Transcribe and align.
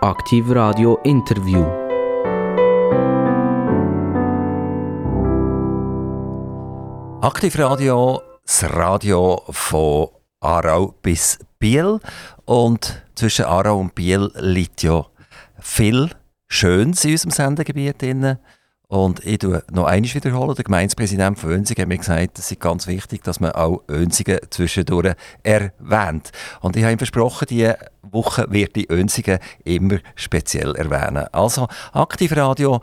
Aktiv 0.00 0.48
Radio 0.50 0.96
Interview. 1.02 1.64
Aktiv 7.20 7.58
Radio, 7.58 8.22
das 8.46 8.62
Radio 8.72 9.42
von 9.50 10.10
Aarau 10.38 10.94
bis 11.02 11.40
Biel. 11.58 11.98
Und 12.44 13.02
zwischen 13.16 13.46
Aarau 13.46 13.80
und 13.80 13.96
Biel 13.96 14.30
liegt 14.36 14.84
ja 14.84 15.04
viel 15.58 16.10
Schönes 16.46 17.04
in 17.04 17.10
unserem 17.10 17.32
Sendegebiet. 17.32 18.00
Drin. 18.00 18.38
Und 18.90 19.24
ich 19.26 19.38
tue 19.38 19.62
noch 19.70 19.84
eines 19.84 20.14
wiederholen. 20.14 20.54
Der 20.54 20.64
Gemeindepräsident 20.64 21.38
von 21.38 21.50
Önsingen 21.50 21.82
hat 21.82 21.88
mir 21.88 21.98
gesagt, 21.98 22.38
es 22.38 22.50
ist 22.50 22.60
ganz 22.60 22.86
wichtig, 22.86 23.22
dass 23.22 23.38
man 23.38 23.52
auch 23.52 23.82
Önsingen 23.86 24.38
zwischendurch 24.48 25.14
erwähnt. 25.42 26.30
Und 26.60 26.74
ich 26.74 26.82
habe 26.82 26.92
ihm 26.92 26.98
versprochen, 26.98 27.46
diese 27.50 27.76
Woche 28.00 28.46
wird 28.48 28.78
ich 28.78 28.90
Önsingen 28.90 29.40
immer 29.64 29.98
speziell 30.14 30.74
erwähnen. 30.74 31.26
Also 31.32 31.68
Aktivradio 31.92 32.80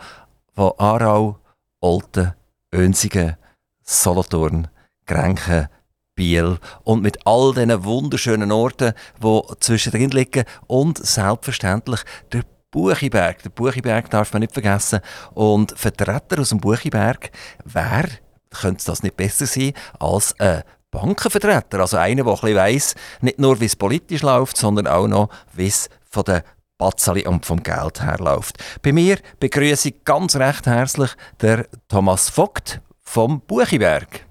von 0.54 0.74
Aarau, 0.78 1.40
Olten, 1.80 2.34
Önsingen, 2.72 3.38
Solothurn, 3.82 4.68
Grenchen, 5.08 5.70
Biel 6.14 6.60
und 6.84 7.02
mit 7.02 7.26
all 7.26 7.54
diesen 7.54 7.84
wunderschönen 7.84 8.52
Orten, 8.52 8.94
die 9.24 9.42
zwischendrin 9.60 10.12
liegen 10.12 10.46
und 10.68 11.04
selbstverständlich 11.04 12.02
der 12.32 12.44
Buchiberg. 12.72 13.42
Der 13.44 13.50
Buchiberg 13.50 14.10
darf 14.10 14.34
man 14.34 14.42
nicht 14.42 14.54
vergessen. 14.54 15.00
Und 15.34 15.78
Vertreter 15.78 16.40
aus 16.40 16.50
dem 16.50 16.60
Buchiberg, 16.60 17.32
wer 17.64 18.06
könnte 18.50 18.86
das 18.86 19.04
nicht 19.04 19.18
besser 19.18 19.46
sein 19.46 19.74
als 20.00 20.38
ein 20.40 20.64
Bankenvertreter? 20.92 21.80
Also 21.80 21.98
einer, 21.98 22.24
der 22.24 22.44
ein 22.44 22.56
weiss, 22.56 22.96
nicht 23.22 23.40
nur 23.40 23.60
wie 23.60 23.66
es 23.66 23.76
politisch 23.76 24.22
läuft, 24.22 24.58
sondern 24.58 24.88
auch 24.88 25.08
noch, 25.08 25.30
wie 25.54 25.68
es 25.68 25.90
von 26.10 26.24
der 26.24 26.44
Batzali 26.78 27.26
und 27.26 27.46
vom 27.46 27.64
Geld 27.64 28.02
her 28.02 28.18
läuft. 28.20 28.58
Bei 28.82 28.92
mir 28.92 29.18
begrüße 29.40 29.90
ich 29.90 30.04
ganz 30.04 30.36
recht 30.36 30.66
herzlich 30.66 31.12
der 31.40 31.68
Thomas 31.88 32.30
Vogt 32.30 32.82
vom 33.02 33.42
Buchiberg. 33.42 34.26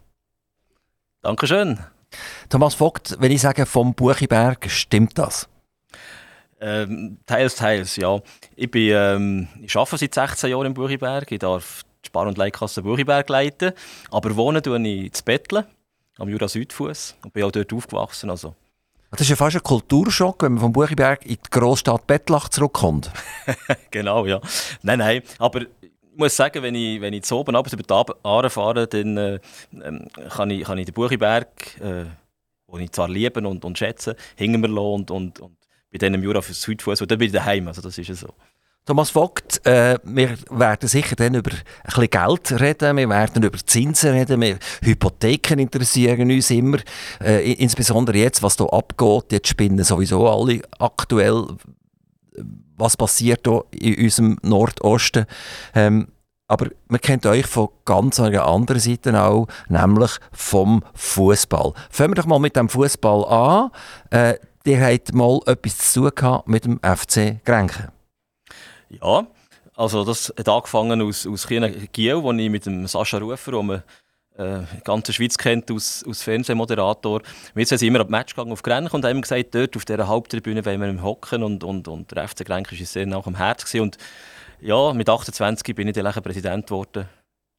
Dankeschön. 1.23 1.79
Thomas 2.51 2.75
Vogt, 2.75 3.17
wenn 3.19 3.33
ich 3.33 3.41
sage 3.41 3.65
vom 3.67 3.95
Buchiberg, 3.95 4.71
stimmt 4.71 5.19
das? 5.19 5.49
Ähm, 6.61 7.19
teils, 7.27 7.57
teils, 7.57 7.97
ja. 7.97 8.21
Ich, 8.57 8.71
bin, 8.71 8.91
ähm, 8.95 9.49
ich 9.61 9.75
arbeite 9.77 9.99
seit 9.99 10.15
16 10.15 10.51
Jahren 10.51 10.67
im 10.67 10.75
Buchiberg. 10.75 11.31
Ich 11.31 11.39
darf 11.39 11.83
die 12.03 12.09
Spar- 12.09 12.27
und 12.27 12.39
Leitkasse 12.39 12.83
Buchiberg 12.83 13.29
leiten. 13.29 13.73
Aber 14.11 14.35
wohnen 14.37 14.63
tue 14.63 14.79
ich 14.81 15.05
in 15.05 15.11
Betteln, 15.25 15.65
am 16.19 16.29
Jura 16.29 16.49
Südfuss. 16.49 17.17
Und 17.25 17.33
bin 17.33 17.45
auch 17.45 17.53
dort 17.53 17.73
aufgewachsen. 17.73 18.31
Also. 18.31 18.55
Das 19.11 19.21
ist 19.21 19.31
ja 19.31 19.37
fast 19.37 19.57
ein 19.57 19.63
Kulturschock, 19.63 20.43
wenn 20.43 20.53
man 20.53 20.61
vom 20.61 20.73
Buchiberg 20.73 21.25
in 21.25 21.37
die 21.37 21.51
Großstadt 21.51 22.07
Bettlach 22.07 22.49
zurückkommt. 22.49 23.11
genau, 23.91 24.27
ja. 24.27 24.41
Nein, 24.83 24.99
nein. 24.99 25.23
Aber 25.39 25.61
ich 25.61 25.69
muss 26.17 26.37
sagen, 26.37 26.63
wenn 26.63 26.75
ich, 26.75 27.01
wenn 27.01 27.13
ich 27.13 27.23
zu 27.23 27.37
oben 27.37 27.55
abends 27.55 27.73
über 27.73 27.83
die 27.83 28.15
Aare 28.23 28.51
fahre, 28.51 28.87
dann 28.87 29.17
äh, 29.17 29.41
ähm, 29.73 30.09
kann, 30.31 30.51
ich, 30.51 30.65
kann 30.65 30.79
ich 30.79 30.87
den 30.87 30.95
Buchiberg, 30.95 31.81
äh, 31.81 32.05
den 32.73 32.81
ich 32.81 32.93
zwar 32.93 33.09
liebe 33.09 33.47
und, 33.47 33.65
und 33.65 33.79
schätze, 33.79 34.17
hinter 34.37 34.59
mir 34.59 34.69
lassen 34.69 34.81
und, 34.81 35.11
und, 35.11 35.41
und 35.41 35.57
bei 35.99 36.15
im 36.15 36.23
Jura 36.23 36.41
für 36.43 36.55
Südfuss 36.55 37.01
und 37.01 37.11
dann 37.11 37.19
bin 37.19 37.27
ich 37.27 37.33
daheim. 37.33 37.69
Also 37.69 37.83
das 37.83 37.99
ist 37.99 38.21
so. 38.21 38.29
Thomas 38.87 39.09
Vogt, 39.09 39.67
äh, 39.67 39.99
wir 40.05 40.37
werden 40.51 40.89
sicher 40.89 41.17
dann 41.17 41.35
über 41.35 41.53
ein 41.53 41.63
bisschen 41.85 42.11
Geld 42.11 42.61
reden, 42.61 42.99
wir 42.99 43.09
werden 43.09 43.43
über 43.43 43.59
Zinsen 43.65 44.11
reden, 44.11 44.43
wir, 44.43 44.59
Hypotheken 44.83 45.59
interessieren 45.59 46.31
uns 46.31 46.51
immer, 46.51 46.77
äh, 47.23 47.51
insbesondere 47.55 48.19
jetzt, 48.19 48.43
was 48.43 48.57
hier 48.57 48.67
abgeht, 48.67 49.33
jetzt 49.33 49.49
spinnen 49.49 49.83
sowieso 49.85 50.29
alle 50.29 50.61
aktuell, 50.79 51.47
was 52.77 52.95
passiert 52.99 53.47
hier 53.47 53.65
in 53.71 54.05
unserem 54.05 54.37
Nordosten. 54.43 55.25
Ähm, 55.75 56.09
aber 56.47 56.67
man 56.89 57.01
kennt 57.01 57.25
euch 57.25 57.47
von 57.47 57.69
ganz 57.87 58.21
anderen 58.21 58.81
Seite 58.81 59.19
auch, 59.19 59.47
nämlich 59.69 60.11
vom 60.31 60.85
Fußball. 60.93 61.73
Fangen 61.89 62.11
wir 62.11 62.17
doch 62.17 62.27
mal 62.27 62.39
mit 62.39 62.55
dem 62.55 62.69
Fußball 62.69 63.25
an. 63.25 63.71
Äh, 64.11 64.35
ihr 64.67 64.81
habt 64.81 65.13
mal 65.13 65.41
etwas 65.47 65.93
zu 65.93 66.11
tun 66.11 66.41
mit 66.47 66.65
dem 66.65 66.79
FC 66.79 67.45
Grenchen. 67.45 67.89
Ja, 68.89 69.27
also 69.75 70.05
das 70.05 70.33
hat 70.39 70.49
angefangen 70.49 71.03
aus, 71.03 71.27
aus 71.27 71.47
Giel, 71.47 72.23
wo 72.23 72.33
ich 72.33 72.51
mit 72.51 72.67
dem 72.67 72.87
Sascha 72.87 73.19
Rufer, 73.19 73.53
den 73.53 73.67
man 73.67 73.83
äh, 74.37 74.63
die 74.77 74.85
ganze 74.85 75.13
Schweiz 75.13 75.37
kennt, 75.37 75.71
aus, 75.71 76.05
aus 76.09 76.23
Fernsehmoderator. 76.23 77.23
Wir 77.55 77.67
sind 77.67 77.83
immer 77.83 78.01
am 78.01 78.09
Match 78.09 78.35
gegangen 78.35 78.53
auf 78.53 78.63
Grenchen 78.63 78.95
und 78.95 79.05
haben 79.05 79.21
gesagt, 79.21 79.55
dort 79.55 79.77
auf 79.77 79.85
dieser 79.85 80.09
Haupttribüne 80.09 80.65
wollen 80.65 80.97
wir 80.97 81.03
hocken 81.03 81.43
und, 81.43 81.65
und, 81.65 81.89
und 81.89 82.11
der 82.11 82.29
FC 82.29 82.45
Grenchen 82.45 82.79
war 82.79 82.87
sehr 82.87 83.07
nach 83.07 83.25
dem 83.25 83.37
Herz. 83.37 83.65
Gewesen. 83.65 83.83
Und 83.83 83.99
ja, 84.61 84.93
mit 84.93 85.09
28 85.09 85.75
bin 85.75 85.89
ich 85.89 85.95
dann 85.95 86.13
Präsident 86.23 86.67
geworden 86.67 87.09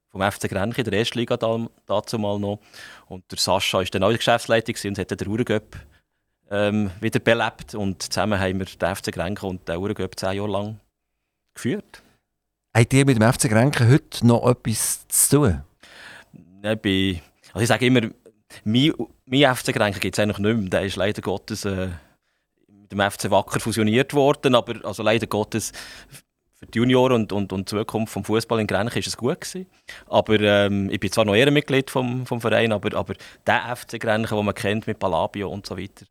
vom 0.09 0.21
FC 0.21 0.49
Grenchen, 0.49 0.85
in 0.85 0.91
der 0.91 0.99
ersten 0.99 1.19
Liga 1.19 1.35
da, 1.35 1.67
dazu 1.85 2.17
mal 2.17 2.39
noch. 2.39 2.59
Und 3.07 3.29
der 3.29 3.37
Sascha 3.37 3.79
war 3.79 3.85
dann 3.85 4.03
auch 4.03 4.11
die 4.11 4.17
Geschäftsleitung 4.17 4.75
und 4.85 4.97
hat 4.97 5.11
den 5.11 5.27
Urengöp 5.27 5.75
ähm, 6.51 6.91
wieder 6.99 7.19
belebt. 7.19 7.75
Und 7.75 8.01
zusammen 8.01 8.39
haben 8.39 8.59
wir 8.59 8.65
den 8.65 8.95
FC 8.95 9.11
Grenchen 9.11 9.49
und 9.49 9.67
den 9.67 9.77
Urengöp 9.77 10.19
zehn 10.19 10.37
Jahre 10.37 10.49
lang 10.49 10.79
geführt. 11.53 12.01
Habt 12.75 12.93
ihr 12.93 13.05
mit 13.05 13.17
dem 13.17 13.31
FC 13.31 13.49
Grenken 13.49 13.89
heute 13.89 14.27
noch 14.27 14.47
etwas 14.47 15.07
zu 15.07 15.37
tun? 15.37 15.63
Ich, 16.61 16.79
bin, 16.79 17.21
also 17.53 17.61
ich 17.61 17.67
sage 17.67 17.85
immer, 17.85 18.01
mein, 18.63 18.93
mein 19.25 19.55
FC 19.55 19.73
Grenken 19.73 19.99
gibt 19.99 20.17
es 20.17 20.21
eigentlich 20.21 20.39
nicht 20.39 20.57
mehr. 20.57 20.69
Der 20.69 20.81
ist 20.83 20.97
leider 20.97 21.21
Gottes 21.21 21.65
äh, 21.65 21.87
mit 22.67 22.91
dem 22.91 22.99
FC 22.99 23.31
Wacker 23.31 23.59
fusioniert 23.59 24.13
worden, 24.13 24.55
aber 24.55 24.85
also 24.85 25.03
leider 25.03 25.27
Gottes 25.27 25.71
für 26.55 26.65
die 26.65 26.79
Junioren 26.79 27.13
und, 27.13 27.31
und, 27.31 27.53
und 27.53 27.71
die 27.71 27.77
Zukunft 27.77 28.13
vom 28.13 28.23
Fußball 28.23 28.59
in 28.59 28.67
Grenchen 28.67 28.99
ist 28.99 29.07
es 29.07 29.17
gut 29.17 29.41
gewesen. 29.41 29.67
Aber 30.07 30.39
ähm, 30.39 30.89
ich 30.89 30.99
bin 30.99 31.11
zwar 31.11 31.25
noch 31.25 31.35
Ehrenmitglied 31.35 31.89
vom, 31.89 32.25
vom 32.25 32.41
Verein, 32.41 32.71
aber, 32.71 32.95
aber 32.97 33.13
der 33.45 33.75
FC 33.75 33.99
Grenchen, 33.99 34.35
den 34.35 34.45
man 34.45 34.55
kennt 34.55 34.87
mit 34.87 34.99
Palabio 34.99 35.49
und 35.49 35.65
so 35.65 35.77
weiter, 35.77 36.05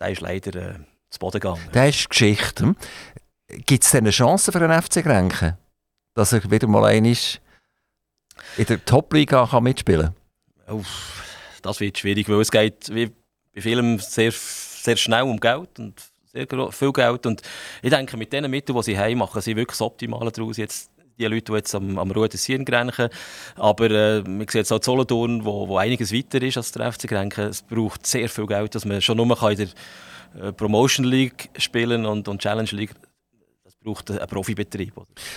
der 0.00 0.10
ist 0.10 0.20
leider 0.20 0.54
äh, 0.54 0.74
zu 1.10 1.18
Boden 1.18 1.40
gegangen. 1.40 1.68
Der 1.72 1.88
ist 1.88 2.08
Geschichte. 2.08 2.74
Gibt 3.48 3.84
es 3.84 3.90
denn 3.90 4.04
eine 4.04 4.10
Chance 4.10 4.52
für 4.52 4.62
einen 4.62 4.82
FC 4.82 5.02
Grenken, 5.02 5.56
dass 6.14 6.32
er 6.32 6.50
wieder 6.50 6.66
mal 6.66 6.84
einmal 6.84 7.16
in 8.56 8.66
der 8.66 8.84
Top-Liga 8.84 9.60
mitspielen 9.60 10.14
kann? 10.66 10.84
das 11.62 11.80
wird 11.80 11.98
schwierig, 11.98 12.28
weil 12.28 12.40
es 12.40 12.50
geht 12.50 12.94
wie 12.94 13.10
bei 13.54 13.60
vielem 13.60 13.98
sehr, 13.98 14.32
sehr 14.32 14.96
schnell 14.96 15.22
um 15.22 15.40
Geld 15.40 15.78
und 15.78 16.00
sehr 16.24 16.46
viel 16.70 16.92
Geld. 16.92 17.26
Und 17.26 17.42
ich 17.82 17.90
denke, 17.90 18.16
mit 18.16 18.32
den 18.32 18.50
Mitteln, 18.50 18.76
die 18.76 18.82
sie 18.82 18.98
haben, 18.98 19.18
machen 19.18 19.40
sie 19.40 19.56
wirklich 19.56 19.78
das 19.78 19.80
Optimale 19.80 20.30
daraus. 20.30 20.56
Jetzt 20.56 20.90
die 21.18 21.26
Leute, 21.26 21.52
die 21.52 21.56
jetzt 21.56 21.74
am, 21.74 21.98
am 21.98 22.10
Ruhe 22.10 22.28
des 22.28 22.46
grenchen. 22.46 23.08
Aber 23.56 23.90
äh, 23.90 24.22
man 24.22 24.40
sieht 24.40 24.54
jetzt 24.54 24.72
auch 24.72 24.82
Solothurn, 24.82 25.44
wo, 25.44 25.68
wo 25.68 25.78
einiges 25.78 26.12
weiter 26.12 26.42
ist 26.42 26.56
als 26.56 26.72
der 26.72 26.92
FC 26.92 27.08
Grenchen. 27.08 27.44
Es 27.44 27.62
braucht 27.62 28.06
sehr 28.06 28.28
viel 28.28 28.46
Geld, 28.46 28.74
dass 28.74 28.84
man 28.84 29.00
schon 29.00 29.16
nur 29.16 29.50
in 29.50 29.56
der 29.56 29.68
äh, 30.42 30.52
Promotion 30.52 31.04
League 31.04 31.50
spielen 31.56 32.06
und, 32.06 32.28
und 32.28 32.40
Challenge 32.40 32.70
League 32.72 32.94
braucht 33.86 34.10
einen 34.10 34.26
Profibetrieb. 34.26 34.94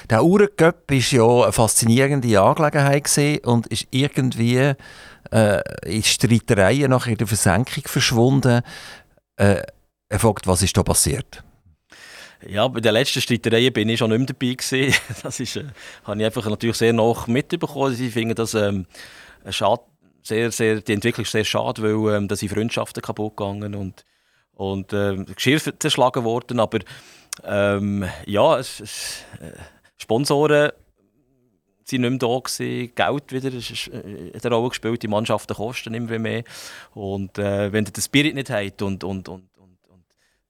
Der 0.10 0.24
Uhrencup 0.24 0.90
war 0.90 0.98
ja 0.98 1.44
eine 1.44 1.52
faszinierende 1.52 2.42
Angelegenheit 2.42 3.46
und 3.46 3.68
ist 3.68 3.88
irgendwie 3.92 4.74
äh, 5.32 5.62
in 5.86 6.04
Streitereien 6.04 6.90
nach 6.90 7.08
der 7.08 7.28
Versenkung 7.28 7.84
verschwunden. 7.86 8.62
Äh, 9.36 9.62
er 10.10 10.20
fragt, 10.20 10.48
was 10.48 10.64
ist 10.64 10.76
da 10.76 10.84
passiert? 10.84 11.44
Ja, 12.48 12.68
bei 12.68 12.80
den 12.80 12.94
letzten 12.94 13.22
Streitereien 13.22 13.74
bin 13.74 13.90
ich 13.90 14.00
schon 14.00 14.12
nicht 14.12 14.20
mehr 14.20 14.28
dabei 14.28 14.54
gewesen. 14.54 14.96
Das 15.24 15.40
ist, 15.40 15.58
äh, 15.58 15.66
habe 16.04 16.20
ich 16.20 16.26
einfach 16.26 16.50
natürlich 16.50 16.78
sehr 16.78 16.94
nach 16.94 17.28
mitbekommen. 17.28 17.96
Ich 18.00 18.14
finde 18.14 18.36
das 18.36 18.54
ähm, 18.54 18.86
schade, 19.50 19.82
sehr, 20.24 20.52
sehr, 20.52 20.82
die 20.82 20.94
Entwicklung 20.94 21.24
ist 21.24 21.32
sehr 21.32 21.44
schade, 21.44 21.82
weil 21.82 22.16
ähm, 22.16 22.28
da 22.28 22.36
sind 22.36 22.50
Freundschaften 22.50 23.02
kaputt 23.02 23.36
gegangen 23.36 23.76
und, 23.76 24.06
und 24.54 24.94
äh, 24.94 25.18
Geschirr 25.36 25.60
zerschlagen 25.80 26.24
worden. 26.24 26.60
Aber 26.60 26.80
ähm, 27.44 28.06
ja, 28.25 28.58
es, 28.58 28.80
es, 28.80 29.25
äh, 29.42 29.52
Sponsoren 29.98 30.72
sind 31.84 32.02
nicht 32.02 32.10
mehr 32.10 32.19
da 32.19 32.40
gewesen, 32.40 32.94
Geld 32.96 33.31
wieder 33.31 33.50
äh, 33.50 34.34
hat 34.34 34.46
eine 34.46 34.56
Rolle 34.56 34.69
gespielt, 34.69 35.02
die 35.04 35.08
Mannschaften 35.08 35.56
kosten 35.56 35.94
immer 35.94 36.19
mehr. 36.19 36.44
Und 36.94 37.38
äh, 37.38 37.72
wenn 37.74 37.86
ihr 37.86 37.92
den 37.92 38.04
Spirit 38.04 38.36
nicht 38.36 38.50
habt 38.50 38.81
und, 38.81 39.04
und, 39.04 39.28
und 39.28 39.49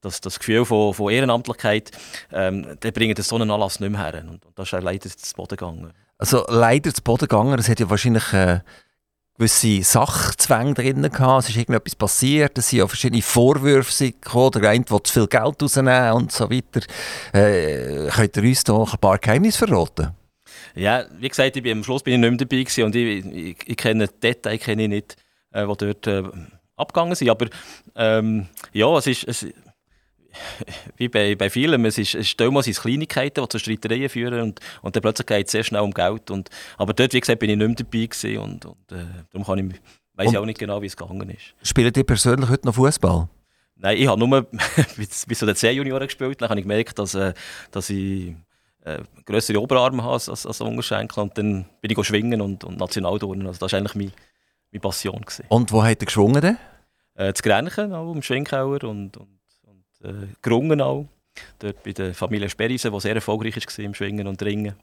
das, 0.01 0.21
das 0.21 0.39
Gefühl 0.39 0.65
von, 0.65 0.93
von 0.93 1.11
Ehrenamtlichkeit, 1.11 1.91
ähm, 2.31 2.77
dann 2.79 2.93
bringt 2.93 3.19
das 3.19 3.27
so 3.27 3.35
einen 3.35 3.51
Anlass 3.51 3.79
nicht 3.79 3.91
mehr 3.91 4.01
her. 4.01 4.23
Und, 4.27 4.45
und 4.45 4.57
das 4.57 4.71
ist 4.71 4.83
leider 4.83 5.09
zu 5.09 5.35
Boden 5.35 5.57
gegangen. 5.57 5.93
Also 6.17 6.45
leider 6.47 6.93
zu 6.93 7.01
Boden 7.01 7.27
gegangen, 7.27 7.59
es 7.59 7.69
hat 7.69 7.79
ja 7.79 7.89
wahrscheinlich... 7.89 8.33
Äh 8.33 8.59
gewisse 9.39 9.81
Sachzwänge 9.83 10.73
drin 10.73 11.01
gehabt. 11.01 11.43
Es 11.43 11.49
ist 11.49 11.55
irgendetwas 11.55 11.95
passiert, 11.95 12.57
es 12.57 12.69
sind 12.69 12.79
ja 12.79 12.87
verschiedene 12.87 13.21
Vorwürfe 13.21 14.11
gekommen, 14.11 14.51
der 14.51 14.69
eine 14.69 14.89
will 14.89 15.01
zu 15.01 15.13
viel 15.13 15.27
Geld 15.27 15.63
rausnehmen 15.63 16.11
und 16.11 16.31
so 16.31 16.49
weiter. 16.49 16.81
Äh, 17.31 18.09
könnt 18.09 18.35
ihr 18.35 18.43
uns 18.43 18.63
da 18.65 18.83
ein 18.83 18.99
paar 18.99 19.17
Geheimnisse 19.17 19.65
verraten? 19.65 20.09
Ja, 20.75 21.05
wie 21.17 21.29
gesagt, 21.29 21.55
ich 21.55 21.63
bin, 21.63 21.77
am 21.77 21.83
Schluss 21.83 22.03
bin 22.03 22.15
ich 22.15 22.19
nicht 22.19 22.29
mehr 22.29 22.37
dabei 22.37 22.63
gewesen 22.63 22.83
und 22.83 22.95
ich, 22.95 23.25
ich, 23.25 23.57
ich 23.65 23.77
kenne 23.77 24.07
die 24.07 24.19
Details 24.19 24.61
kenne 24.61 24.83
ich 24.83 24.89
nicht, 24.89 25.15
äh, 25.51 25.65
die 25.65 25.77
dort 25.77 26.07
äh, 26.07 26.23
abgegangen 26.75 27.15
sind. 27.15 27.29
Aber 27.29 27.47
ähm, 27.95 28.47
ja, 28.73 28.97
es 28.97 29.07
ist, 29.07 29.23
es, 29.25 29.47
wie 30.97 31.07
bei, 31.07 31.35
bei 31.35 31.49
vielen, 31.49 31.83
es 31.85 31.97
ist, 31.97 32.15
es 32.15 32.27
ist 32.27 32.39
damals 32.39 32.67
Kleinigkeiten, 32.67 33.41
die 33.43 33.49
zu 33.49 33.59
Streitereien 33.59 34.09
führen 34.09 34.41
und, 34.41 34.59
und 34.81 34.95
dann 34.95 35.01
plötzlich 35.01 35.27
geht 35.27 35.47
es 35.47 35.51
sehr 35.51 35.63
schnell 35.63 35.81
um 35.81 35.91
Geld. 35.91 36.31
Und, 36.31 36.49
aber 36.77 36.93
dort, 36.93 37.13
wie 37.13 37.19
gesagt, 37.19 37.39
bin 37.39 37.49
ich 37.49 37.57
nicht 37.57 37.89
mehr 37.91 38.07
dabei 38.09 38.39
und, 38.39 38.65
und 38.65 38.91
äh, 38.91 39.05
darum 39.31 39.45
kann 39.45 39.59
ich, 39.59 39.75
weiß 40.15 40.31
ich 40.31 40.37
auch 40.37 40.45
nicht 40.45 40.59
genau, 40.59 40.81
wie 40.81 40.87
es 40.87 40.97
gegangen 40.97 41.29
ist. 41.29 41.53
Spielt 41.63 41.97
ihr 41.97 42.03
persönlich 42.03 42.49
heute 42.49 42.67
noch 42.67 42.75
Fußball? 42.75 43.27
Nein, 43.75 43.97
ich 43.97 44.07
habe 44.07 44.19
nur 44.19 44.47
bis, 44.97 45.25
bis 45.25 45.39
zu 45.39 45.45
den 45.45 45.55
C-Junioren 45.55 46.07
gespielt. 46.07 46.41
Dann 46.41 46.49
habe 46.49 46.59
ich 46.59 46.65
gemerkt, 46.65 46.99
dass, 46.99 47.15
äh, 47.15 47.33
dass 47.71 47.89
ich 47.89 48.35
äh, 48.83 48.99
größere 49.25 49.59
Oberarme 49.59 50.03
habe 50.03 50.13
als, 50.13 50.29
als 50.29 50.61
Unterschenkel 50.61 51.23
und 51.23 51.37
dann 51.37 51.65
bin 51.81 51.91
ich 51.91 52.05
schwingen 52.05 52.41
und, 52.41 52.63
und 52.63 52.77
Nationalturnen. 52.77 53.47
Also 53.47 53.59
das 53.59 53.71
war 53.71 53.79
eigentlich 53.79 53.95
meine, 53.95 54.11
meine 54.71 54.81
Passion. 54.81 55.21
Gewesen. 55.21 55.45
Und 55.47 55.71
wo 55.71 55.83
hat 55.83 56.01
er 56.01 56.05
geschwungen? 56.05 56.41
Denn? 56.41 56.57
Äh, 57.15 57.33
zu 57.33 57.43
Grenchen, 57.43 57.93
auch 57.93 58.11
im 58.13 58.21
Schwingkauer 58.21 58.83
und, 58.83 59.17
und 59.17 59.38
äh, 60.03 60.27
Grungen 60.41 60.81
auch. 60.81 61.07
Dort 61.59 61.83
bei 61.83 61.91
der 61.91 62.13
Familie 62.13 62.49
Sperrisen, 62.49 62.91
die 62.91 62.99
sehr 62.99 63.15
erfolgreich 63.15 63.55
war 63.55 63.85
im 63.85 63.93
Schwingen 63.93 64.27
und 64.27 64.41
Ringen. 64.41 64.75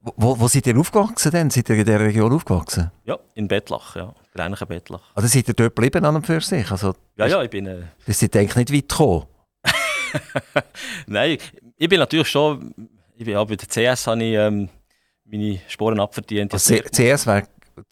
Wo, 0.00 0.38
wo 0.38 0.48
seid 0.48 0.66
ihr 0.66 0.78
aufgewachsen 0.78 1.32
denn? 1.32 1.50
Seid 1.50 1.68
ihr 1.70 1.76
in 1.76 1.84
dieser 1.84 2.00
Region 2.00 2.32
aufgewachsen? 2.32 2.90
Ja, 3.04 3.18
in 3.34 3.48
Bettlach, 3.48 3.96
ja. 3.96 4.14
Grenchen 4.34 4.68
Bettlach. 4.68 5.00
Also 5.14 5.28
seid 5.28 5.48
ihr 5.48 5.54
dort 5.54 5.74
geblieben 5.74 6.04
an 6.04 6.16
und 6.16 6.26
für 6.26 6.40
sich? 6.40 6.70
Also, 6.70 6.94
ja, 7.16 7.26
ja, 7.26 7.42
ich 7.42 7.50
bin... 7.50 7.66
Äh... 7.66 7.84
Das 8.06 8.18
seid 8.20 8.36
eigentlich 8.36 8.56
nicht 8.56 8.72
weit 8.72 8.88
gekommen? 8.88 9.24
Nein, 11.06 11.38
ich 11.76 11.88
bin 11.88 11.98
natürlich 11.98 12.28
schon... 12.28 12.74
Ich 13.16 13.24
bin, 13.24 13.32
ja, 13.32 13.44
bei 13.44 13.56
der 13.56 13.68
CS 13.68 14.06
habe 14.06 14.22
ich 14.22 14.34
ähm, 14.34 14.68
meine 15.24 15.60
Sporen 15.68 16.00
abverdient. 16.00 16.52
Also 16.52 16.74
CS 16.76 17.26
wäre 17.26 17.48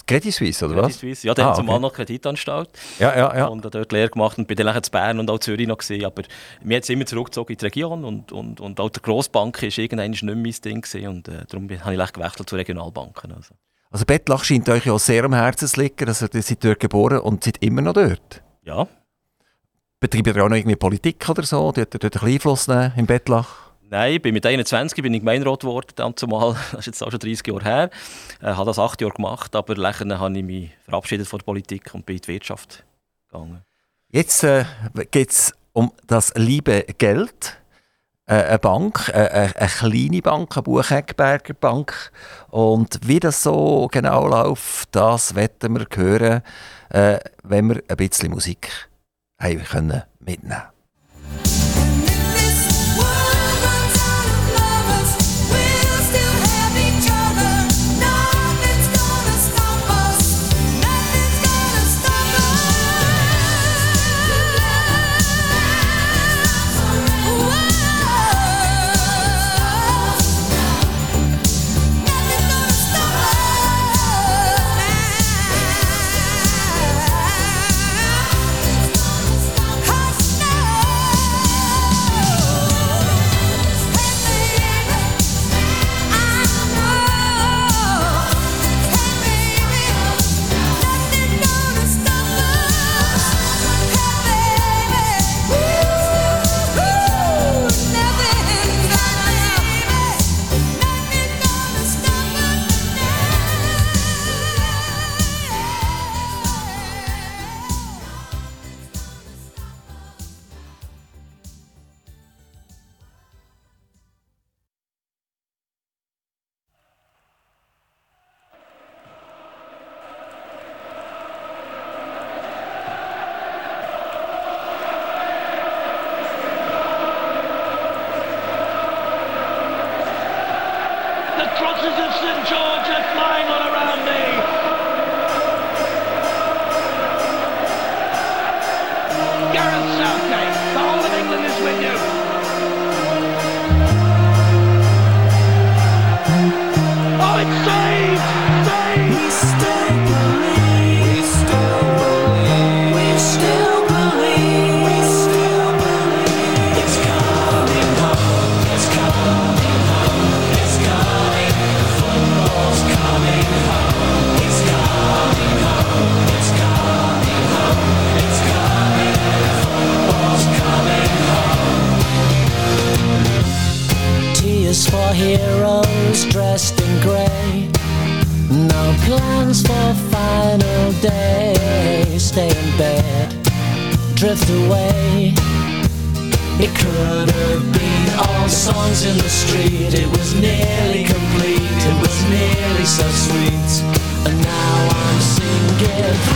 Credit 0.06 0.32
Suisse, 0.32 0.64
oder 0.64 0.74
Credit 0.74 0.90
was? 0.90 1.00
Suisse, 1.00 1.26
ja, 1.26 1.34
dann 1.34 1.46
ah, 1.46 1.50
okay. 1.50 1.56
zumal 1.58 1.80
noch 1.80 1.92
Kreditanstalt. 1.92 2.70
Ja, 2.98 3.16
ja, 3.16 3.36
ja. 3.36 3.46
Und 3.46 3.64
dort 3.64 3.92
Lehre 3.92 4.10
gemacht 4.10 4.38
und 4.38 4.46
bin 4.46 4.56
dann 4.56 4.74
in 4.74 4.82
Bern 4.90 5.18
und 5.18 5.30
auch 5.30 5.38
Zürich 5.38 5.66
noch 5.66 5.78
gesehen. 5.78 6.04
Aber 6.04 6.22
mir 6.62 6.76
hat 6.76 6.88
immer 6.90 7.06
zurückgezogen 7.06 7.52
in 7.52 7.58
die 7.58 7.64
Region 7.64 8.04
und, 8.04 8.32
und, 8.32 8.60
und 8.60 8.80
auch 8.80 8.90
der 8.90 9.02
Grossbank 9.02 9.62
war 9.62 9.78
irgendwann 9.78 10.10
nicht 10.10 10.22
mehr 10.22 10.36
mein 10.36 10.52
Ding 10.52 10.80
gewesen. 10.80 11.08
und 11.08 11.28
äh, 11.28 11.44
darum 11.48 11.68
habe 11.68 11.94
ich 11.94 12.12
gewechselt 12.12 12.48
zu 12.48 12.56
Regionalbanken. 12.56 13.32
Also, 13.32 13.54
also 13.90 14.04
Bettlach 14.04 14.44
scheint 14.44 14.68
euch 14.68 14.86
ja 14.86 14.98
sehr 14.98 15.24
am 15.24 15.34
Herzen 15.34 15.68
zu 15.68 15.80
liegen, 15.80 16.08
also 16.08 16.26
ihr 16.32 16.42
seid 16.42 16.64
dort 16.64 16.80
geboren 16.80 17.18
und 17.20 17.44
seid 17.44 17.58
immer 17.58 17.82
noch 17.82 17.92
dort? 17.92 18.42
Ja. 18.64 18.86
Betreibt 20.00 20.26
ihr 20.26 20.44
auch 20.44 20.48
noch 20.48 20.56
irgendwie 20.56 20.76
Politik 20.76 21.28
oder 21.28 21.42
so? 21.42 21.70
Dort, 21.72 22.02
dort 22.02 22.22
einen 22.22 22.32
Einfluss 22.32 22.68
nehmen 22.68 22.92
im 22.96 23.06
Bettlach? 23.06 23.71
Nein, 23.92 24.22
bin 24.22 24.32
mit 24.32 24.46
21 24.46 25.02
bin 25.02 25.12
ich 25.12 25.20
Gemeinderat 25.20 25.60
geworden, 25.60 25.88
dann 25.96 26.16
zumal, 26.16 26.56
das 26.72 26.80
ist 26.80 26.86
jetzt 26.86 27.02
auch 27.02 27.10
schon 27.10 27.20
30 27.20 27.46
Jahre 27.46 27.62
her. 27.62 27.90
Ich 28.40 28.42
äh, 28.42 28.52
habe 28.52 28.64
das 28.64 28.78
acht 28.78 29.02
Jahre 29.02 29.12
gemacht, 29.12 29.54
aber 29.54 29.74
nachher 29.74 30.18
habe 30.18 30.38
ich 30.38 30.42
mich 30.42 30.70
verabschiedet 30.86 31.28
von 31.28 31.40
der 31.40 31.44
Politik 31.44 31.94
und 31.94 32.06
bin 32.06 32.16
in 32.16 32.22
die 32.22 32.28
Wirtschaft 32.28 32.84
gegangen. 33.30 33.60
Jetzt 34.08 34.44
äh, 34.44 34.64
geht 35.10 35.32
es 35.32 35.52
um 35.74 35.92
das 36.06 36.32
liebe 36.36 36.86
Geld. 36.96 37.60
Äh, 38.24 38.36
eine 38.36 38.58
Bank, 38.60 39.10
äh, 39.10 39.28
eine, 39.28 39.56
eine 39.56 39.68
kleine 39.68 40.22
Bank, 40.22 40.56
eine 40.56 40.62
Buchegberger 40.62 41.52
Bank. 41.52 42.12
Und 42.48 42.98
wie 43.06 43.20
das 43.20 43.42
so 43.42 43.88
genau 43.92 44.26
läuft, 44.26 44.88
das 44.92 45.34
werden 45.34 45.78
wir 45.78 45.86
hören, 45.94 46.42
äh, 46.88 47.18
wenn 47.42 47.68
wir 47.68 47.82
ein 47.88 47.96
bisschen 47.98 48.30
Musik 48.30 48.70
haben 49.38 49.62
können 49.62 50.02
mitnehmen 50.18 50.71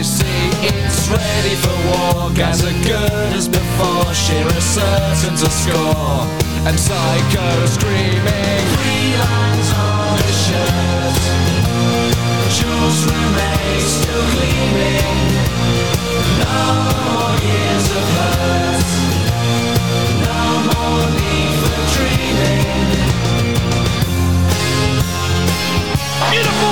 I 0.00 0.02
see 0.02 0.48
it's 0.64 1.10
ready 1.10 1.56
for 1.56 1.76
war. 1.84 2.32
As 2.40 2.62
good 2.62 3.32
as 3.36 3.48
before 3.48 4.14
Sheer 4.14 4.46
is 4.56 4.64
certain 4.64 5.36
to 5.36 5.50
score. 5.50 6.24
And 6.64 6.80
Psycho 6.80 7.66
screaming 7.66 8.64
Three 8.80 9.12
lines 9.20 9.68
on 9.76 10.16
the 10.16 10.32
shirt 10.40 11.20
Jewels 12.56 13.04
remain 13.12 13.80
still 13.84 14.24
gleaming. 14.32 15.36
No 16.48 16.64
more 16.88 17.36
years 17.44 17.86
of 17.92 18.04
hurt. 18.16 18.88
No 20.24 20.40
more 20.64 21.04
need 21.12 21.52
for 21.60 21.76
dreaming. 21.92 23.04
Beautiful! 26.30 26.69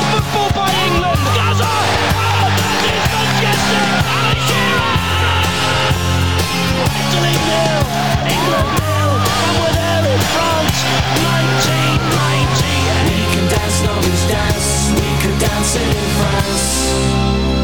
We 13.08 13.24
can 13.34 13.48
dance, 13.48 13.82
no, 13.82 13.92
we 13.96 14.12
dance. 14.28 14.90
We 14.90 15.08
could 15.22 15.38
dance 15.38 15.76
it 15.76 15.82
in 15.82 16.08
France. 16.18 17.57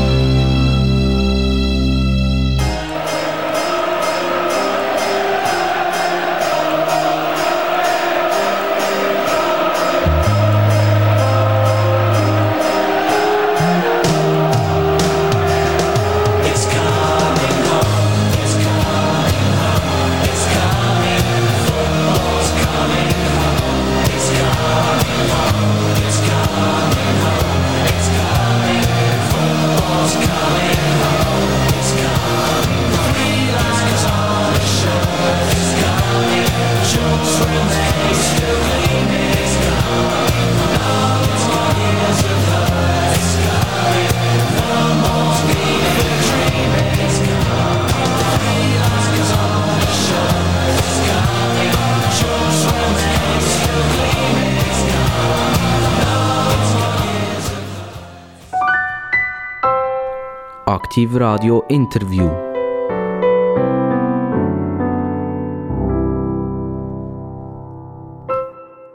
Aktiv 60.94 61.16
Radio 61.16 61.64
Interview. 61.70 62.30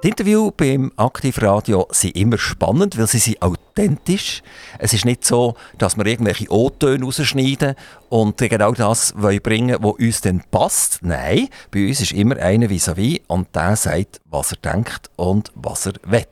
Die 0.02 0.08
Interviews 0.08 0.54
beim 0.56 0.94
Aktivradio 0.96 1.90
sind 1.92 2.16
immer 2.16 2.38
spannend, 2.38 2.98
weil 2.98 3.08
sie 3.08 3.20
sind 3.20 3.42
authentisch. 3.42 4.44
Es 4.78 4.94
ist 4.94 5.04
nicht 5.04 5.26
so, 5.26 5.56
dass 5.78 5.98
wir 5.98 6.06
irgendwelche 6.06 6.50
O-Töne 6.50 7.04
rausschneiden 7.04 7.76
und 8.08 8.38
genau 8.38 8.72
das 8.72 9.14
bringen 9.44 9.76
was 9.82 9.96
uns 10.00 10.22
dann 10.22 10.42
passt. 10.52 11.00
Nein, 11.02 11.50
bei 11.70 11.86
uns 11.86 12.00
ist 12.00 12.14
immer 12.14 12.38
einer 12.38 12.68
vis-à-vis 12.68 13.24
und 13.28 13.54
der 13.54 13.76
sagt, 13.76 14.22
was 14.24 14.54
er 14.54 14.74
denkt 14.74 15.10
und 15.18 15.52
was 15.54 15.88
er 15.88 15.96
will. 16.06 16.24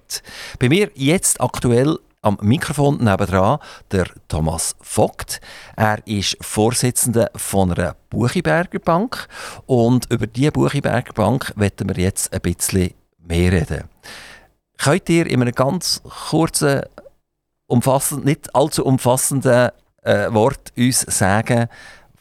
Bei 0.60 0.70
mir 0.70 0.92
jetzt 0.96 1.42
aktuell 1.42 2.00
am 2.28 2.38
Mikrofon 2.42 3.02
nebendran 3.02 3.60
der 3.92 4.08
Thomas 4.28 4.76
Vogt. 4.82 5.40
Er 5.78 6.06
ist 6.06 6.38
Vorsitzender 6.42 7.32
von 7.36 7.72
einer 7.72 7.96
Buchiberger 8.10 8.80
Bank 8.80 9.30
und 9.66 10.12
über 10.12 10.28
diese 10.28 10.52
Buchiberger 10.52 11.14
Bank 11.14 11.54
werden 11.56 11.88
wir 11.88 12.04
jetzt 12.04 12.34
ein 12.34 12.42
bisschen 12.42 12.94
mehr 13.18 13.54
reden. 13.54 13.86
Könnt 14.78 15.08
ihr 15.08 15.26
in 15.26 15.42
einem 15.42 15.54
ganz 15.54 16.02
kurzen, 16.30 16.82
umfassend, 17.66 18.26
nicht 18.26 18.54
allzu 18.54 18.86
umfassenden 18.86 19.70
äh, 20.04 20.34
Wort 20.34 20.74
uns 20.76 21.02
sagen, 21.02 21.70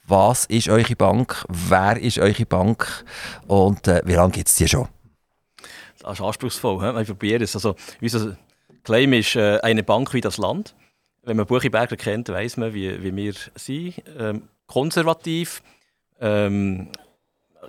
was 0.06 0.44
ist 0.44 0.68
eure 0.68 0.94
Bank, 0.94 1.44
wer 1.48 2.00
ist 2.00 2.20
eure 2.20 2.46
Bank 2.46 3.04
und 3.48 3.88
äh, 3.88 4.02
wie 4.04 4.14
lange 4.14 4.30
gibt 4.30 4.48
es 4.48 4.54
die 4.54 4.68
schon? 4.68 4.86
Das 6.00 6.12
ist 6.12 6.24
anspruchsvoll. 6.24 6.94
He? 6.94 7.02
Ich 7.02 7.08
probiere 7.08 7.42
es. 7.42 7.56
Also, 7.56 7.74
Claim 8.86 9.12
ist 9.14 9.34
äh, 9.34 9.58
eine 9.64 9.82
Bank 9.82 10.14
wie 10.14 10.20
das 10.20 10.38
Land. 10.38 10.76
Wenn 11.24 11.36
man 11.36 11.44
Buchiberger 11.44 11.96
kennt, 11.96 12.28
weiß 12.28 12.56
man, 12.56 12.72
wie, 12.72 13.02
wie 13.02 13.16
wir 13.16 13.34
sind. 13.56 13.94
Ähm, 14.16 14.48
konservativ, 14.68 15.60
ähm, 16.20 16.90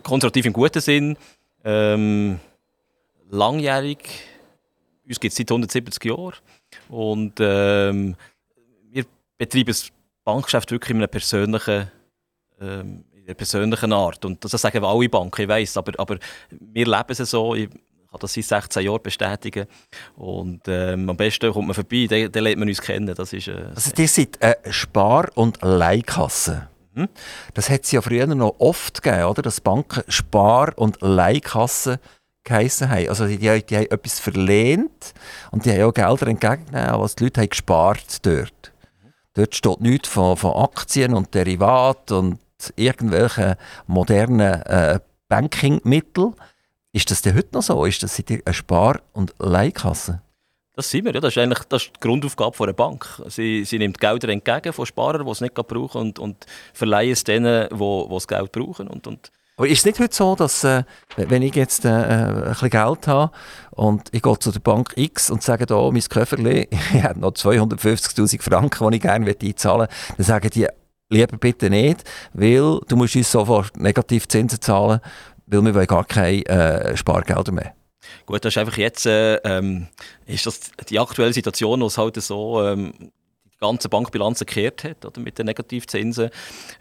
konservativ 0.04 0.46
im 0.46 0.54
guten 0.54 0.80
Sinn, 0.80 1.18
ähm, 1.64 2.40
langjährig. 3.32 3.98
Uns 5.08 5.20
gibt 5.20 5.32
es 5.32 5.38
seit 5.38 5.50
170 5.50 6.06
Jahren. 6.06 6.36
Und 6.88 7.34
ähm, 7.40 8.16
wir 8.92 9.06
betreiben 9.40 9.66
das 9.70 9.90
Bankgeschäft 10.24 10.70
wirklich 10.70 10.92
in 10.92 10.98
einer 10.98 11.08
persönlichen, 11.08 11.92
ähm, 12.62 13.06
in 13.16 13.24
einer 13.24 13.34
persönlichen 13.34 13.92
Art. 13.92 14.24
Und 14.24 14.44
das 14.46 14.52
sagen 14.52 14.84
alle 14.84 15.10
Banken, 15.10 15.42
ich 15.42 15.48
weiß, 15.48 15.78
aber, 15.78 15.94
aber 16.00 16.20
wir 16.52 16.86
leben 16.86 17.06
es 17.08 17.18
so. 17.18 17.56
Ich, 17.56 17.70
kann 18.18 18.22
das 18.22 18.34
seit 18.34 18.64
16 18.64 18.84
Jahren 18.84 19.02
bestätigen. 19.02 19.66
Und 20.16 20.62
ähm, 20.68 21.10
am 21.10 21.18
besten 21.18 21.52
kommt 21.52 21.68
man 21.68 21.74
vorbei, 21.74 22.08
dann, 22.10 22.32
dann 22.32 22.44
lernt 22.44 22.60
man 22.60 22.68
uns 22.68 22.82
kennen. 22.82 23.14
Das 23.16 23.34
ist, 23.34 23.48
äh, 23.48 23.66
also 23.76 23.92
ihr 23.98 24.08
seid 24.08 24.42
eine 24.42 24.74
Spar- 24.74 25.30
und 25.36 25.60
Leihkasse. 25.62 26.68
Mhm. 26.94 27.10
Das 27.54 27.70
hat 27.70 27.84
es 27.84 27.92
ja 27.92 28.02
früher 28.02 28.26
noch 28.28 28.56
oft 28.60 29.02
gegeben, 29.02 29.26
oder? 29.26 29.42
dass 29.42 29.62
Banken 29.62 30.04
Spar- 30.08 30.78
und 30.78 30.98
Leihkassen 31.02 31.98
geheissen 32.44 32.90
haben. 32.90 33.10
Also 33.10 33.28
die, 33.28 33.38
die, 33.38 33.64
die 33.64 33.76
haben 33.76 33.92
etwas 33.92 34.20
verlehnt 34.20 35.14
und 35.52 35.66
die 35.66 35.72
haben 35.72 35.84
auch 35.84 35.94
Gelder 35.94 36.28
entgegengenommen, 36.28 37.02
was 37.02 37.16
die 37.16 37.26
Leute 37.26 37.42
haben 37.42 37.50
gespart 37.50 38.26
dort. 38.26 38.74
Mhm. 39.04 39.14
Dort 39.34 39.56
steht 39.56 39.82
nichts 39.82 40.10
von, 40.10 40.38
von 40.38 40.54
Aktien 40.56 41.14
und 41.14 41.34
Derivaten 41.36 42.18
und 42.18 42.40
irgendwelchen 42.76 43.56
modernen 43.86 44.62
äh, 44.64 45.00
Bankingmitteln. 45.28 46.34
Ist 46.98 47.12
das 47.12 47.22
denn 47.22 47.36
heute 47.36 47.50
noch 47.54 47.62
so? 47.62 47.86
Ist 47.86 48.02
das 48.02 48.20
eine 48.28 48.54
Spar- 48.56 49.02
und 49.14 49.36
Leihkasse? 49.38 50.24
Das 50.76 50.90
sind 50.90 51.06
wir, 51.06 51.14
ja. 51.14 51.20
Das 51.20 51.36
ist 51.36 51.38
eigentlich 51.38 51.64
das 51.70 51.84
ist 51.84 51.92
die 51.96 52.00
Grundaufgabe 52.00 52.64
einer 52.64 52.74
Bank. 52.74 53.22
Sie, 53.28 53.66
sie 53.66 53.78
nimmt 53.78 54.00
Gelder 54.00 54.30
entgegen 54.30 54.74
von 54.74 54.84
Sparern, 54.88 55.24
die 55.24 55.32
es 55.32 55.40
nicht 55.40 55.54
brauchen, 55.54 56.02
und, 56.02 56.18
und 56.18 56.48
verleihen 56.74 57.12
es 57.12 57.24
denen, 57.24 57.70
die, 57.70 58.06
das 58.10 58.28
Geld 58.28 58.52
brauchen. 58.52 58.88
Und, 58.88 59.06
und 59.06 59.32
aber 59.58 59.68
ist 59.68 59.78
es 59.78 59.86
nicht 59.86 60.00
heute 60.00 60.16
so, 60.16 60.36
dass, 60.36 60.64
äh, 60.64 60.86
wenn 61.18 61.44
ich 61.44 61.54
jetzt 61.54 61.86
äh, 61.86 61.90
ein 61.90 62.44
bisschen 62.46 62.72
Geld 62.72 63.08
habe 63.08 63.32
und 63.72 64.10
ich 64.12 64.24
gehe 64.24 64.40
zu 64.40 64.52
der 64.52 64.60
Bank 64.60 64.94
X 64.96 65.30
und 65.30 65.44
sage, 65.44 65.68
da, 65.68 65.92
mein 65.92 66.02
Köfferli, 66.02 66.68
ich 66.96 67.04
habe 67.04 67.20
noch 67.20 67.34
250'000 67.34 68.42
Franken, 68.42 68.90
die 68.90 68.98
ich 68.98 69.04
gerne 69.04 69.36
einzahlen 69.40 69.88
möchte, 69.88 70.14
dann 70.18 70.26
sagen 70.26 70.50
die, 70.50 70.68
lieber 71.10 71.38
bitte 71.38 71.70
nicht, 71.70 72.04
weil 72.34 72.80
du 72.88 72.96
musst 72.96 73.16
uns 73.16 73.32
sofort 73.32 73.78
Negativzinsen 73.78 74.62
zahlen, 74.62 75.00
weil 75.48 75.64
wir 75.64 75.74
wollen 75.74 75.88
gar 75.88 76.06
keine 76.06 76.46
äh, 76.46 76.98
Spargelder 76.98 77.52
mehr. 77.52 77.74
Gut, 78.26 78.46
das 78.46 78.54
ist 78.54 78.58
einfach 78.58 78.78
jetzt 78.78 79.06
äh, 79.06 79.36
ähm, 79.38 79.88
ist 80.26 80.46
das 80.46 80.72
die 80.90 81.00
aktuelle 81.00 81.34
Situation, 81.34 81.82
wo 81.82 81.88
es 81.88 81.98
halt 81.98 82.22
so 82.22 82.64
ähm, 82.64 82.94
die 83.46 83.58
ganze 83.60 83.90
Bankbilanz 83.90 84.40
gekehrt 84.40 84.84
hat 84.84 85.06
oder, 85.06 85.20
mit 85.20 85.38
den 85.40 85.48
Negativzinsen, 85.48 86.30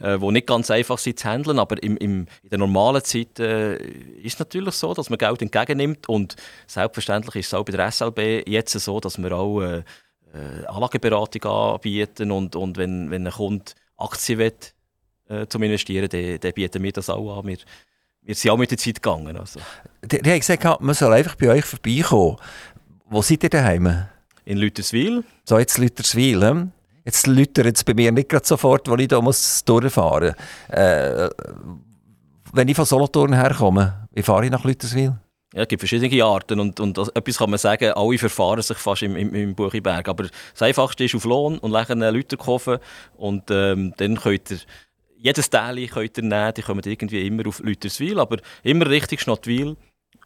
äh, 0.00 0.20
wo 0.20 0.30
nicht 0.30 0.46
ganz 0.46 0.70
einfach 0.70 0.98
sind 0.98 1.18
zu 1.18 1.28
handeln, 1.28 1.58
aber 1.58 1.82
im, 1.82 1.96
im, 1.96 2.26
in 2.42 2.50
der 2.50 2.58
normalen 2.58 3.02
Zeit 3.02 3.40
äh, 3.40 3.76
ist 3.76 4.34
es 4.34 4.38
natürlich 4.38 4.74
so, 4.74 4.92
dass 4.92 5.08
man 5.08 5.18
Geld 5.18 5.40
entgegennimmt 5.42 6.08
und 6.08 6.36
selbstverständlich 6.66 7.36
ist 7.36 7.46
es 7.46 7.54
auch 7.54 7.64
bei 7.64 7.72
der 7.72 7.90
SLB 7.90 8.46
jetzt 8.46 8.72
so, 8.72 9.00
dass 9.00 9.18
wir 9.18 9.32
auch 9.32 9.62
äh, 9.62 9.78
äh, 9.78 10.66
Anlageberatung 10.66 11.44
anbieten 11.44 12.30
und, 12.30 12.56
und 12.56 12.76
wenn, 12.76 13.10
wenn 13.10 13.26
ein 13.26 13.32
Kunde 13.32 13.72
Aktien 13.96 14.38
will, 14.38 14.52
äh, 15.28 15.46
zum 15.46 15.62
Investieren, 15.62 16.08
dann, 16.08 16.40
dann 16.40 16.52
bieten 16.52 16.82
wir 16.82 16.92
das 16.92 17.10
auch 17.10 17.38
an. 17.38 17.46
Wir, 17.46 17.58
wir 18.26 18.34
sind 18.34 18.50
auch 18.50 18.56
mit 18.56 18.70
der 18.70 18.78
Zeit 18.78 19.00
gegangen. 19.00 19.36
Also. 19.36 19.60
Die, 20.02 20.20
die 20.20 20.30
haben 20.30 20.40
gesagt, 20.40 20.80
man 20.80 20.94
soll 20.94 21.12
einfach 21.12 21.36
bei 21.36 21.48
euch 21.48 21.64
vorbeikommen. 21.64 22.36
Wo 23.08 23.22
seid 23.22 23.44
ihr 23.44 23.50
daheim? 23.50 24.06
In 24.44 24.58
Lüterswil. 24.58 25.24
So, 25.44 25.58
jetzt 25.58 25.78
Lüterswil. 25.78 26.42
Hm? 26.42 26.72
Jetzt 27.04 27.28
läutert 27.28 27.76
es 27.76 27.84
bei 27.84 27.94
mir 27.94 28.10
nicht 28.10 28.28
gerade 28.28 28.44
sofort, 28.44 28.88
wo 28.88 28.96
ich 28.96 29.10
muss 29.22 29.64
durchfahren 29.64 30.34
muss. 30.68 30.76
Äh, 30.76 31.30
wenn 32.52 32.68
ich 32.68 32.74
von 32.74 32.84
Solothurn 32.84 33.32
herkomme, 33.32 34.08
wie 34.12 34.22
fahre 34.22 34.46
ich 34.46 34.50
nach 34.50 34.64
Lüterswil? 34.64 35.14
Ja, 35.54 35.62
es 35.62 35.68
gibt 35.68 35.80
verschiedene 35.80 36.24
Arten 36.24 36.58
und, 36.58 36.80
und 36.80 36.98
etwas 36.98 37.38
kann 37.38 37.50
man 37.50 37.58
sagen, 37.58 37.92
alle 37.92 38.18
verfahren 38.18 38.60
sich 38.60 38.76
fast 38.76 39.02
im, 39.02 39.14
im, 39.14 39.32
im 39.34 39.54
Buchiberg. 39.54 40.08
Aber 40.08 40.24
das 40.24 40.62
Einfachste 40.62 41.04
ist 41.04 41.14
auf 41.14 41.24
Lohn 41.24 41.58
und 41.58 41.74
einen 41.74 42.12
Lüter 42.12 42.36
kaufen 42.36 42.78
und 43.16 43.44
ähm, 43.50 43.94
dann 43.96 44.16
könnt 44.16 44.50
ihr 44.50 44.58
jedes 45.26 45.50
Teil 45.50 45.86
könnt 45.88 46.16
ihr 46.16 46.22
nehmen, 46.22 46.54
die 46.54 46.62
kommen 46.62 46.82
irgendwie 46.84 47.26
immer 47.26 47.46
auf 47.48 47.58
Lüterswil, 47.60 48.20
aber 48.20 48.38
immer 48.62 48.88
richtig 48.88 49.20
Schnottwil. 49.20 49.76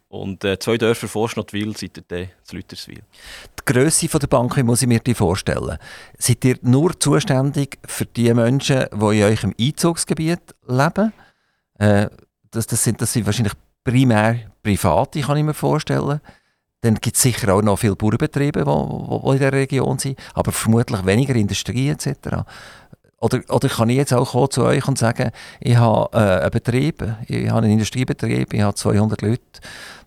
Und 0.09 0.43
äh, 0.43 0.59
zwei 0.59 0.77
Dörfer 0.77 1.07
vor 1.07 1.29
Schnottwil 1.29 1.75
seid 1.75 1.97
ihr 1.97 2.03
dann 2.07 2.27
zu 2.43 2.55
Lüterswil. 2.57 3.01
Die 3.59 3.65
Grösse 3.65 4.07
der 4.07 4.27
Bank 4.27 4.61
muss 4.63 4.81
ich 4.81 4.87
mir 4.87 4.99
die 4.99 5.15
vorstellen. 5.15 5.77
Seid 6.17 6.45
ihr 6.45 6.57
nur 6.61 6.99
zuständig 6.99 7.79
für 7.87 8.05
die 8.05 8.31
Menschen, 8.33 8.85
die 8.91 9.19
in 9.19 9.23
eurem 9.23 9.53
Einzugsgebiet 9.59 10.53
leben? 10.67 11.13
Äh, 11.79 12.07
das, 12.51 12.67
das, 12.67 12.83
sind, 12.83 13.01
das 13.01 13.13
sind 13.13 13.25
wahrscheinlich 13.25 13.53
primär 13.83 14.51
private, 14.61 15.21
kann 15.21 15.37
ich 15.37 15.43
mir 15.43 15.53
vorstellen. 15.53 16.19
Dann 16.81 16.95
gibt 16.95 17.15
es 17.15 17.21
sicher 17.21 17.53
auch 17.53 17.61
noch 17.61 17.79
viele 17.79 17.95
Bauernbetriebe, 17.95 18.63
die 18.63 19.31
in 19.31 19.39
der 19.39 19.53
Region 19.53 19.97
sind, 19.97 20.19
aber 20.33 20.51
vermutlich 20.51 21.05
weniger 21.05 21.35
Industrie 21.35 21.89
etc. 21.89 22.43
Oder, 23.21 23.41
oder 23.49 23.69
kann 23.69 23.89
ich 23.89 23.97
jetzt 23.97 24.13
auch 24.13 24.49
zu 24.49 24.63
euch 24.63 24.87
und 24.87 24.97
sagen, 24.97 25.29
ich 25.59 25.75
habe 25.75 26.09
äh, 26.17 26.41
einen 26.41 26.49
Betrieb, 26.49 27.05
ich 27.27 27.47
habe 27.49 27.59
einen 27.59 27.73
Industriebetrieb, 27.73 28.51
ich 28.51 28.61
habe 28.61 28.73
200 28.73 29.21
Leute, 29.21 29.41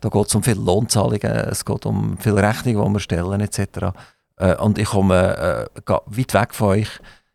da 0.00 0.08
geht 0.08 0.26
es 0.26 0.34
um 0.34 0.42
viele 0.42 0.60
Lohnzahlungen, 0.60 1.22
es 1.22 1.64
geht 1.64 1.86
um 1.86 2.18
viele 2.18 2.42
Rechnungen, 2.42 2.84
die 2.84 2.92
wir 2.92 3.00
stellen 3.00 3.40
etc. 3.40 3.94
Äh, 4.36 4.56
und 4.56 4.78
ich 4.78 4.88
komme 4.88 5.68
äh, 5.76 5.92
weit 6.06 6.34
weg 6.34 6.54
von 6.54 6.68
euch, 6.70 6.88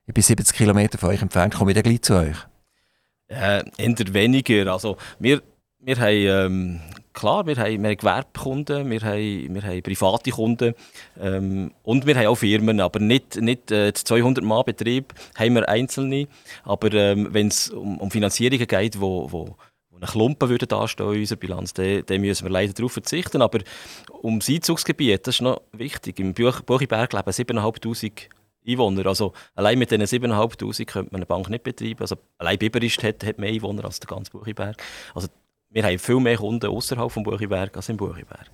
ich 0.05 0.13
bin 0.13 0.21
70 0.21 0.53
Kilometer 0.53 0.98
von 0.98 1.09
euch 1.09 1.21
entfernt, 1.21 1.55
komme 1.55 1.71
ich 1.71 1.75
dann 1.75 1.83
gleich 1.83 2.01
zu 2.01 2.15
euch? 2.15 2.36
Äh, 3.29 3.63
eher 3.77 4.13
weniger, 4.13 4.74
also 4.74 4.98
wir, 5.17 5.41
wir 5.79 5.95
haben 5.95 6.12
ähm, 6.12 6.79
klar, 7.19 7.45
wir 7.45 7.57
haben, 7.57 7.83
wir 7.83 7.95
Gewerbekunden, 7.95 8.89
wir 8.89 9.01
haben, 9.01 9.53
wir 9.53 9.61
haben 9.61 9.83
private 9.83 10.31
Kunden 10.31 10.73
ähm, 11.19 11.71
und 11.83 12.05
wir 12.05 12.15
haben 12.15 12.27
auch 12.27 12.35
Firmen, 12.35 12.79
aber 12.79 12.99
nicht, 12.99 13.35
nicht 13.41 13.71
äh, 13.71 13.93
200 13.93 14.43
Mann 14.43 14.63
Betrieb 14.65 15.13
haben 15.38 15.55
wir 15.55 15.67
einzelne, 15.67 16.27
aber 16.63 16.93
ähm, 16.93 17.27
wenn 17.31 17.47
es 17.47 17.69
um, 17.69 17.99
um 17.99 18.09
Finanzierungen 18.09 18.67
geht, 18.67 18.99
wo, 18.99 19.31
wo, 19.31 19.55
eine 19.95 20.07
Klumpen 20.07 20.47
würde 20.47 20.65
dastehen 20.65 21.13
in 21.13 21.19
unserer 21.19 21.39
Bilanz, 21.39 21.73
dann, 21.73 22.03
dann 22.05 22.21
müssen 22.21 22.45
wir 22.45 22.51
leider 22.51 22.71
darauf 22.71 22.93
verzichten, 22.93 23.41
aber 23.41 23.59
um 24.21 24.39
das 24.39 24.47
Einzugsgebiet, 24.47 25.27
das 25.27 25.35
ist 25.35 25.41
noch 25.41 25.61
wichtig, 25.73 26.19
im 26.19 26.33
Buch, 26.33 26.61
Buchiberg 26.61 27.11
leben 27.11 27.29
7'500 27.29 28.29
Einwohner. 28.65 29.05
Also 29.07 29.33
allein 29.55 29.77
mit 29.77 29.91
diesen 29.91 30.03
7'500 30.03 30.85
könnte 30.85 31.11
man 31.11 31.19
eine 31.19 31.25
Bank 31.25 31.49
nicht 31.49 31.63
betreiben. 31.63 31.99
Also 31.99 32.15
allein 32.38 32.57
Biberist 32.57 33.03
hat, 33.03 33.25
hat 33.25 33.39
mehr 33.39 33.51
Einwohner 33.51 33.85
als 33.85 33.99
der 33.99 34.07
ganze 34.07 34.31
Buchiberg. 34.31 34.81
Also 35.13 35.27
wir 35.69 35.83
haben 35.83 35.99
viel 35.99 36.19
mehr 36.19 36.38
Kunden 36.38 36.69
außerhalb 36.69 37.13
des 37.13 37.23
Buchiberg 37.23 37.75
als 37.75 37.89
im 37.89 37.97
Buchiberg. 37.97 38.49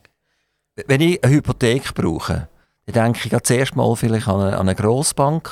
Wenn 0.88 1.01
ich 1.01 1.24
eine 1.24 1.34
Hypothek 1.34 1.93
brauche, 1.93 2.50
dann 2.86 3.13
denke 3.13 3.29
ich 3.36 3.43
zuerst 3.43 3.75
mal 3.75 3.95
vielleicht 3.95 4.27
an 4.27 4.41
eine, 4.41 4.57
an 4.57 4.67
eine 4.67 4.75
Grossbank 4.75 5.50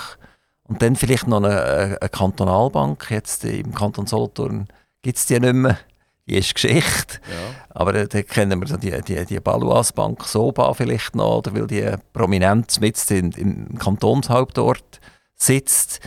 und 0.63 0.81
dann 0.81 0.95
vielleicht 0.95 1.27
noch 1.27 1.37
eine, 1.37 1.97
eine 2.01 2.09
Kantonalbank. 2.09 3.09
Jetzt 3.09 3.45
im 3.45 3.73
Kanton 3.73 4.07
Solothurn 4.07 4.67
gibt 5.01 5.17
es 5.17 5.25
die 5.25 5.39
nicht 5.39 5.53
mehr. 5.53 5.77
Die 6.25 6.37
ist 6.37 6.53
Geschichte. 6.53 7.19
Ja. 7.29 7.65
Aber 7.69 8.05
da 8.05 8.21
kennen 8.21 8.61
wir 8.61 8.77
die, 8.77 9.01
die, 9.01 9.25
die 9.25 9.39
Baluas 9.39 9.91
Bank 9.91 10.23
Soba 10.23 10.73
vielleicht 10.73 11.15
noch, 11.15 11.39
oder 11.39 11.53
weil 11.53 11.67
die 11.67 11.95
prominent 12.13 12.79
mit 12.79 13.11
im 13.11 13.77
Kantonshauptort 13.77 15.01
sitzt. 15.35 15.99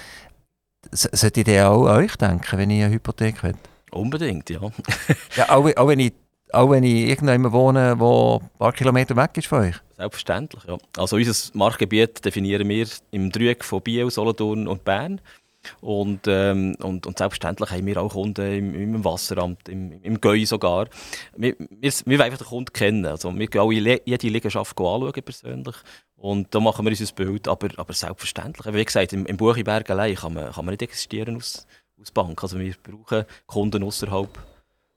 Sollte 0.91 1.41
ich 1.41 1.61
auch 1.61 1.87
an 1.87 2.05
euch 2.05 2.17
denken, 2.17 2.59
wenn 2.59 2.71
ich 2.71 2.85
eine 2.85 2.95
Hypothek 2.95 3.43
will? 3.43 3.57
Unbedingt, 3.97 4.51
ja. 4.51 4.61
ja 5.37 5.49
auch, 5.51 5.69
auch, 5.77 5.89
wenn 5.89 6.01
ich, 6.01 6.13
auch 6.53 6.71
wenn 6.71 6.85
ich 6.85 7.09
irgendjemand 7.09 7.53
wohne, 7.53 7.97
der 7.97 8.41
ein 8.41 8.51
paar 8.59 8.73
Kilometer 8.73 9.17
weg 9.17 9.31
ist 9.37 9.47
von 9.47 9.61
euch? 9.61 9.77
Selbstverständlich, 9.97 10.65
ja. 10.65 10.77
Also 10.97 11.17
unser 11.17 11.35
Marktgebiet 11.55 12.25
definieren 12.25 12.69
wir 12.69 12.87
im 13.11 13.31
Dreieck 13.31 13.65
von 13.65 13.83
Biel, 13.83 14.11
Solothurn 14.11 14.69
und 14.69 14.85
Bern. 14.85 15.21
Und, 15.81 16.21
ähm, 16.27 16.77
und, 16.81 17.07
und 17.07 17.19
selbstverständlich 17.19 17.71
haben 17.71 17.87
wir 17.87 18.01
auch 18.01 18.13
Kunden 18.13 18.53
im, 18.53 18.75
im 18.75 19.05
Wasseramt, 19.05 19.69
im, 19.69 20.01
im 20.03 20.21
Gäu 20.21 20.45
sogar. 20.47 20.89
Wir, 21.37 21.57
wir, 21.59 21.93
wir 21.93 22.19
wollen 22.19 22.21
einfach 22.21 22.39
den 22.39 22.47
Kunden 22.47 22.73
kennen. 22.73 23.07
Also 23.07 23.37
wir 23.37 23.47
gehen 23.47 23.61
auch 23.61 23.73
jede 23.73 24.29
Liegenschaft 24.29 24.79
anschauen 24.79 25.13
persönlich. 25.13 25.77
Und 26.17 26.55
da 26.55 26.61
machen 26.61 26.85
wir 26.85 26.91
uns 26.91 27.01
ein 27.01 27.15
Bild. 27.15 27.49
Aber, 27.49 27.69
aber 27.77 27.93
selbstverständlich, 27.93 28.75
wie 28.75 28.85
gesagt, 28.85 29.13
im, 29.13 29.27
im 29.27 29.37
Buchiberg 29.37 29.89
allein 29.91 30.15
kann 30.15 30.35
man, 30.35 30.53
kann 30.53 30.65
man 30.65 30.73
nicht 30.73 30.83
existieren 30.83 31.37
aus, 31.37 31.67
aus 32.01 32.11
Bank. 32.11 32.43
Also 32.43 32.59
wir 32.59 32.75
brauchen 32.83 33.25
Kunden 33.47 33.83
außerhalb 33.83 34.29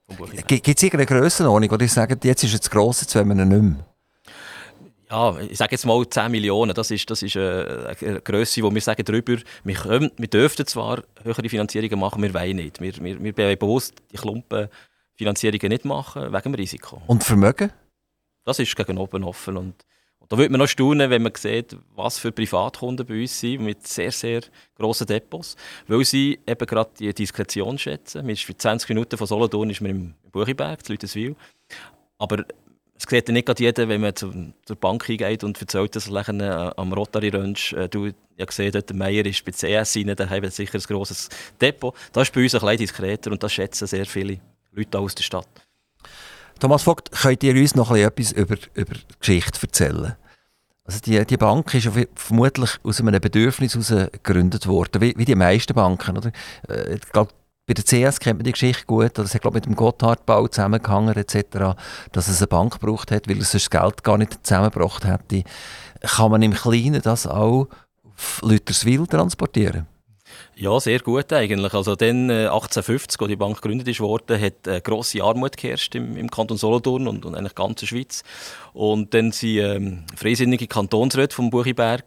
vom 0.08 0.16
Buchgewerbe. 0.16 0.60
Gibt 0.60 0.78
es 0.78 0.84
irgendeine 0.84 1.20
Grössenordnung, 1.20 1.72
oder 1.72 1.86
ich 1.86 1.94
sage, 1.94 2.18
jetzt 2.24 2.44
ist 2.44 2.54
es 2.54 2.70
gross, 2.70 3.02
jetzt 3.02 3.16
wollen 3.16 3.30
wir 3.30 3.46
nicht 3.46 3.62
mehr? 3.62 3.86
Ja, 5.12 5.40
ich 5.40 5.58
sage 5.58 5.72
jetzt 5.72 5.86
mal 5.88 6.08
10 6.08 6.30
Millionen, 6.30 6.74
das 6.76 6.92
ist, 6.92 7.10
das 7.10 7.24
ist 7.24 7.36
eine, 7.36 7.96
eine 8.00 8.22
Grösse, 8.22 8.62
wo 8.62 8.72
wir 8.72 8.82
sagen 8.82 9.04
drüber, 9.04 9.38
wir, 9.64 9.76
können, 9.76 10.12
wir 10.18 10.28
dürften 10.28 10.68
zwar 10.68 11.02
höhere 11.24 11.50
Finanzierungen 11.50 12.00
machen, 12.00 12.22
wir 12.22 12.34
wollen 12.34 12.58
nicht. 12.58 12.80
Wir, 12.80 12.94
wir, 12.98 13.24
wir 13.24 13.38
wollen 13.38 13.58
bewusst 13.58 13.96
die 14.12 14.18
Klumpenfinanzierungen 14.18 15.70
nicht 15.70 15.86
machen, 15.86 16.32
wegen 16.32 16.44
dem 16.44 16.54
Risiko. 16.54 17.02
Und 17.08 17.24
Vermögen? 17.24 17.72
Das 18.46 18.60
ist 18.60 18.76
gegen 18.76 19.00
oben 19.00 19.24
offen 19.24 19.58
und 19.58 19.74
da 20.30 20.38
würde 20.38 20.52
man 20.52 20.60
noch 20.60 20.68
staunen, 20.68 21.10
wenn 21.10 21.24
man 21.24 21.34
sieht, 21.36 21.76
was 21.96 22.20
für 22.20 22.32
Privatkunden 22.32 23.06
bei 23.06 23.22
uns 23.22 23.40
sind, 23.40 23.64
mit 23.64 23.86
sehr, 23.88 24.12
sehr 24.12 24.42
grossen 24.78 25.08
Depots, 25.08 25.56
weil 25.88 26.06
sie 26.06 26.40
eben 26.46 26.66
gerade 26.68 26.92
die 27.00 27.12
Diskretion 27.14 27.80
schätzen. 27.80 28.22
Man 28.22 28.30
ist 28.30 28.44
für 28.44 28.56
20 28.56 28.90
Minuten 28.90 29.18
von 29.18 29.26
Solothurn 29.26 29.72
ist 29.72 29.82
man 29.82 29.92
im 29.92 30.14
Buchiberg, 30.32 30.86
zu 30.86 30.94
Lüteswil. 30.94 31.36
Aber 32.20 32.46
es 32.96 33.10
sieht 33.10 33.28
ja 33.28 33.34
nicht 33.34 33.48
gerade 33.48 33.64
jeder, 33.64 33.90
wenn 33.90 34.02
man 34.02 34.16
zu, 34.16 34.54
zur 34.66 34.76
Bank 34.76 35.06
hingeht 35.06 35.44
und 35.44 35.60
erzählt, 35.60 35.96
dass 35.96 36.08
er 36.10 36.30
äh, 36.30 36.74
am 36.78 36.94
Rotary 36.94 37.30
Ranch, 37.30 37.74
äh, 37.74 37.90
du 37.90 38.12
ja 38.38 38.46
gesehen, 38.46 38.72
dort 38.72 38.88
der 38.88 38.96
Meier 38.96 39.26
ist 39.26 39.44
bei 39.44 39.52
CS 39.52 39.96
rein, 39.96 40.14
da 40.16 40.30
haben 40.30 40.44
wir 40.44 40.52
sicher 40.52 40.78
ein 40.78 40.82
grosses 40.82 41.30
Depot. 41.60 41.96
Das 42.14 42.28
ist 42.28 42.36
bei 42.36 42.44
uns 42.44 42.54
ein 42.54 42.62
bisschen 42.62 42.78
diskreter 42.78 43.32
und 43.32 43.42
das 43.42 43.52
schätzen 43.52 43.88
sehr 43.88 44.06
viele 44.06 44.40
Leute 44.74 45.00
aus 45.00 45.16
der 45.16 45.24
Stadt. 45.24 45.48
Thomas 46.60 46.84
Vogt, 46.84 47.12
könnt 47.12 47.44
ihr 47.44 47.56
uns 47.56 47.76
noch 47.76 47.92
etwas 47.96 48.32
über, 48.34 48.56
über 48.74 48.94
die 48.94 49.20
Geschichte 49.20 49.60
erzählen? 49.62 50.16
Also 50.84 51.00
die, 51.02 51.24
die 51.26 51.38
Bank 51.38 51.74
ist 51.74 51.90
vermutlich 52.16 52.72
aus 52.84 53.00
einem 53.00 53.22
Bedürfnis 53.22 53.74
heraus 53.74 54.10
gegründet 54.12 54.68
worden, 54.68 55.02
wie, 55.02 55.14
wie 55.18 55.26
die 55.26 55.36
meisten 55.36 55.74
Banken. 55.74 56.18
Oder? 56.18 56.32
Äh, 56.68 56.96
ich 56.96 57.12
glaube, 57.12 57.32
bei 57.68 57.76
der 57.76 57.86
CS 57.86 58.20
kennt 58.20 58.40
man 58.40 58.46
die 58.46 58.52
Geschichte 58.52 58.86
gut, 58.88 59.18
das 59.20 59.36
hat 59.36 59.54
mit 59.54 59.66
dem 59.66 59.76
Gotthardbau 59.76 60.48
zusammengehangen 60.48 61.16
etc., 61.16 61.78
dass 62.12 62.28
es 62.28 62.40
eine 62.40 62.48
Bank 62.48 62.80
gebraucht 62.80 63.12
hat, 63.12 63.30
weil 63.30 63.38
es 63.38 63.52
das 63.52 63.70
Geld 63.70 64.04
gar 64.04 64.18
nicht 64.18 64.40
zusammengebracht 64.42 65.06
hätte. 65.06 65.44
Kann 66.02 66.32
man 66.32 66.42
im 66.42 66.56
Kleinen 66.56 67.04
das 67.04 67.28
auch 67.28 67.68
auf 68.04 68.42
Lüterswil 68.42 69.06
transportieren? 69.06 69.86
Ja, 70.62 70.78
sehr 70.82 71.00
gut 71.00 71.32
eigentlich. 71.32 71.74
Also 71.74 71.96
dann, 71.96 72.30
äh, 72.30 72.48
1850, 72.48 73.22
als 73.22 73.30
die 73.30 73.38
Bank 73.38 73.62
gegründet 73.62 73.98
wurde, 74.02 74.38
hat 74.42 74.68
eine 74.68 74.82
grosse 74.82 75.24
Armut 75.24 75.56
geherrscht 75.56 75.96
im, 75.96 76.18
im 76.18 76.30
Kanton 76.30 76.58
Solothurn 76.58 77.08
und, 77.08 77.24
und 77.24 77.34
eigentlich 77.34 77.56
ganze 77.56 77.88
Schweiz. 77.88 78.24
Und 78.74 79.14
dann 79.14 79.32
sind 79.32 79.58
ähm, 79.60 80.04
freisinnige 80.18 80.68
Kantonsräte 80.68 81.34
vom 81.34 81.50
Buchiberg 81.50 82.04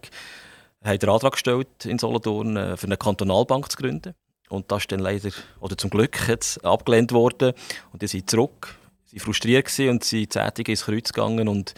haben 0.83 0.99
den 0.99 1.09
Antrag 1.09 1.31
gestellt, 1.31 1.67
in 1.85 1.97
Solothurn 1.97 2.55
äh, 2.55 2.77
für 2.77 2.85
eine 2.85 2.97
Kantonalbank 2.97 3.71
zu 3.71 3.77
gründen. 3.77 4.13
Und 4.49 4.71
das 4.71 4.83
ist 4.83 4.91
dann 4.91 4.99
leider, 4.99 5.31
oder 5.59 5.75
zum 5.75 5.89
Glück, 5.89 6.27
jetzt 6.27 6.63
abgelehnt 6.63 7.11
worden. 7.11 7.53
Und 7.91 8.03
die 8.03 8.07
sind 8.07 8.29
zurück, 8.29 8.75
sie 9.05 9.17
frustriert 9.17 9.65
gewesen 9.65 9.89
und 9.89 10.03
sind 10.03 10.31
zähtig 10.31 10.69
ins 10.69 10.85
Kreuz 10.85 11.11
gegangen. 11.11 11.47
Und 11.47 11.73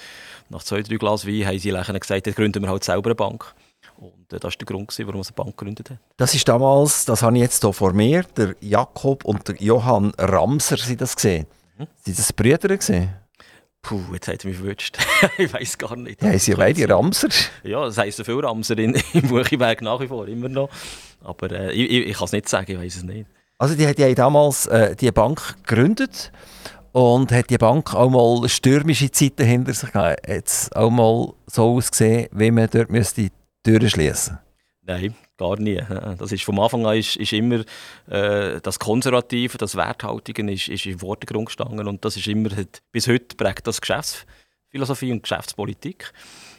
nach 0.50 0.64
zwei, 0.64 0.82
drei 0.82 0.98
Glas 0.98 1.26
Wein 1.26 1.48
haben 1.48 1.58
sie 1.58 1.72
lächelnd 1.72 2.02
gesagt, 2.02 2.28
jetzt 2.28 2.36
gründen 2.36 2.62
wir 2.64 2.70
halt 2.70 2.84
selber 2.84 3.12
eine 3.12 3.16
Bank. 3.16 3.56
Und 4.32 4.44
das 4.44 4.44
war 4.44 4.58
der 4.58 4.66
Grund, 4.66 5.00
warum 5.00 5.14
man 5.14 5.24
eine 5.24 5.34
Bank 5.36 5.58
gegründet 5.58 5.90
hat. 5.92 5.98
Das 6.18 6.34
ist 6.34 6.48
damals, 6.48 7.06
das 7.06 7.22
habe 7.22 7.36
ich 7.36 7.44
jetzt 7.44 7.62
hier 7.62 7.74
vor 7.74 7.94
mir, 7.94 8.24
der 8.36 8.56
Jakob 8.60 9.26
und 9.26 9.48
der 9.48 9.56
Johann 9.62 10.14
Ramser 10.18 10.78
sind 10.78 11.02
das 11.02 11.16
gesehen. 11.16 11.46
Mhm. 11.78 11.88
Sind 12.04 12.20
das 12.20 12.34
Brüder 12.34 12.76
gesehen? 12.76 13.14
Puh, 13.82 14.02
jetzt 14.14 14.28
hat 14.28 14.44
er 14.44 14.50
mich 14.50 14.58
verwünscht. 14.58 14.98
ich 15.38 15.54
weiß 15.54 15.78
gar 15.78 15.96
nicht. 15.96 16.22
Ja, 16.24 16.38
sie 16.40 16.56
beide 16.56 16.90
Ramser? 16.90 17.30
Ja, 17.64 17.86
es 17.86 17.98
heisst 17.98 18.26
viel 18.26 18.40
Ramser 18.40 18.78
in, 18.80 18.96
im 19.14 19.28
Buchiberg 19.28 19.82
nach 19.82 20.00
wie 20.00 20.08
vor, 20.08 20.28
immer 20.28 20.50
noch. 20.50 20.70
Aber 21.24 21.52
äh, 21.52 21.72
ich, 21.72 21.92
ich, 21.92 22.08
ich 22.08 22.18
kann 22.18 22.26
es 22.26 22.32
nicht 22.32 22.50
sagen, 22.50 22.72
ich 22.72 22.80
weiß 22.80 22.96
es 22.96 23.04
nicht. 23.04 23.28
Also 23.58 23.76
die, 23.76 23.94
die 23.94 24.04
haben 24.04 24.16
damals 24.16 24.66
äh, 24.68 24.96
die 24.96 25.12
Bank 25.12 25.56
gegründet 25.64 26.32
und 26.92 27.32
hat 27.32 27.50
die 27.50 27.58
Bank 27.58 27.94
auch 27.94 28.10
mal 28.10 28.50
stürmische 28.50 29.12
Zeiten 29.12 29.46
hinter 29.46 29.74
sich 29.74 29.92
gehabt. 29.92 30.28
Jetzt 30.28 30.76
auch 30.76 30.90
mal 30.90 31.34
so 31.46 31.76
ausgesehen, 31.76 32.28
wie 32.32 32.52
man 32.52 32.70
dort 32.72 32.90
müsste 32.90 33.30
Türen 33.66 33.90
schließen? 33.90 34.38
Nein, 34.84 35.16
gar 35.38 35.58
nie. 35.58 35.82
Das 36.20 36.32
ist 36.32 36.44
vom 36.44 36.60
Anfang 36.60 36.86
an 36.86 36.98
ist, 36.98 37.16
ist 37.16 37.34
immer 37.34 37.64
äh, 38.08 38.62
das 38.62 38.78
Konservative, 38.78 39.58
das 39.58 39.76
Werthaltige 39.76 40.50
ist, 40.52 40.68
ist 40.68 40.86
im 40.86 41.00
Vordergrund 41.00 41.48
gestanden 41.48 41.88
und 41.88 42.06
das 42.06 42.16
ist 42.16 42.28
immer, 42.28 42.50
bis 42.92 43.08
heute 43.08 43.36
prägt 43.36 43.66
das 43.66 43.82
Geschäftsphilosophie 43.82 45.12
und 45.12 45.24
Geschäftspolitik 45.24 46.14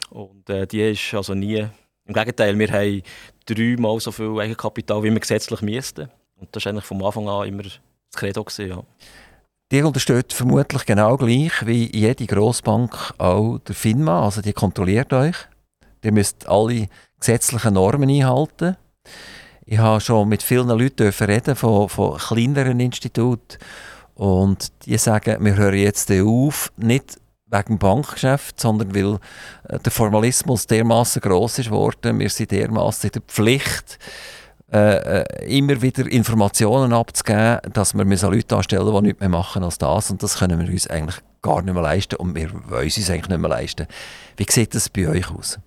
und 0.09 0.49
äh, 0.49 0.67
die 0.67 0.81
ist 0.81 1.13
also 1.13 1.33
nie, 1.33 1.65
im 2.05 2.13
Gegenteil, 2.13 2.59
wir 2.59 2.71
haben 2.71 3.01
dreimal 3.45 3.99
so 4.01 4.11
viel 4.11 4.39
Eigenkapital, 4.39 5.01
wie 5.03 5.11
wir 5.11 5.19
gesetzlich 5.21 5.61
müssten 5.61 6.09
und 6.35 6.53
das 6.53 6.65
war 6.65 6.71
eigentlich 6.71 6.85
vom 6.85 7.01
Anfang 7.05 7.29
an 7.29 7.47
immer 7.47 7.63
das 7.63 7.79
Credo 8.13 8.43
gewesen, 8.43 8.69
ja. 8.69 8.83
Die 9.71 9.81
untersteht 9.83 10.33
vermutlich 10.33 10.85
genau 10.85 11.15
gleich 11.15 11.65
wie 11.65 11.89
jede 11.93 12.25
Grossbank 12.25 13.13
auch 13.17 13.59
der 13.59 13.75
FINMA, 13.75 14.23
also 14.23 14.41
die 14.41 14.53
kontrolliert 14.53 15.13
euch. 15.13 15.35
Ihr 16.03 16.11
müsst 16.11 16.47
alle 16.47 16.87
gesetzlichen 17.19 17.73
Normen 17.73 18.09
einhalten. 18.09 18.77
Ich 19.65 19.77
habe 19.79 19.99
schon 19.99 20.29
mit 20.29 20.43
vielen 20.43 20.69
Leuten 20.69 21.09
reden 21.09 21.55
von, 21.55 21.89
von 21.89 22.17
kleineren 22.17 22.79
Instituten 22.79 23.57
und 24.15 24.71
die 24.85 24.97
sagen, 24.97 25.43
wir 25.43 25.55
hören 25.55 25.77
jetzt 25.77 26.11
auf, 26.11 26.71
nicht 26.77 27.19
wegen 27.49 27.67
dem 27.67 27.77
Bankgeschäft, 27.77 28.59
sondern 28.59 28.95
weil 28.95 29.19
äh, 29.69 29.79
der 29.79 29.91
Formalismus 29.91 30.67
dermaßen 30.67 31.21
groß 31.21 31.59
ist 31.59 31.71
worden, 31.71 32.19
wir 32.19 32.29
sind 32.29 32.51
dermaßen 32.51 33.09
in 33.09 33.13
der 33.13 33.21
Pflicht, 33.21 33.99
äh, 34.71 35.21
äh, 35.21 35.57
immer 35.57 35.81
wieder 35.81 36.05
Informationen 36.11 36.91
abzugeben, 36.91 37.59
dass 37.71 37.93
wir 37.93 38.03
Leute 38.03 38.55
anstellen 38.55 38.85
die 38.85 39.01
nichts 39.01 39.19
mehr 39.21 39.29
machen 39.29 39.63
als 39.63 39.77
das. 39.77 40.11
Und 40.11 40.21
das 40.23 40.39
können 40.39 40.59
wir 40.59 40.69
uns 40.69 40.87
eigentlich 40.87 41.17
gar 41.41 41.61
nicht 41.61 41.73
mehr 41.73 41.83
leisten 41.83 42.15
und 42.15 42.35
wir 42.35 42.51
wollen 42.69 42.87
es 42.87 42.97
uns 42.97 43.09
eigentlich 43.09 43.29
nicht 43.29 43.39
mehr 43.39 43.49
leisten. 43.49 43.87
Wie 44.35 44.45
sieht 44.49 44.75
das 44.75 44.89
bei 44.89 45.07
euch 45.07 45.31
aus? 45.31 45.57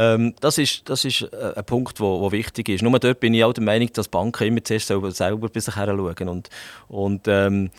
Ähm, 0.00 0.34
das 0.40 0.56
ist, 0.56 0.88
das 0.88 1.04
ist 1.04 1.22
äh, 1.22 1.52
ein 1.56 1.64
Punkt, 1.64 1.98
der 1.98 2.06
wo, 2.06 2.20
wo 2.22 2.32
wichtig 2.32 2.70
ist. 2.70 2.82
Nur 2.82 2.98
dort 2.98 3.20
bin 3.20 3.34
ich 3.34 3.44
auch 3.44 3.52
der 3.52 3.62
Meinung, 3.62 3.92
dass 3.92 4.08
Banken 4.08 4.48
immer 4.48 4.64
zuerst 4.64 4.86
selber, 4.86 5.10
selber 5.10 5.50
bei 5.50 5.60
sich 5.60 5.76
her 5.76 5.86
schauen. 5.86 6.28
Und, 6.28 6.48
und 6.88 7.28
ähm, 7.28 7.70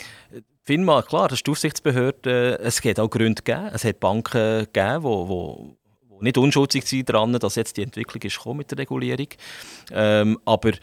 FINMA, 0.63 1.01
klar, 1.01 1.29
das 1.29 1.39
ist 1.39 1.47
die 1.47 1.51
Aufsichtsbehörde, 1.51 2.59
es 2.59 2.79
geht 2.79 2.99
auch 2.99 3.09
Gründe 3.09 3.41
geben. 3.41 3.71
Es 3.73 3.83
hat 3.83 3.99
Banken 3.99 4.67
gegeben, 4.71 5.03
wo, 5.03 5.29
wo 5.29 5.75
nicht 6.19 6.37
unschuldig 6.37 6.85
sind 6.85 7.09
daran, 7.09 7.33
dass 7.33 7.55
jetzt 7.55 7.77
die 7.77 7.81
Entwicklung 7.81 8.21
ist 8.21 8.45
mit 8.45 8.69
der 8.69 8.77
Regulierung. 8.77 9.29
Ähm, 9.91 10.39
aber 10.45 10.73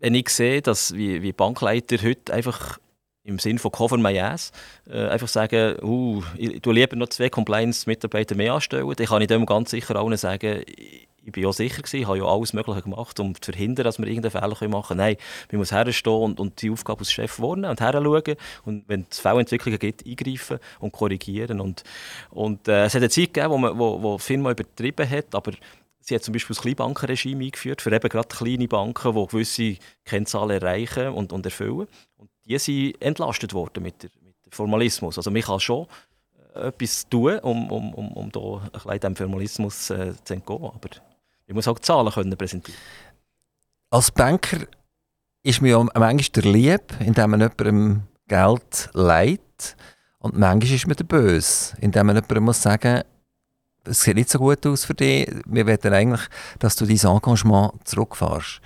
wenn 0.00 0.16
ich 0.16 0.30
sehe, 0.30 0.62
dass 0.62 0.92
wie, 0.96 1.22
wie 1.22 1.32
Bankleiter 1.32 1.98
heute 2.02 2.32
einfach 2.32 2.80
im 3.24 3.38
Sinne 3.38 3.58
von 3.58 3.70
Cover 3.70 3.98
My 3.98 4.18
Ass, 4.18 4.52
äh, 4.88 5.08
einfach 5.08 5.28
sagen, 5.28 5.76
uh, 5.82 6.22
ich 6.36 6.60
tue 6.62 6.74
lieber 6.74 6.96
noch 6.96 7.08
zwei 7.08 7.28
Compliance-Mitarbeiter 7.28 8.34
mehr 8.34 8.54
anstellen, 8.54 8.90
dann 8.96 9.06
kann 9.06 9.22
ich 9.22 9.28
dem 9.28 9.46
ganz 9.46 9.70
sicher 9.70 9.96
allen 9.96 10.16
sagen, 10.16 10.62
ich 11.22 11.32
bin 11.32 11.44
ja 11.44 11.52
sicher 11.52 11.82
gewesen, 11.82 12.06
habe 12.06 12.18
ja 12.18 12.24
alles 12.24 12.52
Mögliche 12.52 12.82
gemacht, 12.82 13.20
um 13.20 13.34
zu 13.40 13.52
verhindern, 13.52 13.84
dass 13.84 13.98
wir 13.98 14.06
irgendeinen 14.06 14.30
Fehler 14.30 14.68
machen 14.68 14.96
können. 14.96 14.98
Nein, 14.98 15.16
man 15.52 15.58
muss 15.58 15.70
herstehen 15.72 16.12
und, 16.14 16.40
und 16.40 16.62
die 16.62 16.70
Aufgabe 16.70 17.00
als 17.00 17.12
Chef 17.12 17.38
wahrnehmen 17.40 17.70
und 17.70 17.80
heranschauen 17.80 18.36
und 18.64 18.84
wenn 18.88 19.06
es 19.10 19.20
Fehlentwicklungen 19.20 19.78
gibt, 19.78 20.06
eingreifen 20.06 20.58
und 20.80 20.92
korrigieren. 20.92 21.60
Und, 21.60 21.84
und 22.30 22.66
äh, 22.68 22.84
es 22.86 22.94
hat 22.94 23.02
eine 23.02 23.10
Zeit 23.10 23.34
gegeben, 23.34 23.50
wo, 23.50 23.58
man, 23.58 23.78
wo, 23.78 24.02
wo 24.02 24.16
die 24.16 24.22
Firma 24.22 24.50
übertrieben 24.50 25.08
hat, 25.08 25.34
aber 25.34 25.52
sie 26.00 26.14
hat 26.14 26.22
zum 26.22 26.32
Beispiel 26.32 26.54
das 26.54 26.62
Kleinbankenregime 26.62 27.44
eingeführt, 27.44 27.82
für 27.82 27.92
eben 27.92 28.08
gerade 28.08 28.28
kleine 28.28 28.66
Banken, 28.66 29.14
die 29.14 29.26
gewisse 29.26 29.76
Kennzahlen 30.04 30.62
erreichen 30.62 31.08
und, 31.08 31.32
und 31.32 31.44
erfüllen. 31.44 31.86
Und 32.16 32.29
die 32.50 32.58
sind 32.58 33.00
entlastet 33.00 33.54
worden 33.54 33.82
mit, 33.82 34.02
dem 34.02 34.10
Formalismus. 34.50 35.16
Also 35.16 35.30
man 35.30 35.42
kann 35.42 35.60
schon 35.60 35.86
äh, 36.54 36.68
etwas 36.68 37.08
tun, 37.08 37.38
um, 37.40 37.70
um, 37.70 37.94
um, 37.94 38.12
um 38.12 38.32
da 38.32 38.68
ein 38.84 38.98
bisschen 38.98 39.16
Formalismus 39.16 39.90
äh, 39.90 40.12
zu 40.24 40.34
entgehen. 40.34 40.64
Aber 40.64 40.90
ich 41.46 41.54
muss 41.54 41.68
auch 41.68 41.78
Zahlen 41.78 42.12
können 42.12 42.36
präsentieren 42.36 42.80
Als 43.90 44.10
Banker 44.10 44.66
ist 45.42 45.62
mir 45.62 45.70
ja 45.70 45.78
manchmal 45.78 46.16
der 46.16 46.52
Lieb, 46.52 46.82
indem 47.00 47.30
man 47.30 47.40
jemandem 47.40 48.02
Geld 48.26 48.90
leiht. 48.92 49.76
Und 50.18 50.36
manchmal 50.36 50.74
ist 50.74 50.86
man 50.86 50.96
der 50.96 51.04
Böse, 51.04 51.76
indem 51.80 52.06
man 52.06 52.16
jemandem 52.16 52.44
muss 52.44 52.62
sagen 52.62 53.02
es 53.84 54.02
sieht 54.02 54.16
nicht 54.16 54.28
so 54.28 54.38
gut 54.38 54.66
aus 54.66 54.84
für 54.84 54.94
dich. 54.94 55.26
Wir 55.46 55.66
wollen 55.66 55.94
eigentlich, 55.94 56.28
dass 56.58 56.76
du 56.76 56.84
dein 56.84 56.98
Engagement 56.98 57.72
zurückfährst. 57.88 58.60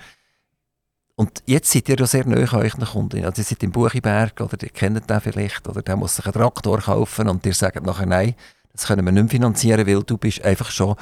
Und 1.15 1.43
jetzt 1.45 1.71
seid 1.71 1.87
ihr 1.87 1.97
ja 1.97 2.05
sehr 2.05 2.25
nahe 2.25 2.49
an 2.49 2.59
euren 2.59 2.85
Kunden. 2.85 3.23
Also 3.23 3.41
ihr 3.41 3.45
seid 3.45 3.63
im 3.63 3.71
Buchiberg 3.71 4.39
oder 4.41 4.61
ihr 4.61 4.69
kennt 4.69 5.09
den 5.09 5.21
vielleicht 5.21 5.67
oder 5.67 5.81
der 5.81 5.95
muss 5.95 6.17
sich 6.17 6.25
einen 6.25 6.33
Traktor 6.33 6.79
kaufen 6.81 7.29
und 7.29 7.45
ihr 7.45 7.53
sagt 7.53 7.85
nachher, 7.85 8.05
nein, 8.05 8.35
das 8.73 8.87
können 8.87 9.05
wir 9.05 9.11
nicht 9.13 9.23
mehr 9.23 9.31
finanzieren, 9.31 9.87
weil 9.87 10.03
du 10.03 10.17
bist 10.17 10.43
einfach 10.43 10.69
schon 10.69 10.95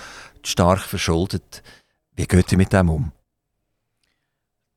stark 0.44 0.82
verschuldet. 0.82 1.64
Wie 2.16 2.28
geht 2.28 2.52
ihr 2.52 2.58
mit 2.60 2.72
dem 2.72 2.90
um? 2.90 3.12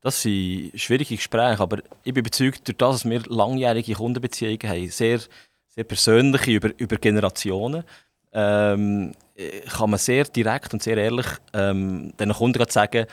Das 0.01 0.21
sind 0.21 0.71
schwierige 0.75 1.15
Gespräche, 1.15 1.61
aber 1.61 1.79
ich 2.03 2.13
bin 2.13 2.21
überzeugt, 2.21 2.67
durch 2.67 2.77
das, 2.77 3.01
dass 3.01 3.09
wir 3.09 3.21
langjährige 3.27 3.93
Kundenbeziehungen 3.93 4.59
haben, 4.63 4.89
sehr, 4.89 5.19
sehr 5.67 5.83
persönliche 5.83 6.51
über, 6.51 6.71
über 6.77 6.97
Generationen, 6.97 7.83
ähm, 8.33 9.13
kann 9.69 9.89
man 9.89 9.99
sehr 9.99 10.25
direkt 10.25 10.73
und 10.73 10.81
sehr 10.81 10.97
ehrlich 10.97 11.27
ähm, 11.53 12.13
den 12.17 12.33
Kunden 12.33 12.63
sagen, 12.69 13.05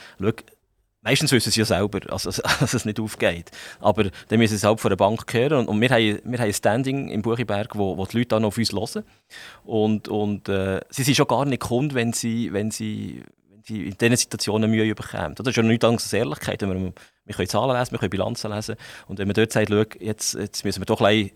Meistens 1.04 1.32
wissen 1.32 1.52
sie 1.52 1.60
ja 1.60 1.66
selber, 1.66 2.00
also, 2.10 2.30
dass 2.60 2.72
es 2.72 2.86
nicht 2.86 2.98
aufgeht. 2.98 3.50
Aber 3.78 4.04
dann 4.28 4.38
müssen 4.38 4.56
sie 4.56 4.66
halt 4.66 4.80
von 4.80 4.88
der 4.88 4.96
Bank 4.96 5.32
hören. 5.32 5.58
Und, 5.58 5.68
und 5.68 5.80
wir, 5.80 5.90
haben, 5.90 6.20
wir 6.24 6.38
haben 6.38 6.46
ein 6.46 6.54
Standing 6.54 7.10
im 7.10 7.20
Buchiberg, 7.20 7.76
wo, 7.76 7.98
wo 7.98 8.06
die 8.06 8.18
Leute 8.18 8.28
dann 8.28 8.44
auf 8.46 8.56
uns 8.56 8.72
hören. 8.72 9.04
Und, 9.64 10.08
und 10.08 10.48
äh, 10.48 10.80
sie 10.88 11.02
sind 11.02 11.14
schon 11.14 11.26
gar 11.26 11.44
nicht 11.44 11.60
Kunden, 11.60 11.94
wenn 11.94 12.14
sie, 12.14 12.52
wenn 12.54 12.70
sie, 12.70 13.22
wenn 13.50 13.62
sie 13.62 13.88
in 13.88 13.98
diesen 13.98 14.16
Situationen 14.16 14.70
Mühe 14.70 14.94
bekommen. 14.94 15.34
Das 15.34 15.46
ist 15.46 15.56
ja 15.56 15.62
nichts 15.62 15.84
anderes 15.84 16.04
als 16.04 16.12
Ehrlichkeit. 16.14 16.62
Wir, 16.62 16.68
wir 16.68 17.34
können 17.34 17.48
Zahlen 17.48 17.76
lesen, 17.78 17.92
wir 17.92 17.98
können 17.98 18.10
Bilanzen 18.10 18.50
lesen. 18.50 18.76
Und 19.06 19.18
wenn 19.18 19.28
man 19.28 19.34
dort 19.34 19.52
sagt, 19.52 19.70
jetzt, 20.00 20.34
jetzt 20.34 20.64
müssen 20.64 20.80
wir 20.80 20.86
doch 20.86 21.02
ein 21.02 21.30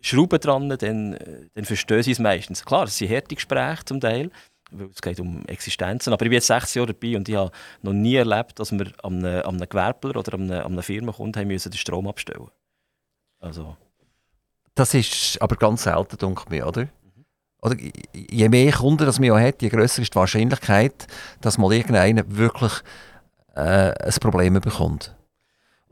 Schrauben 0.00 0.40
dran, 0.40 0.70
dann, 0.70 1.18
dann 1.54 1.64
verstehen 1.66 2.02
sie 2.02 2.12
es 2.12 2.18
meistens. 2.18 2.64
Klar, 2.64 2.84
es 2.84 2.96
sind 2.96 3.10
harte 3.10 3.34
Gespräche 3.34 3.84
zum 3.84 4.00
Teil 4.00 4.30
weil 4.72 4.88
es 4.94 5.02
geht 5.02 5.20
um 5.20 5.44
Existenzen. 5.46 6.12
Aber 6.12 6.24
ich 6.24 6.30
bin 6.30 6.36
jetzt 6.36 6.46
16 6.46 6.80
Jahre 6.80 6.94
dabei 6.94 7.16
und 7.16 7.28
ich 7.28 7.36
habe 7.36 7.50
noch 7.82 7.92
nie 7.92 8.16
erlebt, 8.16 8.58
dass 8.58 8.72
wir 8.72 8.92
an 9.02 9.24
einem, 9.24 9.42
an 9.42 9.56
einem 9.56 9.68
Gewerbler 9.68 10.16
oder 10.16 10.34
an 10.34 10.50
einer, 10.50 10.64
an 10.64 10.72
einer 10.72 10.82
Firma 10.82 11.12
kommt, 11.12 11.36
haben 11.36 11.48
müssen 11.48 11.70
den 11.70 11.78
Strom 11.78 12.08
abstellen. 12.08 12.48
Also. 13.40 13.76
Das 14.74 14.94
ist 14.94 15.40
aber 15.40 15.56
ganz 15.56 15.82
selten, 15.82 16.16
denke 16.16 16.56
ich, 16.56 16.64
oder? 16.64 16.88
Oder 17.60 17.76
je 18.12 18.48
mehr 18.48 18.72
Kunden 18.72 19.06
das 19.06 19.20
man 19.20 19.40
hat, 19.40 19.62
je 19.62 19.68
größer 19.68 20.02
ist 20.02 20.14
die 20.14 20.16
Wahrscheinlichkeit, 20.16 21.06
dass 21.40 21.58
mal 21.58 21.72
irgendeiner 21.72 22.24
wirklich 22.26 22.72
äh, 23.54 23.92
ein 23.92 24.14
Problem 24.20 24.54
bekommt. 24.54 25.14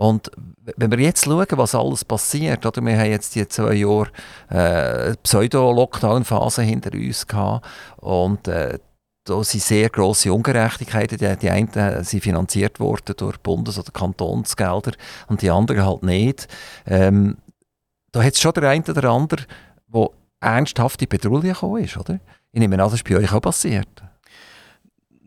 Und 0.00 0.30
wenn 0.76 0.90
wir 0.90 0.98
jetzt 0.98 1.26
schauen, 1.26 1.46
was 1.50 1.74
alles 1.74 2.06
passiert, 2.06 2.64
oder 2.64 2.80
wir 2.80 2.98
haben 2.98 3.10
jetzt 3.10 3.34
die 3.34 3.46
zwei 3.46 3.74
Jahre 3.74 4.08
äh, 4.48 5.14
Pseudo-Lockdown-Phase 5.22 6.62
hinter 6.62 6.94
uns 6.94 7.26
gehabt 7.26 7.66
und 7.98 8.48
äh, 8.48 8.78
da 9.24 9.44
sind 9.44 9.62
sehr 9.62 9.90
grosse 9.90 10.32
Ungerechtigkeiten. 10.32 11.18
Die, 11.18 11.36
die 11.36 11.50
einen 11.50 12.02
sind 12.02 12.22
finanziert 12.22 12.80
worden 12.80 13.14
durch 13.14 13.36
Bundes- 13.40 13.78
oder 13.78 13.92
Kantonsgelder 13.92 14.92
und 15.28 15.42
die 15.42 15.50
anderen 15.50 15.84
halt 15.84 16.02
nicht. 16.02 16.48
Ähm, 16.86 17.36
da 18.10 18.22
hat 18.22 18.32
es 18.32 18.40
schon 18.40 18.54
der 18.54 18.70
eine 18.70 18.82
oder 18.82 19.10
andere, 19.10 19.44
der 19.92 20.08
ernsthaft 20.40 21.02
in 21.02 21.10
Bedrohung 21.10 21.42
gekommen 21.42 21.84
ist, 21.84 21.98
oder? 21.98 22.20
Ich 22.52 22.58
nehme 22.58 22.76
an, 22.76 22.90
das 22.90 22.94
ist 22.94 23.04
bei 23.04 23.16
euch 23.16 23.30
auch 23.34 23.42
passiert. 23.42 24.02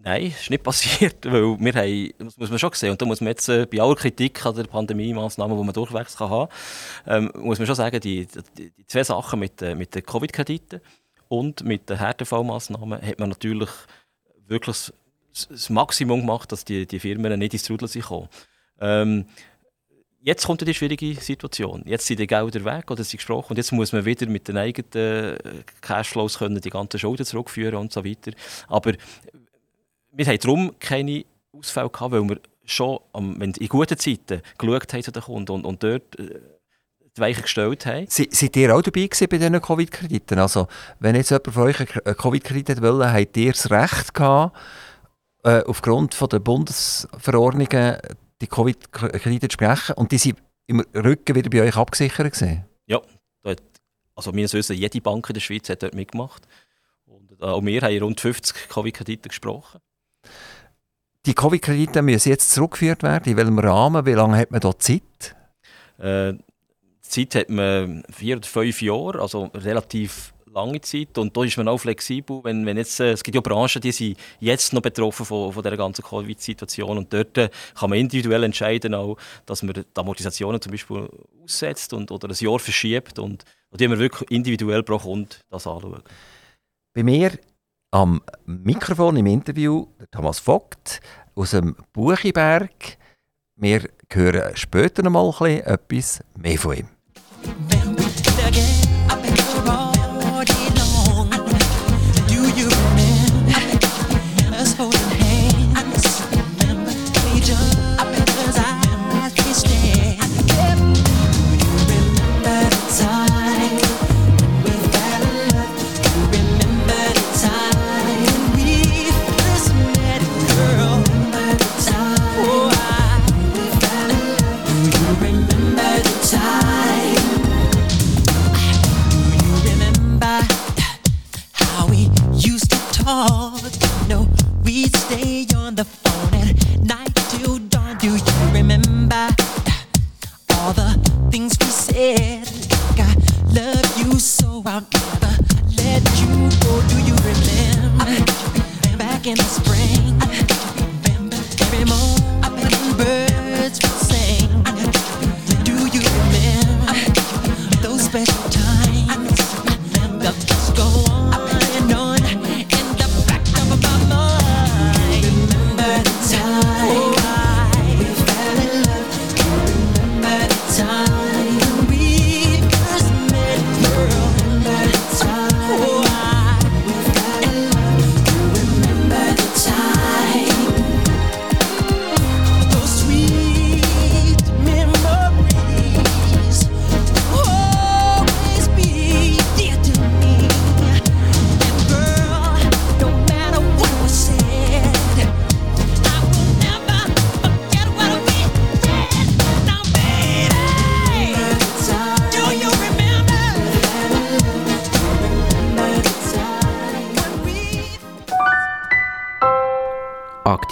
Nein, 0.06 0.32
das 0.32 0.42
ist 0.42 0.50
nicht 0.50 0.64
passiert, 0.64 1.16
weil 1.26 1.58
wir 1.58 1.74
haben, 1.74 2.14
das 2.18 2.38
muss 2.38 2.50
man 2.50 2.60
schon 2.60 2.74
sehen, 2.74 2.92
und 2.92 3.02
da 3.02 3.06
muss 3.06 3.22
man 3.22 3.30
jetzt 3.30 3.48
äh, 3.48 3.66
bei 3.66 3.80
aller 3.80 3.96
Kritik 3.96 4.46
an 4.46 4.54
der 4.54 4.66
Pandemie-Massnahmen, 4.66 5.58
die 5.58 5.64
man 5.64 5.74
durchwegs 5.74 6.18
kann 6.18 6.30
haben 6.30 6.52
ähm, 7.08 7.32
muss 7.36 7.58
man 7.58 7.68
schon 7.68 7.76
sagen, 7.76 8.02
die, 8.02 8.28
die, 8.58 8.72
die 8.72 8.86
zwei 8.86 9.04
Sachen 9.04 9.40
mit, 9.40 9.62
äh, 9.62 9.76
mit 9.76 9.96
den 9.96 10.06
Covid-Krediten 10.06 10.82
und 11.30 11.64
mit 11.64 11.90
den 11.90 11.98
Härtefallmassnahmen 11.98 13.02
hat 13.02 13.20
man 13.20 13.30
natürlich 13.30 13.70
wirklich 14.46 14.92
das, 15.32 15.70
Maximum 15.70 16.20
gemacht, 16.20 16.52
dass 16.52 16.66
die, 16.66 16.86
die 16.86 17.00
Firmen 17.00 17.40
nicht 17.40 17.54
ins 17.54 17.64
Trudel 17.64 17.88
sind 17.88 18.06
ähm, 18.82 19.26
Jetzt 20.26 20.46
kommt 20.46 20.66
die 20.66 20.74
schwierige 20.74 21.16
Situation. 21.16 21.84
Jetzt 21.86 22.06
sind 22.06 22.20
die 22.20 22.28
Gelder 22.28 22.64
weg 22.64 22.90
oder 22.90 23.04
sind 23.04 23.18
gesprochen 23.18 23.52
und 23.52 23.58
jetzt 23.58 23.74
muss 23.74 23.92
man 23.92 24.06
wieder 24.06 24.26
mit 24.28 24.48
den 24.48 24.56
eigenen 24.56 24.92
äh, 24.94 25.38
Cashflows 25.82 26.40
können 26.40 26.62
die 26.62 26.70
ganzen 26.70 26.98
Schulden 26.98 27.26
zurückführen 27.26 27.76
und 27.76 27.92
so 27.92 28.06
weiter. 28.06 28.32
Aber 28.70 28.94
wir 30.14 30.26
haben 30.26 30.40
darum 30.40 30.76
keine 30.80 31.26
Ausfälle 31.52 31.90
gehabt, 31.90 32.12
weil 32.12 32.30
wir 32.30 32.40
schon 32.66 33.00
wenn 33.14 33.52
in 33.52 33.68
guten 33.68 33.98
Zeiten 33.98 34.42
geschaut 34.58 34.94
haben 34.94 35.04
zu 35.04 35.12
den 35.12 35.22
Kunden 35.22 35.52
und, 35.52 35.66
und 35.66 35.84
dort 35.84 36.18
äh, 36.18 36.40
die 37.16 37.22
Weiche 37.22 37.42
gestellt 37.42 37.86
haben. 37.86 38.08
Se, 38.08 38.28
seid 38.32 38.56
ihr 38.56 38.76
auch 38.76 38.82
dabei 38.82 39.06
gewesen 39.06 39.28
bei 39.30 39.38
diesen 39.38 39.62
Covid-Krediten? 39.62 40.40
Also, 40.40 40.68
wenn 41.00 41.16
jetzt 41.16 41.30
jemand 41.30 41.54
von 41.54 41.64
euch 41.64 41.80
einen 41.80 42.18
Covid-Kredit 42.18 42.82
wollte, 42.82 43.14
habt 43.14 43.38
ihr 43.38 43.52
das 43.52 43.70
Recht 43.70 44.14
gehabt, 44.14 44.58
äh, 45.44 45.62
aufgrund 45.64 46.16
von 46.16 46.30
der 46.30 46.40
Bundesverordnungen 46.40 47.98
die 48.42 48.48
Covid-Kredite 48.48 49.48
zu 49.48 49.54
sprechen 49.54 49.94
und 49.96 50.12
die 50.12 50.18
sind 50.18 50.40
im 50.66 50.80
Rücken 50.96 51.36
wieder 51.36 51.50
bei 51.50 51.62
euch 51.62 51.76
abgesichert 51.76 52.34
gewesen? 52.34 52.66
Ja, 52.88 53.02
also 54.16 54.34
wir 54.34 54.52
wissen, 54.52 54.76
jede 54.76 55.02
Bank 55.02 55.30
in 55.30 55.34
der 55.34 55.42
Schweiz 55.42 55.70
hat 55.70 55.84
dort 55.84 55.96
mitgemacht. 55.96 56.48
Und 57.06 57.32
äh, 57.32 57.46
auch 57.46 57.64
wir 57.64 57.82
haben 57.82 58.00
rund 58.00 58.22
50 58.22 58.70
Covid-Kredite 58.70 59.30
gesprochen. 59.30 59.80
Die 61.26 61.34
Covid-Kredite 61.34 62.02
müssen 62.02 62.30
jetzt 62.30 62.52
zurückgeführt 62.52 63.02
werden. 63.02 63.30
In 63.30 63.38
welchem 63.38 63.58
Rahmen? 63.58 64.06
Wie 64.06 64.12
lange 64.12 64.38
hat 64.38 64.52
man 64.52 64.60
da 64.60 64.78
Zeit? 64.78 65.36
Äh, 65.98 66.34
Zeit 67.02 67.36
hat 67.36 67.50
man 67.50 68.04
vier 68.12 68.38
oder 68.38 68.48
fünf 68.48 68.82
Jahre, 68.82 69.22
also 69.22 69.46
relativ 69.54 70.34
lange 70.54 70.82
Zeit. 70.82 71.18
Und 71.18 71.36
da 71.38 71.46
ist 71.46 71.56
man 71.56 71.70
auch 71.70 71.78
flexibel. 71.78 72.42
Wenn, 72.44 72.66
wenn 72.66 72.76
jetzt, 72.76 73.00
äh, 73.00 73.14
es 73.14 73.24
gibt 73.24 73.36
ja 73.36 73.42
Branchen, 73.42 73.82
die 73.82 73.94
sind 73.94 74.18
jetzt 74.42 74.74
noch 74.74 74.82
betroffen 74.82 75.26
von, 75.26 75.54
von 75.54 75.64
dieser 75.64 75.78
ganzen 75.78 76.04
Covid-Situation. 76.04 76.98
Und 76.98 77.14
dort 77.14 77.38
äh, 77.38 77.50
kann 77.74 77.90
man 77.90 78.00
individuell 78.00 78.44
entscheiden, 78.44 78.94
auch, 78.94 79.18
dass 79.46 79.64
man 79.64 79.76
die 79.76 79.84
Amortisationen 79.96 80.62
zum 80.62 80.72
Beispiel 80.72 81.10
aussetzt 81.42 81.94
und, 81.94 82.12
oder 82.12 82.28
ein 82.28 82.36
Jahr 82.38 82.60
verschiebt. 82.60 83.18
Und, 83.18 83.46
und 83.70 83.80
die 83.80 83.90
wir 83.90 83.98
wirklich 83.98 84.30
individuell 84.30 84.84
pro 84.84 84.98
Kunde 84.98 85.38
das 85.50 85.68
anschauen. 85.68 86.04
Bei 86.94 87.02
mir 87.02 87.32
am 87.94 88.22
Mikrofon 88.48 89.18
im 89.18 89.28
Interview 89.28 89.86
Thomas 90.10 90.40
Vogt 90.40 91.00
aus 91.36 91.52
dem 91.52 91.76
Buchiberg. 91.94 92.98
Wir 93.56 93.88
hören 94.12 94.56
später 94.56 95.04
noch 95.04 95.40
mal 95.40 95.50
etwas 95.64 96.24
mehr 96.36 96.58
von 96.58 96.78
ihm. 96.78 96.88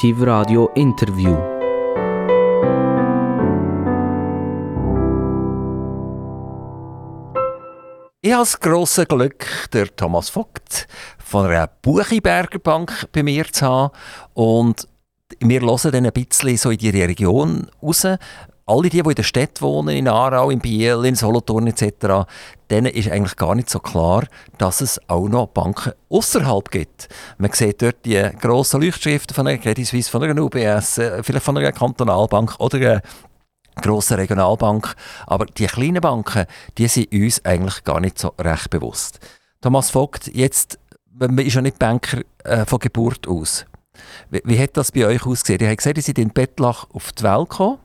Aktiv 0.01 0.23
Radio 0.23 0.67
Interview. 0.73 1.37
Ich 8.23 8.31
habe 8.31 8.41
das 8.41 8.59
grosse 8.59 9.05
Glück, 9.05 9.45
der 9.71 9.95
Thomas 9.95 10.29
Vogt 10.29 10.87
von 11.23 11.45
einer 11.45 11.67
Buchiberger 11.67 12.57
Bank 12.57 13.09
bei 13.11 13.21
mir 13.21 13.45
zu 13.53 13.63
haben. 13.63 13.91
Und 14.33 14.87
wir 15.39 15.61
hören 15.61 15.91
dann 15.91 16.07
ein 16.07 16.11
bisschen 16.13 16.57
so 16.57 16.71
in 16.71 16.79
die 16.79 16.89
Region 16.89 17.67
raus. 17.83 18.07
Alle 18.71 18.89
die, 18.89 19.03
die 19.03 19.09
in 19.09 19.15
der 19.15 19.23
Stadt 19.23 19.61
wohnen, 19.61 19.89
in 19.97 20.07
Aarau, 20.07 20.49
in 20.49 20.59
Biel, 20.59 21.03
in 21.03 21.15
Solothurn 21.15 21.67
etc., 21.67 22.25
denen 22.69 22.85
ist 22.85 23.11
eigentlich 23.11 23.35
gar 23.35 23.53
nicht 23.53 23.69
so 23.69 23.79
klar, 23.79 24.23
dass 24.57 24.79
es 24.79 24.97
auch 25.09 25.27
noch 25.27 25.47
Banken 25.47 25.91
außerhalb 26.09 26.71
gibt. 26.71 27.09
Man 27.37 27.51
sieht 27.51 27.81
dort 27.81 28.05
die 28.05 28.29
grossen 28.39 28.81
Leuchtschriften 28.81 29.35
von 29.35 29.45
einer 29.45 29.57
Credit 29.57 29.85
Suisse, 29.85 30.09
von 30.09 30.23
einer 30.23 30.41
UBS, 30.41 30.99
äh, 30.99 31.21
vielleicht 31.21 31.43
von 31.43 31.57
einer 31.57 31.73
Kantonalbank 31.73 32.55
oder 32.59 32.77
einer 32.77 33.01
grossen 33.81 34.15
Regionalbank. 34.15 34.95
Aber 35.27 35.47
die 35.47 35.67
kleinen 35.67 35.99
Banken, 35.99 36.45
die 36.77 36.87
sind 36.87 37.11
uns 37.11 37.43
eigentlich 37.43 37.83
gar 37.83 37.99
nicht 37.99 38.19
so 38.19 38.29
recht 38.39 38.69
bewusst. 38.69 39.19
Thomas 39.59 39.89
Vogt, 39.89 40.33
jetzt, 40.33 40.79
man 41.11 41.37
ist 41.39 41.55
ja 41.55 41.61
nicht 41.61 41.77
Banker 41.77 42.21
äh, 42.45 42.65
von 42.65 42.79
Geburt 42.79 43.27
aus. 43.27 43.65
Wie, 44.29 44.41
wie 44.45 44.57
hat 44.57 44.77
das 44.77 44.93
bei 44.93 45.05
euch 45.07 45.25
ausgesehen? 45.25 45.59
Ihr 45.59 45.67
habt 45.67 45.79
gesehen, 45.79 45.97
ihr 45.97 46.03
seid 46.03 46.19
in 46.19 46.29
Bettlach 46.29 46.89
auf 46.93 47.11
die 47.11 47.23
Welt 47.23 47.49
gekommen. 47.49 47.77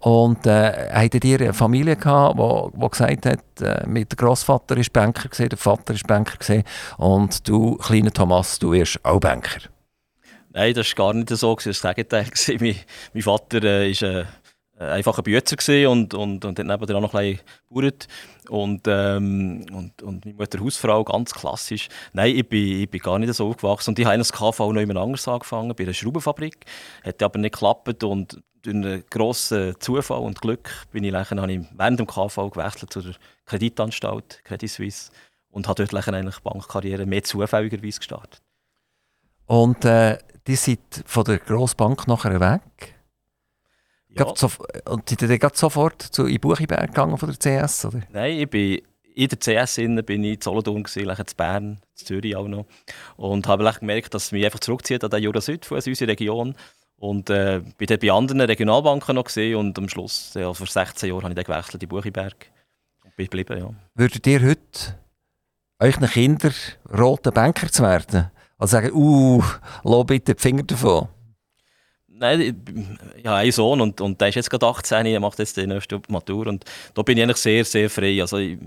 Und 0.00 0.46
äh, 0.46 0.90
hattet 0.92 1.24
ihr 1.24 1.40
eine 1.40 1.52
Familie 1.52 1.96
gehabt, 1.96 2.38
wo, 2.38 2.70
wo 2.74 2.88
gesagt 2.88 3.26
hat, 3.26 3.40
äh, 3.60 3.86
mit 3.86 4.10
der 4.10 4.16
Großvater 4.16 4.76
ist 4.78 4.92
Banker 4.92 5.28
gesehen, 5.28 5.50
der 5.50 5.58
Vater 5.58 5.92
ist 5.92 6.06
Banker 6.06 6.38
gesehen 6.38 6.64
und 6.96 7.46
du, 7.46 7.76
kleiner 7.76 8.10
Thomas, 8.10 8.58
du 8.58 8.72
wirst 8.72 9.04
auch 9.04 9.20
Banker. 9.20 9.60
Nein, 10.52 10.74
das 10.74 10.96
war 10.98 11.06
gar 11.06 11.14
nicht 11.14 11.28
so. 11.28 11.54
Das 11.54 11.84
war 11.84 11.94
das 11.94 11.96
Gegenteil. 11.96 12.26
Mein, 12.60 12.76
mein 13.14 13.22
Vater 13.22 13.62
äh, 13.62 13.90
ist 13.90 14.02
äh, 14.02 14.24
einfach 14.80 15.18
ein 15.18 15.24
Bützer 15.24 15.56
gewesen 15.56 15.86
und, 15.88 16.14
und, 16.14 16.44
und 16.44 16.58
hat 16.58 16.66
nebenan 16.66 17.02
noch 17.02 17.14
ein 17.14 17.38
gebaut. 17.68 18.08
Und, 18.48 18.82
ähm, 18.86 19.66
und, 19.72 20.02
und 20.02 20.24
meine 20.24 20.36
Mutter 20.36 20.60
Hausfrau, 20.60 21.04
ganz 21.04 21.32
klassisch. 21.32 21.88
Nein, 22.12 22.36
ich 22.36 22.48
bin, 22.48 22.82
ich 22.82 22.90
bin 22.90 23.00
gar 23.00 23.18
nicht 23.18 23.34
so 23.34 23.48
aufgewachsen. 23.48 23.90
Und 23.90 23.98
ich 23.98 24.06
habe 24.06 24.18
das 24.18 24.32
KV 24.32 24.72
noch 24.72 24.80
jemand 24.80 24.98
anders 24.98 25.28
angefangen, 25.28 25.74
bei 25.76 25.84
einer 25.84 25.92
Schraubenfabrik. 25.92 26.64
Hat 27.04 27.22
aber 27.22 27.38
nicht 27.38 27.52
geklappt 27.52 28.02
und 28.04 28.42
durch 28.62 28.76
einen 28.76 29.04
grossen 29.08 29.74
Zufall 29.80 30.20
und 30.20 30.40
Glück 30.40 30.70
bin 30.92 31.04
ich, 31.04 31.12
nachher, 31.12 31.40
habe 31.40 31.52
ich 31.52 31.60
während 31.76 31.98
dem 31.98 32.06
KV 32.06 32.50
gewechselt 32.50 32.92
zu 32.92 33.00
der 33.00 33.14
Kreditanstalt 33.46 34.40
Credit 34.44 34.70
Suisse 34.70 35.10
und 35.50 35.68
habe 35.68 35.86
dort 35.86 36.08
eigentlich 36.08 36.40
Bankkarriere 36.40 37.06
mehr 37.06 37.22
zufälligerweise 37.22 37.98
gestartet. 37.98 38.42
Und 39.46 39.84
äh, 39.84 40.18
die 40.46 40.56
sind 40.56 40.80
von 41.06 41.24
der 41.24 41.38
Grossbank 41.38 42.06
nachher 42.06 42.38
weg. 42.40 42.99
Ja. 44.10 44.24
Gerade 44.24 44.38
So, 44.38 44.50
und 44.86 45.08
sind 45.08 45.22
dann 45.22 45.38
gerade 45.38 45.56
sofort 45.56 46.02
zu 46.02 46.26
in 46.26 46.40
Buchiberg 46.40 46.88
gegangen 46.88 47.16
von 47.16 47.32
der 47.32 47.64
CS? 47.64 47.84
Oder? 47.84 48.00
Nein, 48.10 48.38
ich 48.38 48.50
bin 48.50 48.82
in 49.14 49.28
der 49.28 49.38
CS 49.38 49.78
innen 49.78 50.04
bin 50.04 50.24
ich 50.24 50.34
in 50.34 50.40
Solothurn 50.40 50.84
in 50.94 51.14
Bern, 51.36 51.80
in 51.98 52.06
Zürich 52.06 52.36
auch 52.36 52.48
noch. 52.48 52.66
Und 53.16 53.46
habe 53.46 53.70
gemerkt, 53.78 54.14
dass 54.14 54.24
es 54.24 54.32
mich 54.32 54.44
einfach 54.44 54.60
zurückzieht 54.60 55.04
an 55.04 55.10
den 55.10 55.22
Jura 55.22 55.40
Süd, 55.40 55.70
also 55.70 55.90
unsere 55.90 56.10
Region. 56.10 56.54
Und 56.96 57.30
äh, 57.30 57.62
bin 57.78 57.86
dann 57.86 57.98
bei 57.98 58.12
anderen 58.12 58.42
Regionalbanken 58.42 59.14
noch 59.14 59.24
gesehen 59.24 59.56
und 59.56 59.78
am 59.78 59.88
Schluss, 59.88 60.32
ja, 60.34 60.52
vor 60.52 60.66
16 60.66 61.08
Jahren, 61.08 61.22
habe 61.22 61.32
ich 61.32 61.36
dann 61.36 61.44
gewechselt 61.44 61.82
in 61.82 61.88
Buchiberg. 61.88 62.46
Und 63.04 63.16
bin 63.16 63.26
geblieben, 63.26 63.58
ja. 63.58 63.70
Würdet 63.94 64.26
ihr 64.26 64.42
heute 64.42 64.98
euren 65.78 66.08
Kindern 66.08 66.54
roten 66.96 67.32
Banker 67.32 67.72
zu 67.72 67.82
werden? 67.82 68.30
Also 68.58 68.72
sagen, 68.72 68.92
uh, 68.92 69.42
lass 69.82 70.06
bitte 70.06 70.34
die 70.34 70.40
Finger 70.42 70.62
davon. 70.62 71.08
Nein, 72.20 72.40
ich, 73.16 73.26
habe 73.26 73.36
einen 73.38 73.50
Sohn 73.50 73.80
und, 73.80 73.98
und 74.02 74.20
der 74.20 74.28
ist 74.28 74.34
jetzt 74.34 74.50
gerade 74.50 74.66
18, 74.66 75.06
er 75.06 75.20
macht 75.20 75.38
jetzt 75.38 75.56
die 75.56 75.66
nächste 75.66 76.02
Matur 76.08 76.48
und 76.48 76.66
da 76.92 77.00
bin 77.00 77.16
ich 77.16 77.22
eigentlich 77.22 77.38
sehr, 77.38 77.64
sehr 77.64 77.88
frei. 77.88 78.20
Also 78.20 78.36
ich, 78.36 78.58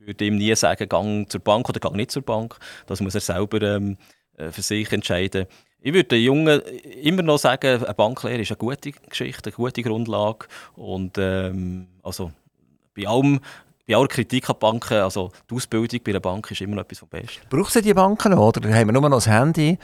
ich 0.00 0.06
würde 0.06 0.24
ihm 0.26 0.36
nie 0.36 0.54
sagen, 0.54 0.88
gang 0.88 1.28
zur 1.28 1.40
Bank 1.40 1.68
oder 1.68 1.80
gang 1.80 1.96
nicht 1.96 2.12
zur 2.12 2.22
Bank. 2.22 2.56
Das 2.86 3.00
muss 3.00 3.16
er 3.16 3.20
selber 3.20 3.60
ähm, 3.62 3.96
äh, 4.36 4.52
für 4.52 4.62
sich 4.62 4.92
entscheiden. 4.92 5.46
Ich 5.80 5.92
würde 5.92 6.04
den 6.04 6.22
Jungen 6.22 6.60
immer 7.02 7.22
noch 7.22 7.38
sagen, 7.38 7.82
eine 7.82 7.94
Banklehre 7.94 8.42
ist 8.42 8.52
eine 8.52 8.58
gute 8.58 8.92
Geschichte, 8.92 9.50
eine 9.50 9.56
gute 9.56 9.82
Grundlage 9.82 10.46
und 10.76 11.18
ähm, 11.18 11.88
also 12.04 12.30
bei 12.94 13.08
allem 13.08 13.40
bei 13.90 13.96
aller 13.96 14.06
Kritik 14.06 14.48
an 14.48 14.54
Banken, 14.60 14.98
also 14.98 15.32
die 15.50 15.54
Ausbildung 15.56 16.00
bei 16.04 16.12
einer 16.12 16.20
Bank 16.20 16.48
ist 16.48 16.60
immer 16.60 16.76
noch 16.76 16.82
etwas 16.82 17.00
vom 17.00 17.08
Besten. 17.08 17.40
Braucht 17.50 17.74
ihr 17.74 17.82
die 17.82 17.92
Banken 17.92 18.30
noch? 18.30 18.46
Oder 18.46 18.72
haben 18.72 18.86
wir 18.86 18.92
nur 18.92 19.02
noch 19.02 19.16
das 19.16 19.26
Handy 19.26 19.78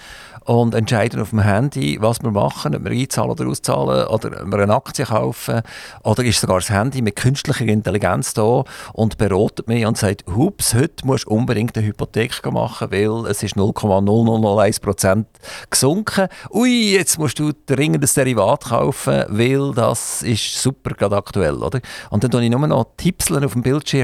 und 0.44 0.76
entscheiden 0.76 1.20
auf 1.20 1.30
dem 1.30 1.40
Handy, 1.40 1.98
was 2.00 2.22
wir 2.22 2.30
machen, 2.30 2.76
ob 2.76 2.84
wir 2.84 2.92
einzahlen 2.92 3.32
oder 3.32 3.48
auszahlen 3.48 4.06
oder 4.06 4.42
ob 4.42 4.52
wir 4.52 4.58
eine 4.60 4.74
Aktie 4.74 5.06
kaufen? 5.06 5.62
Oder 6.04 6.22
ist 6.22 6.40
sogar 6.40 6.58
das 6.58 6.70
Handy 6.70 7.02
mit 7.02 7.16
künstlicher 7.16 7.64
Intelligenz 7.64 8.32
da 8.32 8.62
und 8.92 9.18
beratet 9.18 9.66
mich 9.66 9.84
und 9.84 9.98
sagt, 9.98 10.24
hups, 10.28 10.74
heute 10.74 11.04
musst 11.04 11.24
du 11.24 11.30
unbedingt 11.30 11.76
eine 11.76 11.88
Hypothek 11.88 12.46
machen, 12.52 12.92
weil 12.92 13.28
es 13.28 13.42
ist 13.42 13.56
0,0001% 13.56 15.24
gesunken. 15.68 16.28
Ui, 16.50 16.92
jetzt 16.92 17.18
musst 17.18 17.40
du 17.40 17.50
dringend 17.66 18.04
ein 18.04 18.10
Derivat 18.14 18.66
kaufen, 18.66 19.24
weil 19.30 19.72
das 19.74 20.22
ist 20.22 20.62
super 20.62 20.90
gerade 20.90 21.16
aktuell. 21.16 21.56
Oder? 21.56 21.80
Und 22.10 22.22
dann 22.22 22.30
tue 22.30 22.44
ich 22.44 22.50
nur 22.50 22.64
noch 22.68 22.86
Tipseln 22.96 23.44
auf 23.44 23.54
dem 23.54 23.62
Bildschirm 23.62 23.95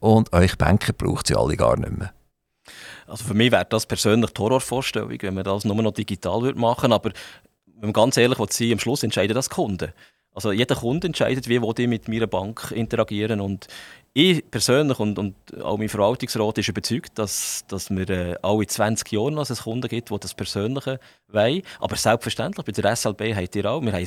und 0.00 0.32
euch 0.32 0.56
Banker 0.56 0.92
braucht 0.92 1.26
sie 1.26 1.36
alle 1.36 1.56
gar 1.56 1.78
nicht 1.78 1.98
mehr. 1.98 2.12
Also 3.06 3.24
für 3.24 3.34
mich 3.34 3.52
wäre 3.52 3.66
das 3.68 3.86
persönlich 3.86 4.30
die 4.30 4.40
Horrorvorstellung, 4.40 5.10
wenn 5.20 5.34
man 5.34 5.44
das 5.44 5.64
nur 5.64 5.76
noch 5.82 5.92
digital 5.92 6.42
würde 6.42 6.58
machen 6.58 6.92
Aber 6.92 7.10
wenn 7.66 7.88
man 7.88 7.92
ganz 7.92 8.16
ehrlich 8.16 8.38
will 8.38 8.46
sein, 8.50 8.72
am 8.72 8.78
Schluss 8.78 9.02
entscheiden 9.02 9.34
das 9.34 9.48
die 9.48 9.54
Kunden. 9.54 9.92
Also 10.34 10.52
jeder 10.52 10.76
Kunde 10.76 11.08
entscheidet, 11.08 11.48
wie 11.48 11.60
will 11.60 11.74
ich 11.76 11.88
mit 11.88 12.08
meiner 12.08 12.26
Bank 12.26 12.72
interagieren. 12.74 13.40
Und 13.40 13.66
ich 14.14 14.50
persönlich 14.50 14.98
und, 14.98 15.18
und 15.18 15.34
auch 15.62 15.76
mein 15.76 15.88
Verwaltungsrat 15.88 16.58
ist 16.58 16.68
überzeugt, 16.68 17.18
dass, 17.18 17.64
dass 17.68 17.90
wir 17.90 18.08
äh, 18.08 18.36
alle 18.42 18.66
20 18.66 19.10
Jahre 19.12 19.32
noch 19.32 19.48
einen 19.48 19.58
Kunden 19.58 19.88
gibt, 19.88 20.10
der 20.10 20.18
das 20.18 20.34
Persönliche 20.34 21.00
wollen. 21.28 21.62
Aber 21.80 21.96
selbstverständlich, 21.96 22.64
bei 22.64 22.72
der 22.72 22.96
SLB 22.96 23.34
habt 23.34 23.56
ihr 23.56 23.70
auch. 23.70 23.82
Wir 23.82 23.92
haben 23.92 24.06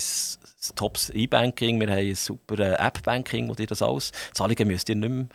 das 0.67 0.75
Tops 0.75 1.09
E-Banking, 1.09 1.79
wir 1.79 1.89
haben 1.89 1.97
ein 1.97 2.15
super 2.15 2.59
äh, 2.59 2.73
App-Banking, 2.73 3.49
wo 3.49 3.53
ihr 3.57 3.67
das 3.67 3.81
alles, 3.81 4.11
Zahlungen 4.33 4.67
müsst 4.67 4.89
ihr 4.89 4.95
nicht 4.95 5.09
mehr 5.09 5.27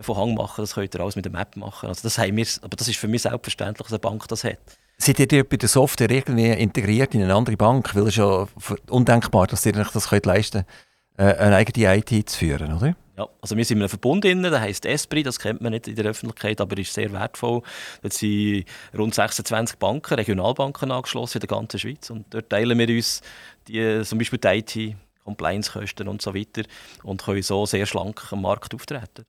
von 0.00 0.16
Hang 0.16 0.34
machen, 0.34 0.62
das 0.62 0.74
könnt 0.74 0.94
ihr 0.94 1.00
alles 1.00 1.16
mit 1.16 1.24
der 1.24 1.34
App 1.34 1.56
machen. 1.56 1.88
Also 1.88 2.02
das 2.02 2.18
haben 2.18 2.36
wir, 2.36 2.46
aber 2.62 2.76
das 2.76 2.88
ist 2.88 2.98
für 2.98 3.08
mich 3.08 3.22
selbstverständlich, 3.22 3.86
dass 3.86 3.92
eine 3.92 4.00
Bank 4.00 4.26
das 4.28 4.44
hat. 4.44 4.58
Seid 4.98 5.32
ihr 5.32 5.44
bei 5.44 5.56
der 5.56 5.68
Software 5.68 6.10
irgendwie 6.10 6.50
integriert 6.50 7.14
in 7.14 7.22
eine 7.22 7.34
andere 7.34 7.56
Bank? 7.56 7.94
Weil 7.94 8.02
es 8.02 8.08
ist 8.10 8.16
ja 8.16 8.46
undenkbar, 8.88 9.46
dass 9.46 9.66
ihr 9.66 9.76
euch 9.76 9.90
das 9.90 10.08
könnt 10.08 10.26
leisten 10.26 10.64
könnt, 11.16 11.38
eine 11.38 11.56
eigene 11.56 11.96
IT 11.96 12.28
zu 12.28 12.38
führen, 12.38 12.72
oder? 12.72 12.94
Ja, 13.18 13.28
also 13.42 13.56
wir 13.58 13.64
sind 13.64 13.76
in 13.76 13.82
einem 13.82 13.90
Verbund 13.90 14.24
drin, 14.24 14.42
der 14.42 14.58
heisst 14.58 14.86
Esprit, 14.86 15.26
das 15.26 15.38
kennt 15.38 15.60
man 15.60 15.72
nicht 15.72 15.86
in 15.86 15.96
der 15.96 16.06
Öffentlichkeit, 16.06 16.62
aber 16.62 16.78
ist 16.78 16.94
sehr 16.94 17.12
wertvoll. 17.12 17.60
Dort 18.00 18.14
sind 18.14 18.64
rund 18.96 19.14
26 19.14 19.78
Banken, 19.78 20.14
Regionalbanken 20.14 20.90
angeschlossen 20.90 21.36
in 21.36 21.40
der 21.40 21.48
ganzen 21.48 21.78
Schweiz 21.78 22.08
und 22.08 22.24
dort 22.30 22.48
teilen 22.48 22.78
wir 22.78 22.88
uns 22.88 23.20
die, 23.68 24.02
zum 24.04 24.18
Beispiel 24.18 24.38
die 24.38 24.48
IT, 24.48 24.96
Compliance-Kosten 25.24 26.08
und 26.08 26.20
so 26.20 26.34
weiter 26.34 26.62
und 27.02 27.22
können 27.22 27.42
so 27.42 27.64
sehr 27.66 27.86
schlank 27.86 28.32
am 28.32 28.42
Markt 28.42 28.74
auftreten. 28.74 29.24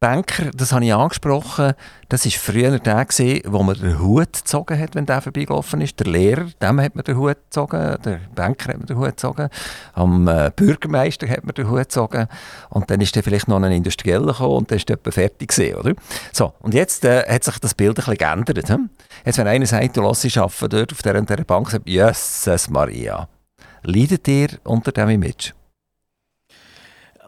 Banker, 0.00 0.52
das 0.54 0.72
habe 0.72 0.84
ich 0.84 0.94
angesprochen, 0.94 1.72
das 2.08 2.24
war 2.24 2.32
früher 2.32 2.78
der, 2.78 3.04
gewesen, 3.04 3.42
wo 3.46 3.64
man 3.64 3.76
den 3.76 3.98
Hut 3.98 4.32
gezogen 4.32 4.78
hat, 4.78 4.94
wenn 4.94 5.06
der 5.06 5.20
vorbeigelaufen 5.20 5.80
ist. 5.80 5.98
Der 5.98 6.06
Lehrer, 6.06 6.46
dem 6.62 6.80
hat 6.80 6.94
man 6.94 7.02
den 7.02 7.16
Hut 7.16 7.36
gezogen, 7.36 7.96
der 8.04 8.20
Banker 8.32 8.74
hat 8.74 8.78
man 8.78 8.86
den 8.86 8.96
Hut 8.96 9.08
gezogen, 9.08 9.48
am 9.94 10.28
äh, 10.28 10.52
Bürgermeister 10.54 11.28
hat 11.28 11.44
man 11.44 11.52
den 11.52 11.68
Hut 11.68 11.78
gezogen 11.78 12.28
und 12.70 12.88
dann 12.88 13.00
ist 13.00 13.16
dann 13.16 13.24
vielleicht 13.24 13.48
noch 13.48 13.60
ein 13.60 13.72
Industrieller 13.72 14.32
gekommen 14.32 14.58
und 14.58 14.70
dann 14.70 14.76
ist 14.78 14.88
etwa 14.88 15.10
fertig 15.10 15.48
gewesen, 15.48 15.74
oder? 15.74 15.94
So, 16.32 16.52
und 16.60 16.74
jetzt 16.74 17.04
äh, 17.04 17.24
hat 17.28 17.42
sich 17.42 17.58
das 17.58 17.74
Bild 17.74 17.98
ein 17.98 18.04
bisschen 18.04 18.18
geändert. 18.18 18.68
Hm? 18.68 18.90
Jetzt, 19.24 19.38
wenn 19.38 19.48
einer 19.48 19.66
sagt, 19.66 19.96
du 19.96 20.02
lässt 20.02 20.22
dich 20.22 20.38
arbeiten 20.38 20.68
dort 20.68 20.92
auf 20.92 21.02
dieser, 21.02 21.20
dieser 21.20 21.44
Bank, 21.44 21.70
sagt, 21.70 21.88
Jesus 21.88 22.70
Maria, 22.70 23.28
leidet 23.82 24.28
ihr 24.28 24.48
unter 24.62 24.92
dem 24.92 25.08
Image? 25.08 25.54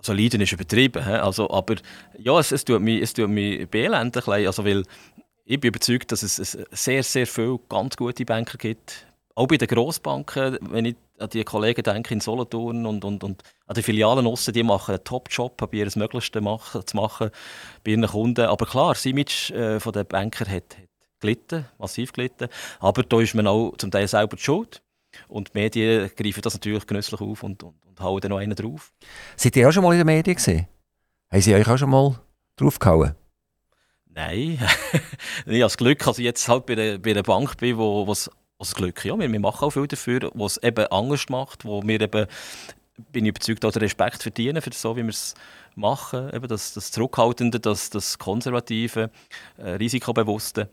Also 0.00 0.14
Leiden 0.14 0.40
ist 0.40 0.52
übertrieben, 0.52 1.02
also, 1.02 1.50
aber 1.50 1.74
ja, 2.18 2.38
es, 2.38 2.52
es 2.52 2.64
tut 2.64 2.80
mich, 2.80 3.02
es 3.02 3.12
tut 3.12 3.28
mich 3.28 3.68
beelenden, 3.68 4.22
also, 4.26 4.64
ich 4.64 5.60
bin 5.60 5.68
überzeugt, 5.68 6.10
dass 6.10 6.22
es, 6.22 6.36
sehr, 6.70 7.02
sehr 7.02 7.26
viele 7.26 7.58
ganz 7.68 7.98
gute 7.98 8.24
Banker 8.24 8.56
gibt, 8.56 9.06
auch 9.34 9.46
bei 9.46 9.58
den 9.58 9.68
Grossbanken, 9.68 10.58
wenn 10.62 10.86
ich 10.86 10.96
an 11.18 11.28
die 11.28 11.44
Kollegen 11.44 11.82
denke 11.82 12.14
in 12.14 12.20
Solothurn 12.20 12.86
und, 12.86 13.04
und, 13.04 13.22
und 13.22 13.42
an 13.66 13.74
die 13.74 13.82
Filialen 13.82 14.26
aussen, 14.26 14.54
die 14.54 14.62
machen 14.62 14.94
einen 14.94 15.04
Top-Job, 15.04 15.56
probieren 15.56 15.84
das 15.86 15.96
Möglichste 15.96 16.40
machen, 16.40 16.86
zu 16.86 16.96
machen 16.96 17.30
bei 17.84 17.90
ihren 17.92 18.06
Kunden. 18.06 18.46
Aber 18.46 18.64
klar, 18.64 18.94
das 18.94 19.04
Image 19.04 19.50
äh, 19.50 19.78
der 19.78 20.04
Banker 20.04 20.46
hat, 20.46 20.78
hat 20.78 20.88
gelitten, 21.20 21.66
massiv 21.78 22.12
gelitten, 22.12 22.48
aber 22.78 23.02
da 23.02 23.20
ist 23.20 23.34
man 23.34 23.46
auch 23.46 23.76
zum 23.76 23.90
Teil 23.90 24.08
selber 24.08 24.38
schuld. 24.38 24.82
Und 25.28 25.48
die 25.48 25.58
Medien 25.58 26.10
greifen 26.16 26.42
das 26.42 26.54
natürlich 26.54 26.86
genüsslich 26.86 27.20
auf 27.20 27.42
und, 27.42 27.62
und, 27.62 27.74
und 27.86 28.00
hauen 28.00 28.20
dann 28.20 28.30
noch 28.30 28.38
einen 28.38 28.54
drauf. 28.54 28.92
Seid 29.36 29.56
ihr 29.56 29.68
auch 29.68 29.72
schon 29.72 29.82
mal 29.82 29.92
in 29.92 29.98
den 29.98 30.06
Medien 30.06 30.36
gesehen? 30.36 30.68
Haben 31.30 31.42
sie 31.42 31.54
euch 31.54 31.68
auch 31.68 31.78
schon 31.78 31.90
mal 31.90 32.20
draufgehauen? 32.56 33.14
Nein, 34.12 34.58
ich 34.58 34.60
habe 35.46 35.58
das 35.60 35.76
Glück, 35.76 36.00
dass 36.00 36.18
ich 36.18 36.24
jetzt 36.24 36.48
halt 36.48 36.66
bei 36.66 36.74
der, 36.74 36.98
bei 36.98 37.12
der 37.12 37.22
Bank 37.22 37.56
bin, 37.58 37.78
wo 37.78 38.06
was 38.06 38.30
das 38.58 38.74
Glück, 38.74 39.04
ja, 39.04 39.18
wir, 39.18 39.30
wir 39.30 39.40
machen 39.40 39.64
auch 39.64 39.70
viel 39.70 39.86
dafür, 39.86 40.30
was 40.34 40.58
es 40.58 40.62
eben 40.62 40.86
Angst 40.88 41.30
macht, 41.30 41.64
wo 41.64 41.82
wir 41.82 42.00
eben, 42.00 42.26
bin 43.10 43.24
ich 43.24 43.30
überzeugt, 43.30 43.64
auch 43.64 43.72
den 43.72 43.82
Respekt 43.82 44.22
verdienen 44.22 44.60
für 44.60 44.72
so, 44.72 44.96
wie 44.96 45.02
wir 45.02 45.08
es 45.08 45.34
machen, 45.76 46.30
eben 46.34 46.46
das, 46.46 46.74
das 46.74 46.90
Zurückhaltende, 46.90 47.58
das, 47.58 47.88
das 47.88 48.18
Konservative, 48.18 49.10
äh, 49.56 49.70
Risikobewusste. 49.70 50.68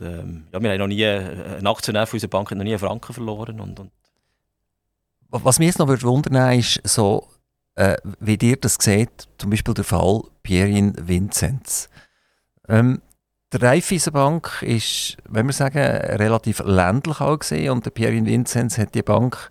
Ähm, 0.00 0.46
ja, 0.52 0.62
wir 0.62 0.70
haben 0.70 0.78
noch 0.78 0.86
nie, 0.86 1.02
äh, 1.02 1.58
ein 1.58 1.66
Aktionär 1.66 2.06
von 2.06 2.16
unserer 2.16 2.30
Bank 2.30 2.50
hat 2.50 2.58
noch 2.58 2.64
nie 2.64 2.70
einen 2.70 2.78
Franken 2.78 3.12
verloren 3.12 3.60
und, 3.60 3.80
und 3.80 3.90
Was 5.30 5.58
mich 5.58 5.66
jetzt 5.66 5.78
noch 5.78 5.88
würde 5.88 6.02
wundern 6.02 6.58
ist, 6.58 6.80
so, 6.84 7.28
äh, 7.74 7.96
wie 8.20 8.38
ihr 8.40 8.56
das 8.56 8.76
seht, 8.80 9.28
zum 9.38 9.50
Beispiel 9.50 9.74
der 9.74 9.84
Fall 9.84 10.22
Pierin 10.42 10.94
Vinzenz. 11.08 11.88
Ähm, 12.68 13.02
die 13.52 13.58
Raiffeisenbank 13.58 14.62
ist, 14.62 15.16
wenn 15.28 15.46
wir 15.46 15.52
sagen, 15.52 15.78
relativ 15.78 16.60
ländlich 16.64 17.20
auch 17.20 17.38
und 17.70 17.94
Pierin 17.94 18.26
Vinzenz 18.26 18.78
hat 18.78 18.94
die 18.94 19.02
Bank 19.02 19.50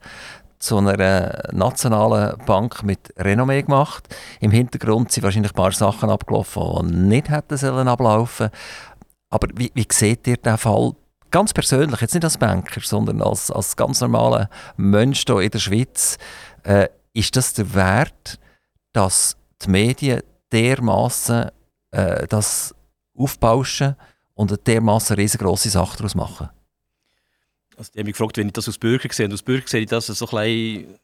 zu 0.64 0.78
einer 0.78 1.50
nationalen 1.52 2.38
Bank 2.46 2.84
mit 2.84 3.14
Renommee 3.18 3.62
gemacht. 3.64 4.08
Im 4.40 4.52
Hintergrund 4.52 5.12
sind 5.12 5.24
wahrscheinlich 5.24 5.52
ein 5.52 5.56
paar 5.56 5.74
Sachen 5.74 6.10
abgelaufen, 6.10 6.88
die 6.88 6.98
nicht 6.98 7.30
hätten 7.30 7.58
sollen 7.58 7.88
ablaufen. 7.88 8.50
Aber 9.34 9.48
wie, 9.56 9.72
wie 9.74 9.88
seht 9.92 10.28
ihr 10.28 10.38
diesen 10.38 10.58
Fall 10.60 10.94
ganz 11.32 11.54
persönlich, 11.54 12.00
jetzt 12.00 12.14
nicht 12.14 12.24
als 12.24 12.38
Banker, 12.38 12.82
sondern 12.82 13.20
als, 13.24 13.50
als 13.50 13.76
ganz 13.76 14.00
normaler 14.00 14.48
Mensch 14.78 15.24
hier 15.26 15.40
in 15.40 15.50
der 15.50 15.58
Schweiz? 15.58 16.20
Äh, 16.62 16.90
ist 17.14 17.36
das 17.36 17.54
der 17.56 17.74
Wert, 17.74 18.40
dass 18.92 19.36
die 19.64 19.72
Medien 19.72 20.22
dermaßen 20.52 21.50
äh, 21.90 22.28
das 22.28 22.76
aufbauschen 23.18 23.96
und 24.36 24.52
eine 24.52 24.60
dermaßen 24.60 25.16
riesengroße 25.16 25.72
Sache 25.72 25.98
daraus 25.98 26.14
machen? 26.14 26.50
Also, 27.76 27.92
die 27.92 28.00
haben 28.02 28.06
mich 28.06 28.16
gefragt, 28.16 28.38
wenn 28.38 28.48
ich 28.48 28.54
das 28.54 28.70
aus 28.70 28.78
Bürger 28.78 29.12
sehe. 29.12 29.26
Und 29.26 29.34
aus 29.34 29.42
Bürger 29.42 29.68
sehe 29.68 29.82
ich 29.82 29.90
das 29.90 30.06
so 30.06 30.28
ein 30.28 30.30
bisschen 30.30 31.00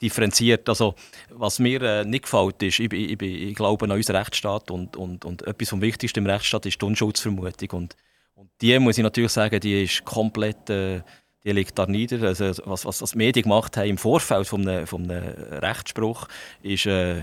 differenziert. 0.00 0.68
Also, 0.68 0.94
was 1.30 1.58
mir 1.58 1.82
äh, 1.82 2.04
nicht 2.04 2.24
gefällt, 2.24 2.62
ist, 2.62 2.80
ich, 2.80 2.92
ich, 2.92 3.20
ich, 3.20 3.54
glaube 3.54 3.84
an 3.84 3.92
unseren 3.92 4.16
Rechtsstaat 4.16 4.70
und, 4.70 4.96
und, 4.96 5.24
und 5.24 5.42
etwas 5.46 5.68
vom 5.68 5.80
Wichtigsten 5.80 6.20
im 6.20 6.26
Rechtsstaat 6.26 6.66
ist 6.66 6.80
die 6.80 6.84
Unschutzvermutung. 6.84 7.70
Und, 7.70 7.96
und 8.34 8.50
die 8.60 8.78
muss 8.78 8.98
ich 8.98 9.04
natürlich 9.04 9.32
sagen, 9.32 9.60
die 9.60 9.84
ist 9.84 10.04
komplett, 10.04 10.68
äh, 10.70 11.02
die 11.44 11.52
liegt 11.52 11.78
da 11.78 11.86
nieder. 11.86 12.22
Also, 12.26 12.52
was, 12.64 12.84
was 12.84 12.98
das 12.98 13.14
Medien 13.14 13.44
gemacht 13.44 13.76
haben 13.76 13.88
im 13.88 13.98
Vorfeld 13.98 14.46
von 14.46 14.66
einem, 14.66 14.86
von 14.86 15.10
einem 15.10 15.34
Rechtsspruch, 15.60 16.28
ist 16.62 16.86
äh, 16.86 17.22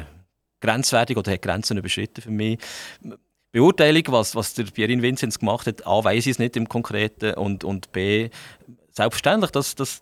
grenzwertig 0.61 1.17
oder 1.17 1.31
hat 1.31 1.41
Grenzen 1.41 1.77
überschritten 1.77 2.21
für 2.21 2.31
mich. 2.31 2.59
Beurteilung, 3.51 4.03
was, 4.07 4.35
was 4.35 4.53
der 4.53 4.63
Pierin 4.63 5.01
Vinzenz 5.01 5.37
gemacht 5.37 5.67
hat, 5.67 5.85
A, 5.85 6.03
weiß 6.03 6.25
ich 6.25 6.31
es 6.31 6.39
nicht 6.39 6.55
im 6.55 6.69
Konkreten 6.69 7.33
und, 7.33 7.65
und 7.65 7.91
B, 7.91 8.29
selbstverständlich, 8.91 9.51
das, 9.51 9.75
das 9.75 10.01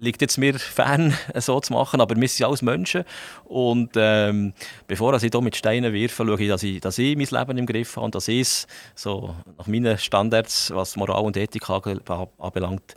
liegt 0.00 0.22
jetzt 0.22 0.38
mir 0.38 0.58
fern, 0.58 1.14
so 1.36 1.60
zu 1.60 1.72
machen, 1.72 2.00
aber 2.00 2.16
wir 2.16 2.28
sind 2.28 2.46
alles 2.46 2.62
Menschen 2.62 3.04
und 3.44 3.90
ähm, 3.96 4.52
bevor 4.86 5.14
ich 5.14 5.22
hier 5.22 5.40
mit 5.40 5.56
Steinen 5.56 5.92
wirfe, 5.92 6.24
schaue 6.26 6.40
ich, 6.40 6.48
dass 6.48 6.62
ich, 6.62 6.80
dass 6.80 6.98
ich 6.98 7.16
mein 7.16 7.28
Leben 7.30 7.58
im 7.58 7.66
Griff 7.66 7.96
habe 7.96 8.06
und 8.06 8.14
dass 8.14 8.28
ich 8.28 8.40
es 8.40 8.66
so 8.94 9.34
nach 9.58 9.66
meinen 9.66 9.98
Standards, 9.98 10.72
was 10.74 10.96
Moral 10.96 11.22
und 11.22 11.36
Ethik 11.36 11.68
anbelangt, 11.70 12.94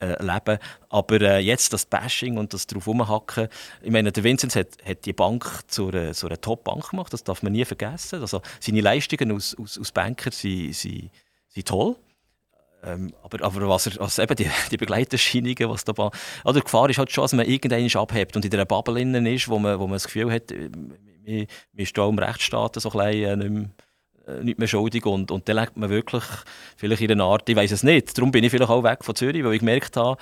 äh, 0.00 0.22
leben. 0.22 0.58
Aber 0.90 1.20
äh, 1.20 1.38
jetzt 1.38 1.72
das 1.72 1.86
Bashing 1.86 2.36
und 2.36 2.52
das 2.52 2.66
drauf 2.66 2.86
rumhacken, 2.86 3.48
ich 3.82 3.90
meine, 3.90 4.12
der 4.12 4.24
Vinzenz 4.24 4.54
hat, 4.54 4.68
hat 4.84 5.04
die 5.06 5.12
Bank 5.12 5.62
zu 5.68 5.88
einer, 5.88 6.12
zu 6.12 6.26
einer 6.26 6.40
Top-Bank 6.40 6.90
gemacht, 6.90 7.12
das 7.12 7.24
darf 7.24 7.42
man 7.42 7.52
nie 7.52 7.64
vergessen. 7.64 8.20
Also 8.20 8.42
seine 8.60 8.82
Leistungen 8.82 9.32
als, 9.32 9.56
als, 9.58 9.78
als 9.78 9.92
Banker 9.92 10.30
sind, 10.30 10.74
sind, 10.74 11.10
sind 11.48 11.68
toll. 11.68 11.96
Ähm, 12.86 13.12
aber, 13.22 13.44
aber 13.44 13.68
was, 13.68 13.86
er, 13.86 14.24
eben 14.24 14.36
die, 14.36 14.50
die 14.70 14.76
Begleiterscheinungen, 14.76 15.68
was 15.68 15.84
da 15.84 15.92
oder 15.92 16.12
die 16.54 16.60
Gefahr 16.60 16.88
ist 16.88 16.98
halt 16.98 17.10
schon, 17.10 17.24
dass 17.24 17.32
man 17.32 17.46
irgendeinen 17.46 17.94
abhebt 17.94 18.36
und 18.36 18.44
in 18.44 18.52
einer 18.52 18.64
Bubble 18.64 19.00
innen 19.00 19.26
ist, 19.26 19.48
wo 19.48 19.58
man, 19.58 19.78
wo 19.78 19.86
man 19.86 19.94
das 19.94 20.04
Gefühl 20.04 20.32
hat, 20.32 20.50
man, 20.50 20.96
man 21.26 21.46
ist 21.76 21.98
da 21.98 22.08
im 22.08 22.18
Rechtsstaat 22.18 22.76
so 22.76 22.90
ein 22.90 23.10
bisschen, 23.10 23.40
äh, 23.62 23.68
äh, 24.26 24.42
nicht 24.42 24.58
mehr 24.58 24.68
schuldig 24.68 25.06
und, 25.06 25.30
und 25.30 25.48
dann 25.48 25.56
legt 25.56 25.76
man 25.76 25.88
wirklich 25.88 26.24
vielleicht 26.76 27.02
in 27.02 27.12
einer 27.12 27.24
Art, 27.24 27.48
ich 27.48 27.56
weiß 27.56 27.70
es 27.70 27.82
nicht, 27.82 28.16
darum 28.16 28.32
bin 28.32 28.42
ich 28.44 28.50
vielleicht 28.50 28.70
auch 28.70 28.82
weg 28.82 29.04
von 29.04 29.14
Zürich, 29.14 29.44
weil 29.44 29.54
ich 29.54 29.60
gemerkt 29.60 29.96
habe, 29.96 30.20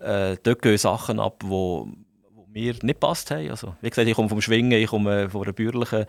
äh, 0.00 0.36
dort 0.42 0.62
gehen 0.62 0.78
Sachen 0.78 1.20
ab, 1.20 1.42
wo, 1.44 1.88
wo 2.30 2.46
mir 2.48 2.74
nicht 2.82 2.98
passt 3.00 3.30
haben. 3.30 3.50
Also, 3.50 3.74
wie 3.82 3.90
gesagt, 3.90 4.08
ich 4.08 4.14
komme 4.14 4.28
vom 4.28 4.40
Schwingen, 4.40 4.80
ich 4.80 4.88
komme 4.88 5.28
von 5.28 5.42
einer 5.42 5.52
bürgerlichen, 5.52 6.06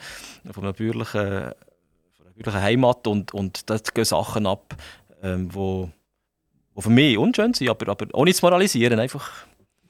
von 0.52 0.64
einer 0.64 0.74
bürgerlichen, 0.74 1.22
von 1.22 2.26
einer 2.26 2.34
bürgerlichen 2.34 2.62
Heimat 2.62 3.08
und, 3.08 3.34
und 3.34 3.70
dort 3.70 3.94
gehen 3.94 4.06
Sachen 4.06 4.48
ab, 4.48 4.76
ähm, 5.24 5.50
wo, 5.54 5.90
wo 6.76 6.82
für 6.82 6.90
mich 6.90 7.18
unschön 7.18 7.54
sind, 7.54 7.70
aber, 7.70 7.92
aber 7.92 8.06
ohne 8.14 8.34
zu 8.34 8.46
moralisieren, 8.46 9.00
einfach 9.00 9.32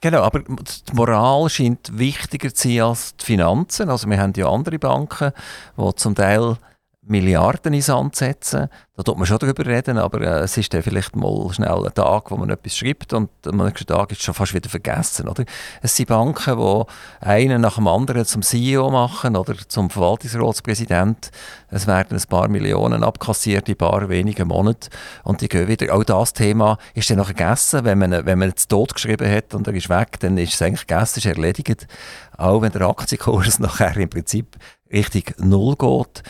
Genau, 0.03 0.21
aber 0.23 0.41
die 0.41 0.93
Moral 0.93 1.47
scheint 1.49 1.97
wichtiger 1.97 2.53
zu 2.53 2.67
sein 2.67 2.81
als 2.81 3.15
die 3.15 3.23
Finanzen. 3.23 3.89
Also 3.89 4.09
wir 4.09 4.19
haben 4.19 4.33
ja 4.35 4.49
andere 4.49 4.77
Banken, 4.77 5.31
die 5.77 5.95
zum 5.95 6.13
Teil 6.13 6.57
Milliarden 7.05 7.73
ins 7.73 7.87
Sand 7.87 8.15
setzen. 8.15 8.69
Da 8.95 9.03
tut 9.03 9.17
man 9.17 9.25
schon 9.25 9.39
darüber 9.39 9.65
reden, 9.65 9.97
aber 9.97 10.21
äh, 10.21 10.43
es 10.43 10.55
ist 10.55 10.73
dann 10.73 10.83
vielleicht 10.83 11.15
mal 11.15 11.51
schnell 11.51 11.85
ein 11.85 11.93
Tag, 11.93 12.31
wo 12.31 12.37
man 12.37 12.49
etwas 12.49 12.77
schreibt 12.77 13.11
und 13.11 13.29
am 13.45 13.57
nächsten 13.57 13.87
Tag 13.87 14.11
ist 14.11 14.19
es 14.19 14.23
schon 14.23 14.33
fast 14.33 14.53
wieder 14.53 14.69
vergessen. 14.69 15.27
Oder? 15.27 15.43
Es 15.81 15.95
sind 15.95 16.09
Banken, 16.09 16.57
die 16.57 16.83
einen 17.19 17.61
nach 17.61 17.75
dem 17.75 17.87
anderen 17.87 18.23
zum 18.25 18.41
CEO 18.41 18.89
machen 18.89 19.35
oder 19.35 19.55
zum 19.67 19.89
Verwaltungsratspräsident. 19.89 21.31
Es 21.69 21.87
werden 21.87 22.17
ein 22.17 22.29
paar 22.29 22.47
Millionen 22.47 23.03
abkassiert 23.03 23.67
in 23.67 23.73
ein 23.73 23.77
paar 23.77 24.07
wenigen 24.07 24.47
Monaten 24.47 24.89
und 25.23 25.41
die 25.41 25.49
gehen 25.49 25.67
wieder. 25.67 25.93
Auch 25.93 26.03
das 26.03 26.31
Thema 26.31 26.77
ist 26.93 27.09
dann 27.09 27.17
noch 27.17 27.25
vergessen. 27.25 27.83
Wenn 27.83 27.97
man, 27.97 28.25
wenn 28.25 28.39
man 28.39 28.49
jetzt 28.49 28.69
tot 28.69 28.93
hat 28.93 29.53
und 29.53 29.67
er 29.67 29.73
ist 29.73 29.89
weg, 29.89 30.19
dann 30.19 30.37
ist 30.37 30.53
es 30.53 30.61
eigentlich 30.61 30.87
gegessen, 30.87 31.19
ist 31.19 31.25
erledigt. 31.25 31.87
Auch 32.37 32.61
wenn 32.61 32.71
der 32.71 32.83
Aktienkurs 32.83 33.59
nachher 33.59 33.97
im 33.97 34.09
Prinzip 34.09 34.57
Richtung 34.93 35.23
Null 35.39 35.75
geht. 35.75 36.23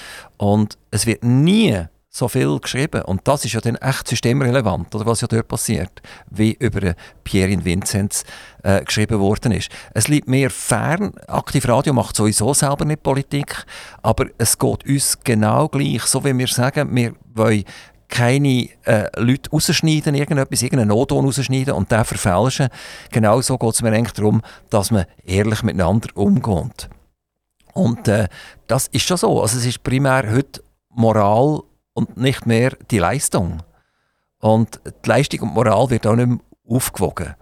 Und 0.44 0.78
es 0.92 1.06
wird 1.06 1.24
nie 1.24 1.86
so 2.10 2.28
viel 2.28 2.60
geschrieben. 2.60 3.04
Und 3.04 3.22
das 3.24 3.46
ist 3.46 3.54
ja 3.54 3.62
dann 3.62 3.78
echt 3.78 4.10
systemrelevant, 4.10 4.94
oder 4.94 5.06
was 5.06 5.22
ja 5.22 5.28
dort 5.28 5.48
passiert, 5.48 6.02
wie 6.30 6.52
über 6.60 6.96
Pierre 7.24 7.64
Vinzenz 7.64 8.26
äh, 8.62 8.84
geschrieben 8.84 9.22
worden 9.22 9.54
ist. 9.54 9.72
Es 9.94 10.10
liegt 10.10 10.28
mir 10.28 10.50
fern, 10.50 11.14
Aktiv 11.28 11.66
Radio 11.66 11.94
macht 11.94 12.18
sowieso 12.18 12.54
selber 12.54 12.84
nicht 12.84 13.04
Politik, 13.04 13.66
aber 14.02 14.26
es 14.38 14.60
geht 14.60 14.86
uns 14.86 15.18
genau 15.24 15.70
gleich, 15.70 16.04
so 16.04 16.26
wie 16.26 16.38
wir 16.38 16.48
sagen, 16.48 16.94
wir 16.94 17.14
wollen 17.34 17.64
keine 18.10 18.68
äh, 18.84 19.08
Leute 19.16 19.50
rausschneiden, 19.50 20.14
irgendetwas, 20.14 20.62
irgendeinen 20.62 20.90
Notton 20.90 21.24
rausschneiden 21.24 21.74
und 21.74 21.90
den 21.90 22.04
verfälschen. 22.04 22.68
Genauso 23.12 23.58
geht 23.58 23.76
es 23.76 23.82
mir 23.82 23.94
eigentlich 23.94 24.12
darum, 24.12 24.42
dass 24.70 24.92
man 24.92 25.06
ehrlich 25.24 25.64
miteinander 25.64 26.10
umgeht. 26.16 26.90
Und 27.74 28.08
äh, 28.08 28.28
das 28.68 28.88
ist 28.88 29.08
schon 29.08 29.18
so. 29.18 29.42
Also 29.42 29.58
es 29.58 29.66
ist 29.66 29.84
primär 29.84 30.32
heute 30.32 30.64
Moral 30.90 31.62
und 31.94 32.18
nicht 32.18 32.46
mehr 32.46 32.72
die 32.92 33.00
Leistung. 33.00 33.64
Und 34.40 34.80
die 34.86 35.10
Leistung 35.10 35.42
und 35.42 35.50
die 35.50 35.56
Moral 35.56 35.90
wird 35.90 36.08
auch 36.08 36.16
nicht 36.16 36.28
mehr 36.28 36.40
aufgewogen. 36.68 37.36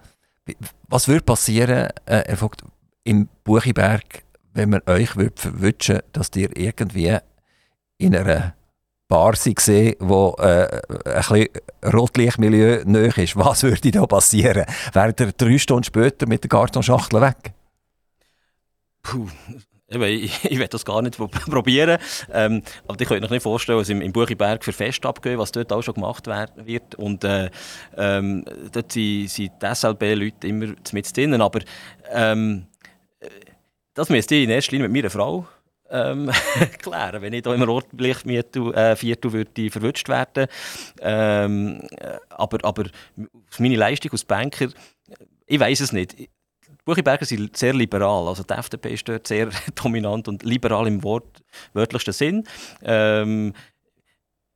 Was 0.88 1.08
würde 1.08 1.24
passieren, 1.24 1.90
äh, 2.06 2.24
Herr 2.26 2.36
Vogt, 2.36 2.62
im 3.04 3.28
Buchiberg, 3.44 4.24
wenn 4.52 4.70
man 4.70 4.82
euch 4.86 5.16
würde 5.16 5.40
verwünschen 5.40 6.00
dass 6.12 6.30
ihr 6.36 6.56
irgendwie 6.56 7.18
in 7.98 8.14
einer 8.14 8.54
Bar 9.08 9.34
waren, 9.34 9.94
wo 10.00 10.34
äh, 10.38 10.80
ein 11.04 11.22
bisschen 11.28 11.48
Rotlichtmilieu 11.92 12.82
nahe 12.86 13.12
ist. 13.16 13.36
Was 13.36 13.62
würde 13.62 13.90
da 13.90 14.06
passieren? 14.06 14.64
Wäre 14.92 15.14
er 15.16 15.32
drei 15.32 15.58
Stunden 15.58 15.84
später 15.84 16.26
mit 16.26 16.44
der 16.44 16.48
Kartonschachtel 16.48 17.20
weg? 17.20 17.52
Puh. 19.02 19.28
Eben, 19.92 20.02
Ich, 20.04 20.44
ich 20.50 20.58
will 20.58 20.68
das 20.68 20.84
gar 20.84 21.02
nicht 21.02 21.16
pro- 21.16 21.28
probieren. 21.50 21.98
Ähm, 22.32 22.62
aber 22.86 23.00
ich 23.00 23.08
könnte 23.08 23.22
mir 23.26 23.30
nicht 23.34 23.42
vorstellen, 23.42 23.78
was 23.78 23.88
im, 23.88 24.00
im 24.00 24.12
Buchiberg 24.12 24.64
für 24.64 24.72
Fest 24.72 25.04
abgehen, 25.06 25.38
was 25.38 25.52
dort 25.52 25.72
auch 25.72 25.82
schon 25.82 25.94
gemacht 25.94 26.26
wird. 26.26 26.94
Und 26.96 27.24
äh, 27.24 27.50
ähm, 27.96 28.44
dort 28.72 28.92
sind, 28.92 29.28
sind 29.28 29.52
die 29.62 29.74
SLB-Leute 29.74 30.46
immer 30.46 30.74
mit 30.92 31.16
drinnen. 31.16 31.40
Aber 31.42 31.60
ähm, 32.10 32.66
äh, 33.20 33.28
das 33.94 34.08
müsste 34.08 34.34
ich 34.34 34.44
in 34.44 34.50
erster 34.50 34.72
Linie 34.72 34.88
mit 34.88 34.96
meiner 35.02 35.10
Frau 35.10 35.46
ähm, 35.90 36.30
klären, 36.78 37.20
wenn 37.20 37.34
ich 37.34 37.42
hier 37.44 37.54
im 37.54 37.62
Rotlichtviertel 37.62 38.74
äh, 38.74 38.96
Viertel 38.96 39.32
würde 39.32 39.70
verwünscht 39.70 40.08
werden. 40.08 40.46
Ähm, 41.00 41.82
äh, 41.98 42.16
aber, 42.30 42.58
aber 42.64 42.84
meine 43.58 43.76
Leistung 43.76 44.10
als 44.12 44.24
Banker, 44.24 44.68
ich 45.46 45.60
weiß 45.60 45.80
es 45.80 45.92
nicht. 45.92 46.16
Buchiberger 46.84 47.24
sind 47.24 47.56
sehr 47.56 47.72
liberal. 47.72 48.28
Also 48.28 48.42
die 48.42 48.54
FDP 48.54 48.94
ist 48.94 49.08
dort 49.08 49.26
sehr 49.26 49.50
dominant 49.82 50.28
und 50.28 50.42
liberal 50.42 50.86
im 50.86 51.02
Wort, 51.02 51.42
wörtlichsten 51.72 52.12
Sinn. 52.12 52.44
Ähm, 52.82 53.52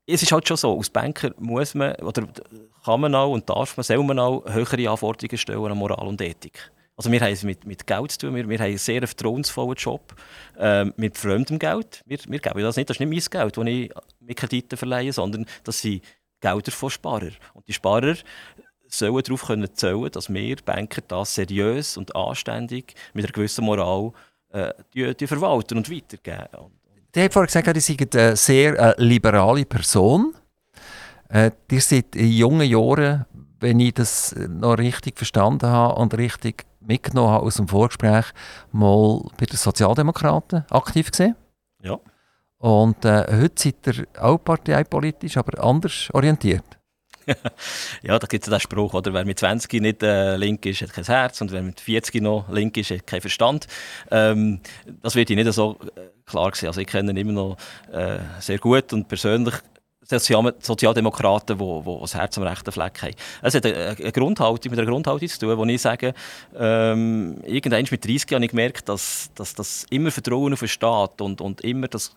es 0.06 0.22
ist 0.22 0.32
halt 0.32 0.46
schon 0.46 0.56
so, 0.56 0.76
als 0.76 0.90
Banker 0.90 1.32
muss 1.38 1.74
man, 1.74 1.94
oder 1.96 2.28
kann 2.84 3.00
man 3.00 3.14
auch 3.14 3.32
und 3.32 3.48
darf 3.48 3.76
man, 3.76 3.84
soll 3.84 4.02
man 4.04 4.18
auch 4.18 4.44
höhere 4.46 4.90
Anforderungen 4.90 5.38
stellen 5.38 5.64
an 5.64 5.78
Moral 5.78 6.06
und 6.06 6.20
Ethik. 6.20 6.70
Also 6.96 7.12
wir 7.12 7.20
haben 7.20 7.32
es 7.32 7.42
mit, 7.42 7.66
mit 7.66 7.86
Geld 7.86 8.12
zu 8.12 8.18
tun, 8.18 8.34
wir, 8.34 8.48
wir 8.48 8.58
haben 8.58 8.66
einen 8.66 8.78
sehr 8.78 9.06
vertrauensvollen 9.06 9.74
Job 9.74 10.14
ähm, 10.58 10.94
mit 10.96 11.18
fremdem 11.18 11.58
Geld. 11.58 12.02
Wir, 12.06 12.18
wir 12.26 12.38
geben 12.38 12.60
das 12.60 12.76
nicht, 12.76 12.88
das 12.88 12.96
ist 12.96 13.00
nicht 13.00 13.30
mein 13.32 13.42
Geld, 13.42 13.56
das 13.56 13.66
ich 13.66 13.92
mit 14.20 14.36
Krediten 14.36 14.76
verleihe, 14.78 15.12
sondern 15.12 15.44
das 15.64 15.80
sind 15.80 16.02
Gelder 16.40 16.72
von 16.72 16.90
Sparern. 16.90 17.36
Und 17.52 17.68
die 17.68 17.72
Sparer 17.74 18.14
sollen 18.98 19.22
darauf 19.22 19.46
können 19.46 19.68
zählen, 19.74 20.10
dass 20.10 20.32
wir 20.32 20.56
Banker 20.64 21.02
das 21.06 21.34
seriös 21.34 21.96
und 21.96 22.14
anständig 22.14 22.94
mit 23.14 23.24
einer 23.24 23.32
gewissen 23.32 23.64
Moral 23.64 24.12
äh, 24.50 24.72
die, 24.94 25.14
die 25.14 25.26
verwalten 25.26 25.78
und 25.78 25.90
weitergeben. 25.90 26.70
Die 27.14 27.20
haben 27.22 27.30
vorhin 27.30 27.46
gesagt, 27.46 27.66
ihr 27.76 27.80
seid 27.80 28.16
eine 28.16 28.36
sehr 28.36 28.78
äh, 28.78 28.94
liberale 29.02 29.64
Person. 29.64 30.34
Äh, 31.28 31.50
ihr 31.70 31.80
seid 31.80 32.14
in 32.14 32.30
jungen 32.30 32.68
Jahren, 32.68 33.24
wenn 33.60 33.80
ich 33.80 33.94
das 33.94 34.34
noch 34.48 34.78
richtig 34.78 35.16
verstanden 35.16 35.66
habe 35.66 36.00
und 36.00 36.14
richtig 36.16 36.64
mitgenommen 36.80 37.30
habe 37.30 37.46
aus 37.46 37.56
dem 37.56 37.68
Vorgespräch, 37.68 38.26
mal 38.70 39.22
bei 39.38 39.46
den 39.46 39.56
Sozialdemokraten 39.56 40.64
aktiv 40.70 41.10
gesehen. 41.10 41.36
Ja. 41.82 41.98
Und 42.58 43.04
äh, 43.04 43.24
heute 43.30 43.54
seid 43.56 43.86
ihr 43.86 44.06
auch 44.20 44.38
parteipolitisch, 44.38 45.36
aber 45.36 45.62
anders 45.62 46.08
orientiert. 46.12 46.75
Ja, 48.02 48.18
da 48.18 48.26
gibt 48.26 48.44
es 48.44 48.50
ja 48.50 48.56
den 48.56 48.60
Spruch, 48.60 48.94
oder? 48.94 49.12
wer 49.12 49.24
mit 49.24 49.38
20 49.38 49.80
nicht 49.80 50.02
äh, 50.02 50.36
link 50.36 50.64
ist, 50.66 50.82
hat 50.82 50.92
kein 50.92 51.04
Herz 51.04 51.40
und 51.40 51.52
wer 51.52 51.62
mit 51.62 51.80
40 51.80 52.22
noch 52.22 52.48
link 52.48 52.76
ist, 52.76 52.90
hat 52.90 53.06
keinen 53.06 53.20
Verstand. 53.20 53.66
Ähm, 54.10 54.60
das 55.02 55.14
wird 55.14 55.30
ich 55.30 55.36
nicht 55.36 55.52
so 55.52 55.78
äh, 55.96 56.00
klar 56.24 56.54
sehen. 56.54 56.68
Also 56.68 56.80
ich 56.80 56.86
kenne 56.86 57.10
ihn 57.10 57.16
immer 57.16 57.32
noch 57.32 57.56
äh, 57.92 58.18
sehr 58.40 58.58
gut 58.58 58.92
und 58.92 59.08
persönlich 59.08 59.54
Sozial 60.08 60.54
Sozialdemokraten, 60.60 61.58
die 61.58 61.64
wo 61.64 61.98
das 62.00 62.14
Herz 62.14 62.38
am 62.38 62.44
rechten 62.44 62.70
Fleck 62.70 63.02
haben. 63.02 63.14
Es 63.42 63.54
hat 63.54 63.66
eine, 63.66 64.12
Grundhaltung 64.12 64.70
mit 64.70 64.78
einer 64.78 64.88
Grundhaltung 64.88 65.28
zu 65.28 65.40
tun, 65.40 65.58
wo 65.58 65.64
ich 65.64 65.82
sage, 65.82 66.14
ähm, 66.56 67.40
irgendwann 67.44 67.84
mit 67.90 68.04
30 68.04 68.32
habe 68.32 68.44
ich 68.44 68.50
gemerkt, 68.52 68.88
dass, 68.88 69.30
dass 69.34 69.54
das 69.54 69.84
immer 69.90 70.12
Vertrauen 70.12 70.52
auf 70.52 70.60
den 70.60 70.68
Staat 70.68 71.20
und, 71.20 71.40
und 71.40 71.62
immer 71.62 71.88
das 71.88 72.14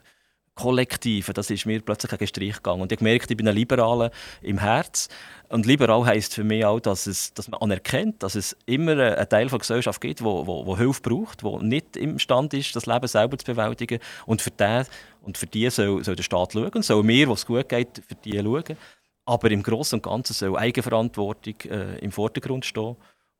Kollektive, 0.55 1.33
das 1.33 1.49
ist 1.49 1.65
mir 1.65 1.81
plötzlich 1.81 2.11
gegen 2.11 2.27
Strich 2.27 2.55
gegangen. 2.57 2.81
Und 2.81 2.91
ich 2.91 2.97
gemerkt, 2.97 3.31
ich 3.31 3.37
bin 3.37 3.47
ein 3.47 3.55
Liberaler 3.55 4.11
im 4.41 4.57
Herz. 4.57 5.07
Und 5.47 5.65
liberal 5.65 6.05
heisst 6.05 6.35
für 6.35 6.43
mich 6.43 6.65
auch, 6.65 6.79
dass, 6.79 7.07
es, 7.07 7.33
dass 7.33 7.47
man 7.47 7.61
anerkennt, 7.61 8.21
dass 8.21 8.35
es 8.35 8.55
immer 8.65 8.91
einen 8.91 9.29
Teil 9.29 9.47
der 9.47 9.59
Gesellschaft 9.59 9.99
gibt, 9.99 10.23
wo, 10.23 10.45
wo, 10.45 10.65
wo 10.65 10.77
Hilfe 10.77 11.01
braucht, 11.01 11.43
wo 11.43 11.59
nicht 11.59 11.97
imstande 11.97 12.57
ist, 12.57 12.75
das 12.75 12.85
Leben 12.85 13.07
selber 13.07 13.37
zu 13.37 13.45
bewältigen. 13.45 13.99
Und 14.25 14.41
für, 14.41 14.51
den, 14.51 14.85
und 15.21 15.37
für 15.37 15.47
die 15.47 15.69
soll, 15.69 16.03
soll 16.03 16.15
der 16.15 16.23
Staat 16.23 16.53
schauen, 16.53 16.69
und 16.69 16.85
soll 16.85 17.03
mir, 17.03 17.29
was 17.29 17.45
gut 17.45 17.67
geht, 17.69 18.03
für 18.07 18.15
die 18.15 18.37
schauen. 18.37 18.77
Aber 19.25 19.51
im 19.51 19.63
Großen 19.63 19.97
und 19.97 20.03
Ganzen 20.03 20.33
soll 20.33 20.57
Eigenverantwortung 20.57 21.55
äh, 21.69 21.97
im 21.99 22.11
Vordergrund 22.11 22.65
stehen. 22.65 22.95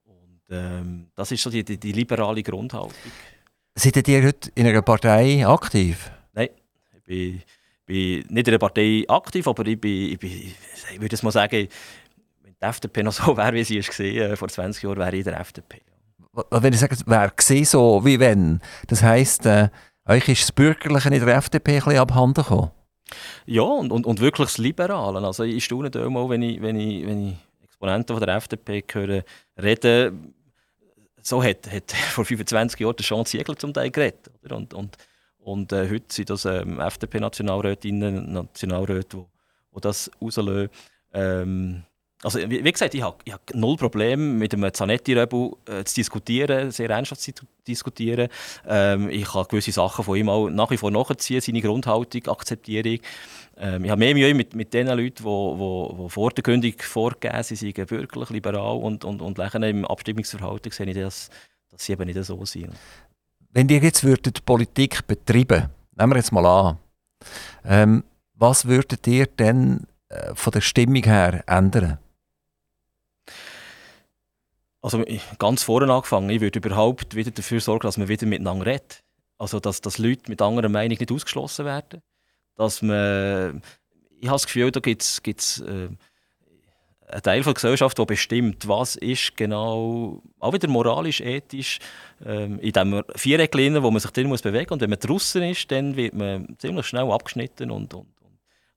Und 0.05 0.41
ähm, 0.49 1.07
das 1.15 1.31
ist 1.31 1.43
so 1.43 1.49
die, 1.49 1.63
die, 1.63 1.77
die 1.77 1.91
liberale 1.91 2.43
Grundhaltung. 2.43 2.93
Seid 3.75 4.07
ihr 4.07 4.25
heute 4.25 4.51
in 4.55 4.67
einer 4.67 4.81
Partei 4.81 5.45
aktiv? 5.47 6.11
Bin, 7.09 7.41
bin 7.87 8.19
nicht 8.29 8.47
in 8.47 8.51
der 8.51 8.59
Partei 8.59 9.03
aktiv, 9.07 9.47
aber 9.47 9.65
ich, 9.65 9.81
bin, 9.81 10.11
ich, 10.11 10.19
bin, 10.19 10.29
ich 10.29 11.01
würde 11.01 11.15
es 11.15 11.23
mal 11.23 11.31
sagen, 11.31 11.67
wenn 12.43 12.53
die 12.53 12.65
FDP 12.65 13.01
noch 13.01 13.13
so 13.13 13.35
wäre, 13.37 13.53
wie 13.53 13.63
sie 13.63 13.79
ist 13.79 13.89
gesehen, 13.89 14.37
vor 14.37 14.47
20 14.47 14.83
Jahren, 14.83 14.99
wäre 14.99 15.15
ich 15.15 15.25
in 15.25 15.31
der 15.31 15.39
FDP. 15.39 15.81
Wenn 16.51 16.71
ich 16.71 16.79
sage, 16.79 16.95
wer 17.07 17.31
gesehen 17.31 17.65
so 17.65 18.05
wie 18.05 18.19
wenn, 18.19 18.61
das 18.87 19.01
heisst, 19.01 19.47
äh, 19.47 19.69
euch 20.05 20.29
ist 20.29 20.43
das 20.43 20.51
Bürgerliche 20.51 21.09
in 21.09 21.25
der 21.25 21.35
FDP 21.35 21.77
ein 21.77 21.83
bisschen 21.83 21.99
abhanden 21.99 22.43
gekommen. 22.43 22.69
Ja, 23.47 23.63
und, 23.63 23.91
und, 23.91 24.05
und 24.05 24.19
wirklich 24.19 24.49
das 24.49 24.59
Liberale. 24.59 25.19
Also 25.25 25.43
ich 25.43 25.65
staune 25.65 25.89
da 25.89 26.07
mal, 26.11 26.29
wenn 26.29 26.43
ich, 26.43 26.61
wenn 26.61 26.79
ich, 26.79 27.07
wenn 27.07 27.29
ich 27.29 27.35
Exponenten 27.63 28.15
von 28.15 28.23
der 28.23 28.35
FDP 28.35 28.83
höre 28.93 29.23
reden, 29.59 30.35
so 31.23 31.43
hat, 31.43 31.71
hat 31.71 31.91
vor 32.11 32.23
25 32.23 32.79
Jahren 32.79 32.95
der 32.95 33.03
Jean 33.03 33.25
Ziegler 33.25 33.55
zum 33.55 33.73
Teil 33.73 33.89
geredet. 33.89 34.29
Oder? 34.43 34.57
Und, 34.57 34.75
und, 34.75 34.95
und 35.49 35.71
äh, 35.71 35.89
heute 35.89 36.05
sind 36.09 36.29
das 36.29 36.45
ähm, 36.45 36.79
FDP-Nationalrätinnen 36.79 38.17
und 38.17 38.33
Nationalräte, 38.33 39.25
die, 39.75 39.81
das 39.81 40.11
rauslösen. 40.21 40.69
Ähm, 41.13 41.83
also, 42.21 42.37
wie, 42.37 42.63
wie 42.63 42.71
gesagt, 42.71 42.93
ich 42.93 43.01
habe 43.01 43.17
ich 43.23 43.33
hab 43.33 43.41
null 43.55 43.77
Probleme 43.77 44.21
mit 44.21 44.53
dem 44.53 44.71
Zanetti-Rebel 44.71 45.53
äh, 45.65 45.83
zu 45.85 45.95
diskutieren, 45.95 46.69
sehr 46.69 46.89
ernsthaft 46.89 47.21
zu 47.21 47.31
diskutieren. 47.67 48.27
Ähm, 48.67 49.09
ich 49.09 49.25
kann 49.25 49.45
gewisse 49.49 49.71
Sachen 49.71 50.05
von 50.05 50.17
ihm 50.17 50.29
auch 50.29 50.49
nach 50.49 50.69
wie 50.69 50.77
vor 50.77 50.91
nachziehen, 50.91 51.41
seine 51.41 51.61
Grundhaltung, 51.61 52.27
Akzeptierung. 52.27 52.99
Ähm, 53.57 53.85
ich 53.85 53.89
habe 53.89 53.99
mehr 53.99 54.13
Mühe 54.13 54.33
mit, 54.35 54.53
mit 54.53 54.73
den 54.73 54.87
Leuten, 54.87 55.23
die 55.23 56.09
vor 56.09 56.31
der 56.31 56.43
Gründung 56.43 56.73
vorgegeben 56.77 57.41
sind, 57.41 57.57
sie 57.57 57.71
seien 57.71 57.87
bürgerlich, 57.87 58.29
liberal 58.29 58.77
und, 58.77 59.03
und, 59.03 59.21
und 59.21 59.37
lächeln 59.37 59.63
im 59.63 59.85
Abstimmungsverhalten 59.85 60.71
sehe 60.71 60.85
ich, 60.87 60.95
dass, 60.95 61.29
dass 61.71 61.85
sie 61.85 61.93
eben 61.93 62.05
nicht 62.05 62.23
so 62.23 62.45
sind. 62.45 62.75
Wenn 63.51 63.67
ihr 63.69 63.79
jetzt 63.79 64.03
würdet 64.03 64.45
Politik 64.45 65.07
betreiben, 65.07 65.69
nehmen 65.95 66.11
wir 66.11 66.17
jetzt 66.17 66.31
mal 66.31 66.45
an, 66.45 66.77
ähm, 67.65 68.03
was 68.35 68.65
würdet 68.65 69.05
ihr 69.07 69.25
denn 69.25 69.87
äh, 70.09 70.33
von 70.35 70.51
der 70.51 70.61
Stimmung 70.61 71.03
her 71.03 71.43
ändern? 71.47 71.97
Also 74.81 75.03
ganz 75.39 75.63
vorne 75.63 75.91
angefangen, 75.91 76.29
ich 76.29 76.41
würde 76.41 76.59
überhaupt 76.59 77.15
wieder 77.15 77.31
dafür 77.31 77.59
sorgen, 77.59 77.81
dass 77.81 77.97
man 77.97 78.07
wieder 78.07 78.27
miteinander 78.27 78.65
redet. 78.65 79.03
Also 79.37 79.59
dass, 79.59 79.81
dass 79.81 79.97
Leute 79.97 80.29
mit 80.29 80.41
anderer 80.41 80.69
Meinung 80.69 80.97
nicht 80.97 81.11
ausgeschlossen 81.11 81.65
werden. 81.65 82.01
Dass 82.55 82.81
man, 82.81 83.61
ich 84.19 84.27
habe 84.27 84.35
das 84.35 84.45
Gefühl, 84.45 84.71
da 84.71 84.79
gibt 84.79 85.01
es 85.01 85.63
einen 87.11 87.23
Teil 87.23 87.41
der 87.41 87.53
Gesellschaft, 87.53 87.97
der 87.97 88.05
bestimmt, 88.05 88.67
was 88.67 88.95
ist 88.95 89.35
genau, 89.35 90.21
auch 90.39 90.53
wieder 90.53 90.67
moralisch, 90.67 91.21
ethisch, 91.21 91.79
ähm, 92.25 92.59
in 92.59 92.71
diesem 92.71 93.03
Viereck 93.15 93.55
wo 93.55 93.91
man 93.91 93.99
sich 93.99 94.11
drin 94.11 94.29
bewegen 94.29 94.67
muss. 94.69 94.71
Und 94.71 94.81
wenn 94.81 94.89
man 94.89 94.99
draußen 94.99 95.41
ist, 95.43 95.71
dann 95.71 95.95
wird 95.95 96.13
man 96.13 96.55
ziemlich 96.57 96.85
schnell 96.85 97.09
abgeschnitten 97.11 97.71
und, 97.71 97.93
und 97.93 98.05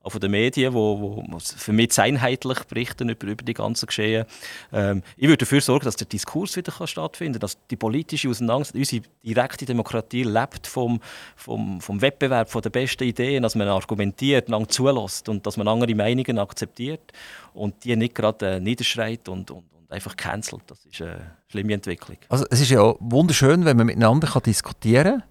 auch 0.02 0.10
von 0.10 0.20
den 0.20 0.30
Medien, 0.30 0.74
wo, 0.74 1.00
wo 1.00 1.38
für 1.38 1.72
mich 1.72 1.98
einheitlich 1.98 2.64
berichten 2.64 3.08
über, 3.08 3.26
über 3.26 3.44
die 3.44 3.54
ganzen 3.54 3.86
Geschehen. 3.86 4.26
Ähm, 4.72 5.02
ich 5.16 5.28
würde 5.28 5.38
dafür 5.38 5.60
sorgen, 5.60 5.84
dass 5.84 5.96
der 5.96 6.06
Diskurs 6.06 6.56
wieder 6.56 6.72
kann 6.72 6.86
stattfinden 6.86 7.34
kann, 7.34 7.40
dass 7.40 7.58
die 7.70 7.76
politische 7.76 8.28
Auseinandersetzung, 8.28 8.80
unsere 8.80 9.02
direkte 9.24 9.64
Demokratie 9.64 10.24
lebt 10.24 10.66
vom, 10.66 11.00
vom, 11.36 11.80
vom 11.80 12.00
Wettbewerb 12.00 12.50
von 12.50 12.62
den 12.62 12.72
besten 12.72 13.04
Ideen, 13.04 13.42
dass 13.42 13.54
man 13.54 13.68
argumentiert, 13.68 14.48
lang 14.48 14.68
zulässt 14.68 15.28
und 15.28 15.46
dass 15.46 15.56
man 15.56 15.68
andere 15.68 15.94
Meinungen 15.94 16.38
akzeptiert 16.38 17.12
und 17.54 17.84
die 17.84 17.94
nicht 17.96 18.14
gerade 18.14 18.56
äh, 18.56 18.60
niederschreit 18.60 19.28
und, 19.28 19.50
und, 19.50 19.64
und 19.72 19.92
einfach 19.92 20.16
cancelt. 20.16 20.62
Das 20.66 20.84
ist 20.84 21.00
eine 21.00 21.36
schlimme 21.48 21.74
Entwicklung. 21.74 22.18
Also 22.28 22.44
es 22.50 22.60
ist 22.60 22.70
ja 22.70 22.94
wunderschön, 22.98 23.64
wenn 23.64 23.76
man 23.76 23.86
miteinander 23.86 24.28
kann 24.28 24.42
diskutieren 24.42 25.20
kann. 25.20 25.24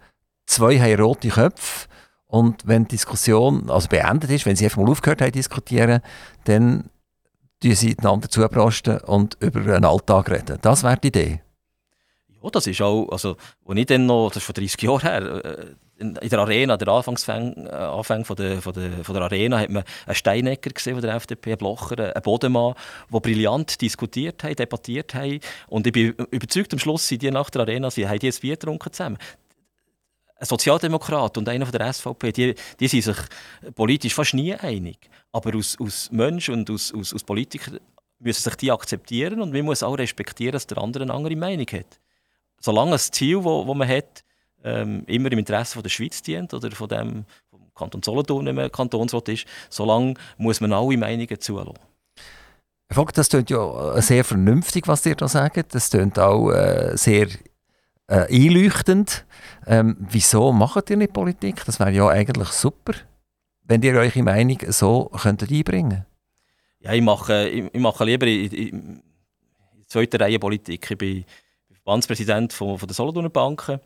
Zwei 0.45 0.79
haben 0.79 1.01
rote 1.01 1.29
Köpfe 1.29 1.87
und 2.31 2.65
wenn 2.65 2.83
die 2.83 2.95
Diskussion 2.95 3.69
also 3.69 3.89
beendet 3.89 4.29
ist, 4.29 4.45
wenn 4.45 4.55
sie 4.55 4.63
einfach 4.63 4.81
mal 4.81 4.89
aufgehört 4.89 5.21
haben 5.21 5.33
diskutieren, 5.33 5.99
dann 6.45 6.89
tun 7.61 7.75
sie 7.75 7.93
einander 7.99 8.29
zuprosten 8.29 8.99
und 8.99 9.35
über 9.41 9.59
einen 9.59 9.83
Alltag 9.83 10.31
reden. 10.31 10.57
Das 10.61 10.81
wäre 10.81 10.97
die 10.97 11.09
Idee. 11.09 11.41
Ja, 12.41 12.49
das 12.49 12.67
ist 12.67 12.81
auch, 12.81 13.09
also, 13.09 13.35
als 13.67 13.79
ich 13.79 13.85
dann 13.85 14.05
noch, 14.05 14.29
das 14.29 14.37
ist 14.37 14.45
vor 14.45 14.53
30 14.53 14.81
Jahren 14.81 15.01
her, 15.01 15.21
äh, 15.43 15.65
in, 15.97 16.13
der 16.13 16.39
Arena, 16.39 16.77
der 16.77 16.87
Anfangsfang, 16.87 17.67
äh, 17.67 17.69
Anfang 17.69 18.23
von 18.23 18.37
der, 18.37 18.61
von, 18.61 18.73
der, 18.73 19.03
von 19.03 19.13
der 19.13 19.23
Arena, 19.23 19.59
hat 19.59 19.69
man 19.69 19.83
einen 20.05 20.15
Steinecker 20.15 20.69
gesehen 20.71 20.93
von 20.93 21.01
der 21.01 21.13
FDP, 21.15 21.51
einen 21.51 21.57
Blocher, 21.57 21.99
einen 21.99 22.23
Bodemann, 22.23 22.75
die 23.13 23.19
brillant 23.19 23.81
diskutiert 23.81 24.41
haben, 24.43 24.55
debattiert 24.55 25.13
haben. 25.13 25.41
Und 25.67 25.85
ich 25.85 25.93
bin 25.93 26.13
überzeugt, 26.31 26.71
am 26.71 26.79
Schluss 26.79 27.07
sind 27.07 27.21
die 27.21 27.29
nach 27.29 27.49
der 27.49 27.61
Arena, 27.63 27.91
sie 27.91 28.07
haben 28.07 28.19
die 28.19 28.29
ein 28.29 28.39
Bier 28.39 28.55
getrunken 28.55 28.91
zusammen. 28.93 29.17
Ein 30.41 30.47
Sozialdemokrat 30.47 31.37
und 31.37 31.47
einer 31.47 31.65
von 31.65 31.77
der 31.77 31.93
SVP, 31.93 32.31
die, 32.31 32.55
die 32.79 32.87
sind 32.87 33.03
sich 33.03 33.17
politisch 33.75 34.15
fast 34.15 34.33
nie 34.33 34.55
einig. 34.55 34.97
Aber 35.31 35.55
aus, 35.55 35.77
aus 35.79 36.09
Mensch 36.11 36.49
und 36.49 36.69
aus, 36.71 36.91
aus, 36.93 37.13
aus 37.13 37.23
Politiker 37.23 37.73
müssen 38.17 38.41
sich 38.41 38.55
die 38.55 38.71
akzeptieren 38.71 39.39
und 39.41 39.53
man 39.53 39.63
muss 39.63 39.83
auch 39.83 39.97
respektieren, 39.97 40.53
dass 40.53 40.65
der 40.65 40.79
andere 40.79 41.03
eine 41.03 41.13
andere 41.13 41.35
Meinung 41.35 41.67
hat. 41.67 41.99
Solange 42.59 42.91
das 42.91 43.11
Ziel, 43.11 43.37
das 43.37 43.75
man 43.75 43.87
hat, 43.87 44.23
ähm, 44.63 45.03
immer 45.05 45.31
im 45.31 45.39
Interesse 45.39 45.73
von 45.73 45.83
der 45.83 45.89
Schweiz 45.89 46.21
dient 46.23 46.53
oder 46.53 46.71
von 46.71 46.89
dem 46.89 47.25
vom 47.49 47.61
Kanton 47.75 48.01
Solothurn, 48.01 48.45
wenn 48.47 48.55
man 48.55 48.71
Kantonsrat 48.71 49.29
ist, 49.29 49.45
solange 49.69 50.15
muss 50.37 50.59
man 50.59 50.73
alle 50.73 50.97
Meinungen 50.97 51.39
zulassen. 51.39 51.73
Herr 52.87 52.95
Vogt, 52.95 53.17
das 53.17 53.29
klingt 53.29 53.49
ja 53.51 53.95
äh, 53.95 54.01
sehr 54.01 54.23
vernünftig, 54.23 54.87
was 54.87 55.05
ihr 55.05 55.15
da 55.15 55.27
sagt. 55.27 55.73
Das 55.73 55.89
klingt 55.89 56.19
auch 56.19 56.51
äh, 56.51 56.97
sehr 56.97 57.27
äh, 58.11 58.27
einleuchtend. 58.29 59.25
Ähm, 59.65 59.95
wieso 59.99 60.51
macht 60.51 60.89
ihr 60.89 60.97
nicht 60.97 61.13
Politik? 61.13 61.63
Das 61.65 61.79
wäre 61.79 61.91
ja 61.91 62.07
eigentlich 62.09 62.49
super, 62.49 62.93
wenn 63.63 63.81
ihr 63.81 63.93
eure 63.93 64.23
Meinung 64.23 64.57
so 64.67 65.09
könntet 65.21 65.51
einbringen 65.51 66.05
Ja, 66.79 66.93
ich 66.93 67.01
mache, 67.01 67.47
ich, 67.47 67.73
ich 67.73 67.79
mache 67.79 68.03
lieber 68.05 68.27
in, 68.27 68.51
in, 68.51 69.03
zweiter 69.87 70.19
Reihe 70.19 70.39
Politik. 70.39 70.91
Ich 70.91 70.97
bin 70.97 71.25
Verbandspräsident 71.73 72.53
von, 72.53 72.77
von 72.77 72.87
der 72.87 72.95
Solothurner 72.95 73.29
Banken. 73.29 73.79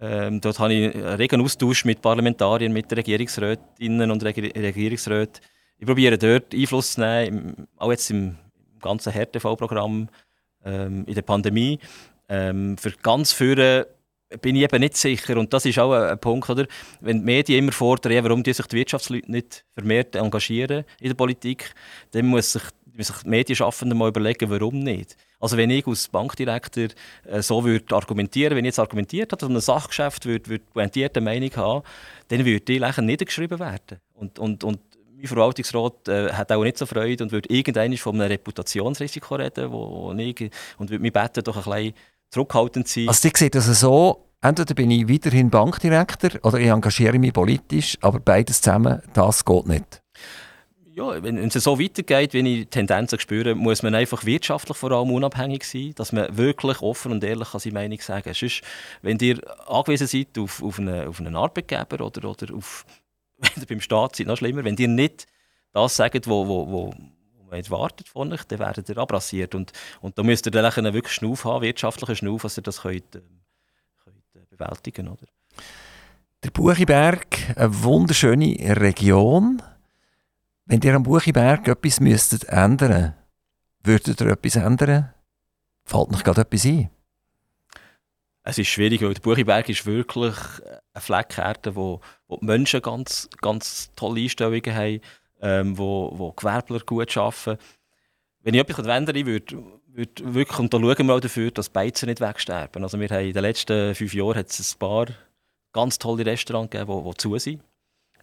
Ähm, 0.00 0.40
dort 0.40 0.58
habe 0.58 0.72
ich 0.74 0.94
einen 0.94 1.04
regen 1.14 1.40
Austausch 1.40 1.84
mit 1.84 2.00
Parlamentariern, 2.00 2.72
mit 2.72 2.92
Regierungsrätinnen 2.92 4.10
und 4.10 4.24
Reg 4.24 4.38
Regierungsräten. 4.38 5.40
Ich 5.78 5.86
probiere 5.86 6.18
dort 6.18 6.54
Einfluss 6.54 6.94
zu 6.94 7.00
nehmen, 7.00 7.68
auch 7.76 7.90
jetzt 7.90 8.10
im 8.10 8.36
ganzen 8.80 9.12
Härtefallprogramm 9.12 10.08
ähm, 10.64 11.04
in 11.06 11.14
der 11.14 11.22
Pandemie. 11.22 11.78
Ähm, 12.28 12.76
für 12.76 12.92
ganz 13.02 13.32
viele 13.32 13.88
bin 14.40 14.56
ich 14.56 14.62
eben 14.62 14.80
nicht 14.80 14.96
sicher. 14.96 15.36
Und 15.38 15.52
das 15.52 15.64
ist 15.64 15.78
auch 15.78 15.92
ein, 15.92 16.10
ein, 16.10 16.18
Punkt, 16.18 16.50
oder? 16.50 16.66
Wenn 17.00 17.20
die 17.20 17.24
Medien 17.24 17.58
immer 17.60 17.72
fordern, 17.72 18.24
warum 18.24 18.42
die 18.42 18.52
sich 18.52 18.66
die 18.66 18.76
Wirtschaftsleute 18.76 19.30
nicht 19.30 19.64
vermehrt 19.74 20.14
engagieren 20.16 20.84
in 21.00 21.08
der 21.08 21.14
Politik, 21.14 21.74
dann 22.10 22.26
muss 22.26 22.52
sich, 22.52 22.62
muss 22.94 23.06
sich 23.06 23.16
die 23.22 23.28
Medienschaffenden 23.28 23.96
mal 23.96 24.08
überlegen, 24.08 24.50
warum 24.50 24.80
nicht. 24.80 25.16
Also 25.40 25.56
wenn 25.56 25.70
ich 25.70 25.86
als 25.86 26.08
Bankdirektor 26.08 26.88
äh, 27.26 27.42
so 27.42 27.64
würde 27.64 27.94
argumentieren, 27.94 28.56
wenn 28.56 28.64
ich 28.64 28.70
jetzt 28.70 28.80
argumentiert 28.80 29.32
habe, 29.32 29.40
dass 29.40 29.48
ein 29.48 29.60
Sachgeschäft 29.60 30.26
würde, 30.26 30.50
würde 30.50 30.64
pointierte 30.72 31.20
Meinung 31.20 31.54
haben, 31.56 31.84
dann 32.28 32.44
würde 32.44 32.60
die 32.60 32.78
Lächeln 32.78 33.06
niedergeschrieben 33.06 33.58
werden. 33.58 34.00
Und, 34.14 34.38
und, 34.38 34.64
und 34.64 34.80
mein 35.16 35.26
Verwaltungsrat 35.26 36.08
äh, 36.08 36.32
hat 36.32 36.52
auch 36.52 36.62
nicht 36.62 36.78
so 36.78 36.86
Freude 36.86 37.24
und 37.24 37.32
würde 37.32 37.48
irgendwann 37.52 37.96
von 37.96 38.20
einem 38.20 38.30
Reputationsrisiko 38.30 39.36
reden, 39.36 39.72
wo, 39.72 40.12
wo 40.12 40.12
ich, 40.12 40.50
und 40.78 40.90
würde 40.90 41.02
mich 41.02 41.12
beten, 41.12 41.42
doch 41.44 41.56
ein 41.56 41.62
bisschen 41.62 41.94
zurückhaltend 42.30 42.88
sein. 42.88 43.08
Also, 43.08 43.28
die 43.28 43.36
sieht 43.36 43.54
das 43.54 43.66
so, 43.80 44.28
entweder 44.40 44.74
bin 44.74 44.90
ich 44.90 45.08
weiterhin 45.08 45.50
Bankdirektor 45.50 46.30
oder 46.42 46.58
ich 46.58 46.68
engagiere 46.68 47.18
mich 47.18 47.32
politisch, 47.32 47.98
aber 48.00 48.20
beides 48.20 48.60
zusammen, 48.60 49.02
das 49.12 49.44
geht 49.44 49.66
nicht. 49.66 50.02
Ja, 50.98 51.22
wenn 51.22 51.38
es 51.38 51.54
so 51.54 51.78
weitergeht, 51.78 52.34
wie 52.34 52.62
ich 52.62 52.70
Tendenzen 52.70 53.20
spüre, 53.20 53.54
muss 53.54 53.84
man 53.84 53.94
einfach 53.94 54.24
wirtschaftlich 54.24 54.76
vor 54.76 54.90
allem 54.90 55.12
unabhängig 55.12 55.62
sein, 55.62 55.92
dass 55.94 56.10
man 56.10 56.36
wirklich 56.36 56.82
offen 56.82 57.12
und 57.12 57.22
ehrlich 57.22 57.46
seine 57.50 57.72
Meinung 57.72 58.00
sagen 58.00 58.24
kann. 58.24 58.34
Sonst, 58.34 58.62
wenn 59.02 59.16
ihr 59.20 59.40
angewiesen 59.68 60.08
seid 60.08 60.36
auf, 60.36 60.60
auf, 60.60 60.80
einen, 60.80 61.06
auf 61.06 61.20
einen 61.20 61.36
Arbeitgeber 61.36 62.04
oder, 62.04 62.28
oder 62.28 62.52
auf, 62.52 62.84
wenn 63.38 63.62
ihr 63.62 63.66
beim 63.66 63.80
Staat 63.80 64.16
seid, 64.16 64.26
noch 64.26 64.38
schlimmer, 64.38 64.64
wenn 64.64 64.76
ihr 64.76 64.88
nicht 64.88 65.26
das 65.72 65.94
sagt, 65.94 66.26
wo, 66.26 66.48
wo, 66.48 66.66
wo, 66.68 66.94
jetzt 67.56 67.70
wartet 67.70 68.08
von 68.08 68.32
euch, 68.32 68.44
dann 68.44 68.58
werdet 68.58 68.88
ihr 68.88 68.98
abrasiert. 68.98 69.54
Und, 69.54 69.72
und 70.00 70.18
da 70.18 70.22
müsst 70.22 70.46
ihr 70.46 70.52
dann 70.52 70.64
einen 70.64 70.94
wirklich 70.94 71.14
Schnuff 71.14 71.44
haben, 71.44 71.62
wirtschaftlichen 71.62 72.16
Schnuff, 72.16 72.42
dass 72.42 72.56
ihr 72.56 72.62
das 72.62 72.82
könnt, 72.82 73.16
äh, 73.16 73.20
könnt 74.04 74.34
äh, 74.34 74.40
bewältigen 74.50 75.08
oder? 75.08 75.26
Der 76.44 76.50
Buchiberg, 76.50 77.26
eine 77.56 77.82
wunderschöne 77.82 78.76
Region. 78.80 79.62
Wenn 80.66 80.80
ihr 80.82 80.94
am 80.94 81.02
Buchiberg 81.02 81.66
etwas 81.66 82.00
müsstet 82.00 82.44
ändern 82.44 83.14
würdet 83.88 84.20
ihr 84.20 84.28
etwas 84.28 84.56
ändern? 84.56 85.12
Fällt 85.84 86.10
noch 86.10 86.22
gerade 86.22 86.42
etwas 86.42 86.64
ein? 86.64 86.90
Es 88.42 88.58
ist 88.58 88.68
schwierig, 88.68 89.02
weil 89.02 89.14
der 89.14 89.20
Buchiberg 89.20 89.68
ist 89.68 89.84
wirklich 89.84 90.36
eine 90.94 91.00
Fleckerde, 91.00 91.74
wo, 91.74 92.00
wo 92.28 92.36
die 92.38 92.46
Menschen 92.46 92.80
ganz, 92.80 93.28
ganz 93.40 93.90
tolle 93.94 94.22
Einstellungen 94.22 94.74
haben 94.74 95.00
ähm, 95.40 95.76
wo, 95.78 96.12
wo 96.14 96.32
Gewerbler 96.32 96.80
gut 96.80 97.16
arbeiten. 97.16 97.58
Wenn 98.42 98.54
ich 98.54 98.60
etwas 98.60 98.86
ändern 98.86 99.26
würde, 99.26 99.56
würde 99.88 100.34
wirklich, 100.34 100.58
und 100.58 100.72
da 100.72 100.78
schauen 100.78 101.06
wir 101.06 101.14
auch 101.14 101.20
dafür, 101.20 101.50
dass 101.50 101.66
die 101.66 101.72
Beizen 101.72 102.06
nicht 102.08 102.20
wegsterben. 102.20 102.82
Also 102.82 102.98
wir 103.00 103.08
haben 103.08 103.26
in 103.26 103.32
den 103.32 103.42
letzten 103.42 103.94
fünf 103.94 104.14
Jahren 104.14 104.36
hat 104.36 104.48
es 104.48 104.74
ein 104.74 104.78
paar 104.78 105.06
ganz 105.72 105.98
tolle 105.98 106.24
Restaurants 106.24 106.70
gegeben, 106.70 107.04
die, 107.04 107.10
die 107.10 107.16
zu 107.16 107.38
sind. 107.38 107.62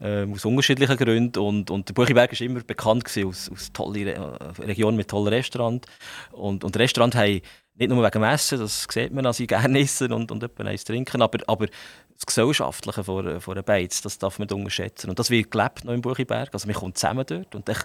Ähm, 0.02 0.34
aus 0.34 0.44
unterschiedlichen 0.44 0.98
Gründen. 0.98 1.40
Und, 1.40 1.72
und 1.72 1.88
der 1.88 1.94
Buchiberg 1.94 2.32
war 2.32 2.42
immer 2.42 2.62
bekannt 2.62 3.06
aus, 3.26 3.50
aus 3.50 3.72
tollen 3.72 4.08
Re 4.08 4.56
Regionen 4.60 4.98
mit 4.98 5.10
tollen 5.10 5.28
Restaurants. 5.28 5.88
Und, 6.32 6.64
und 6.64 6.78
Restaurants 6.78 7.16
haben 7.16 7.42
nicht 7.76 7.90
nur 7.90 8.04
wegen 8.04 8.24
Essen, 8.24 8.60
das 8.60 8.88
sieht 8.90 9.14
man, 9.14 9.24
dass 9.24 9.38
sie 9.38 9.48
gerne 9.48 9.80
essen 9.80 10.12
und, 10.14 10.32
und 10.32 10.44
etwas 10.44 10.86
trinken, 10.86 11.22
aber, 11.22 11.40
aber 11.48 11.68
das 12.16 12.26
Gesellschaftliche 12.26 13.04
von, 13.04 13.42
von 13.42 13.54
einer 13.54 13.64
Beiz, 13.64 14.02
das 14.02 14.18
darf 14.18 14.40
man 14.40 14.50
unterschätzen. 14.50 15.10
Und 15.10 15.20
das 15.20 15.30
wird 15.30 15.52
gelebt 15.52 15.84
noch 15.84 15.94
im 15.94 16.02
Buchiberg. 16.02 16.50
Also 16.54 16.68
man 16.68 16.76
kommt 16.76 16.98
zusammen 16.98 17.26
dort 17.28 17.54
und 17.56 17.68
dann, 17.68 17.76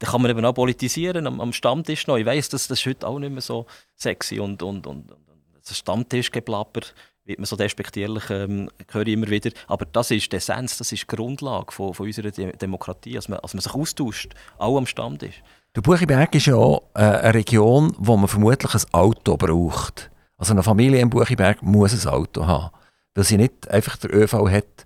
kann 0.00 0.22
man 0.22 0.30
eben 0.30 0.44
auch 0.44 0.52
politisieren 0.52 1.26
am, 1.26 1.40
am 1.40 1.52
Stammtisch 1.52 2.06
noch. 2.06 2.16
Ich 2.16 2.26
weiss, 2.26 2.48
das, 2.48 2.68
das 2.68 2.78
ist 2.78 2.86
heute 2.86 3.06
auch 3.06 3.18
nicht 3.18 3.32
mehr 3.32 3.40
so 3.40 3.66
sexy 3.96 4.40
und, 4.40 4.62
und, 4.62 4.86
und, 4.86 5.10
und 5.10 5.18
das 5.66 5.78
Stammtischgeplapper 5.78 6.80
wird 7.24 7.38
man 7.38 7.46
so 7.46 7.56
despektierlich, 7.56 8.30
ähm, 8.30 8.70
höre 8.90 9.06
ich 9.06 9.12
immer 9.12 9.28
wieder. 9.28 9.50
Aber 9.66 9.84
das 9.86 10.10
ist 10.10 10.32
die 10.32 10.36
Essenz, 10.36 10.78
das 10.78 10.92
ist 10.92 11.02
die 11.02 11.16
Grundlage 11.16 11.72
von, 11.72 11.92
von 11.92 12.06
unserer 12.06 12.30
De 12.30 12.56
Demokratie, 12.56 13.14
dass 13.14 13.28
man, 13.28 13.38
dass 13.40 13.54
man 13.54 13.60
sich 13.60 13.74
austauscht, 13.74 14.34
auch 14.58 14.76
am 14.76 14.86
Stammtisch. 14.86 15.42
Der 15.76 15.82
Buchiberg 15.82 16.34
ist 16.34 16.46
ja 16.46 16.76
äh, 16.94 17.00
eine 17.00 17.34
Region, 17.34 17.94
wo 17.98 18.16
man 18.16 18.28
vermutlich 18.28 18.74
ein 18.74 18.82
Auto 18.92 19.36
braucht. 19.36 20.10
Also 20.38 20.52
eine 20.52 20.62
Familie 20.62 21.00
im 21.00 21.10
Buchiberg 21.10 21.62
muss 21.62 22.06
ein 22.06 22.12
Auto 22.12 22.46
haben 22.46 22.70
weil 23.18 23.24
sie 23.24 23.36
nicht 23.36 23.68
einfach 23.68 23.96
der 23.96 24.14
ÖV 24.14 24.48
hat, 24.48 24.84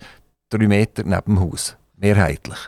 drei 0.49 0.67
Meter 0.67 1.03
neben 1.05 1.37
dem 1.37 1.41
Haus. 1.41 1.77
Mehrheitlich. 1.99 2.59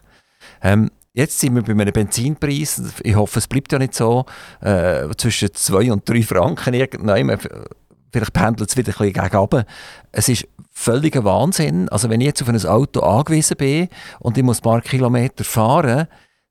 Ähm, 0.61 0.91
jetzt 1.15 1.41
sind 1.41 1.55
wir 1.55 1.63
bei 1.63 1.73
einem 1.73 1.91
Benzinpreis, 1.91 2.83
ich 3.03 3.17
hoffe, 3.17 3.39
es 3.39 3.49
bleibt 3.49 3.73
ja 3.73 3.79
nicht 3.79 3.95
so, 3.95 4.27
äh, 4.61 5.09
zwischen 5.17 5.55
2 5.55 5.91
und 5.91 6.07
3 6.07 6.23
Franken 6.23 6.75
irgendwann. 6.75 7.39
Vielleicht 8.13 8.33
pendelt 8.35 8.69
es 8.69 8.77
wieder 8.77 8.93
ein 8.93 9.11
bisschen 9.13 9.31
gegen 9.31 9.65
Es 10.13 10.29
ist 10.29 10.47
völliger 10.71 11.25
Wahnsinn. 11.25 11.89
Also 11.89 12.11
wenn 12.11 12.21
ich 12.21 12.27
jetzt 12.27 12.43
auf 12.43 12.49
ein 12.51 12.67
Auto 12.67 13.01
angewiesen 13.01 13.57
bin 13.57 13.89
und 14.21 14.37
ich 14.37 14.45
muss 14.45 14.59
ein 14.59 14.65
paar 14.65 14.83
Kilometer 14.83 15.45
fahren, 15.45 16.09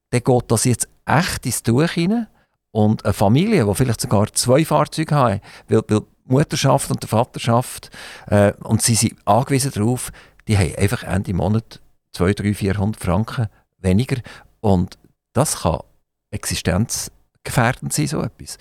dann 0.09 0.23
geht 0.23 0.43
das 0.47 0.65
jetzt 0.65 0.89
echt 1.05 1.45
ins 1.45 1.61
Tuch 1.61 1.87
rein. 1.95 2.25
Und 2.71 3.05
eine 3.05 3.13
Familie, 3.13 3.67
die 3.67 3.75
vielleicht 3.75 4.01
sogar 4.01 4.33
zwei 4.33 4.65
Fahrzeuge 4.65 5.15
hat, 5.15 5.41
weil, 5.67 5.81
weil 5.87 6.01
Mutterschaft 6.25 6.89
und 6.89 7.01
der 7.01 7.09
Vaterschaft 7.09 7.89
äh, 8.27 8.53
und 8.63 8.81
sie 8.81 8.95
sind 8.95 9.15
angewiesen 9.25 9.71
darauf, 9.73 10.11
die 10.47 10.57
haben 10.57 10.75
einfach 10.75 11.03
Ende 11.03 11.33
Monat 11.33 11.81
200, 12.11 12.39
300, 12.39 12.57
400 12.57 13.03
Franken 13.03 13.47
weniger 13.79 14.21
und 14.61 14.97
das 15.33 15.61
kann 15.61 15.79
existenzgefährdend 16.31 17.93
sein, 17.93 18.07
so 18.07 18.21
etwas. 18.21 18.57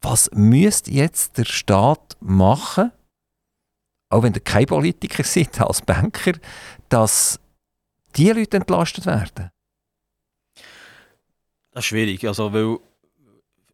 Was 0.00 0.30
müsste 0.32 0.90
jetzt 0.90 1.38
der 1.38 1.44
Staat 1.44 2.16
machen, 2.20 2.92
auch 4.08 4.22
wenn 4.22 4.34
ihr 4.34 4.40
kein 4.40 4.66
Politiker 4.66 5.24
seid, 5.24 5.60
als 5.60 5.82
Banker, 5.82 6.32
dass 6.88 7.38
die 8.16 8.30
Leute 8.30 8.56
entlastet 8.56 9.06
werden? 9.06 9.50
Das 11.72 11.84
ist 11.84 11.86
schwierig, 11.86 12.26
also 12.26 12.52
weil 12.52 12.78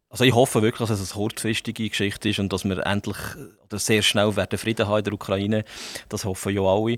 also 0.09 0.23
ich 0.23 0.33
hoffe 0.33 0.61
wirklich, 0.61 0.87
dass 0.87 0.99
es 0.99 1.11
eine 1.11 1.21
kurzfristige 1.21 1.89
Geschichte 1.89 2.29
ist 2.29 2.39
und 2.39 2.53
dass 2.53 2.63
wir 2.63 2.85
endlich 2.85 3.17
oder 3.65 3.79
sehr 3.79 4.01
schnell 4.01 4.35
werden 4.35 4.57
Frieden 4.57 4.87
haben 4.87 4.99
in 4.99 5.03
der 5.03 5.13
Ukraine. 5.13 5.65
Das 6.09 6.25
hoffen 6.25 6.55
ja 6.55 6.61
alle. 6.61 6.97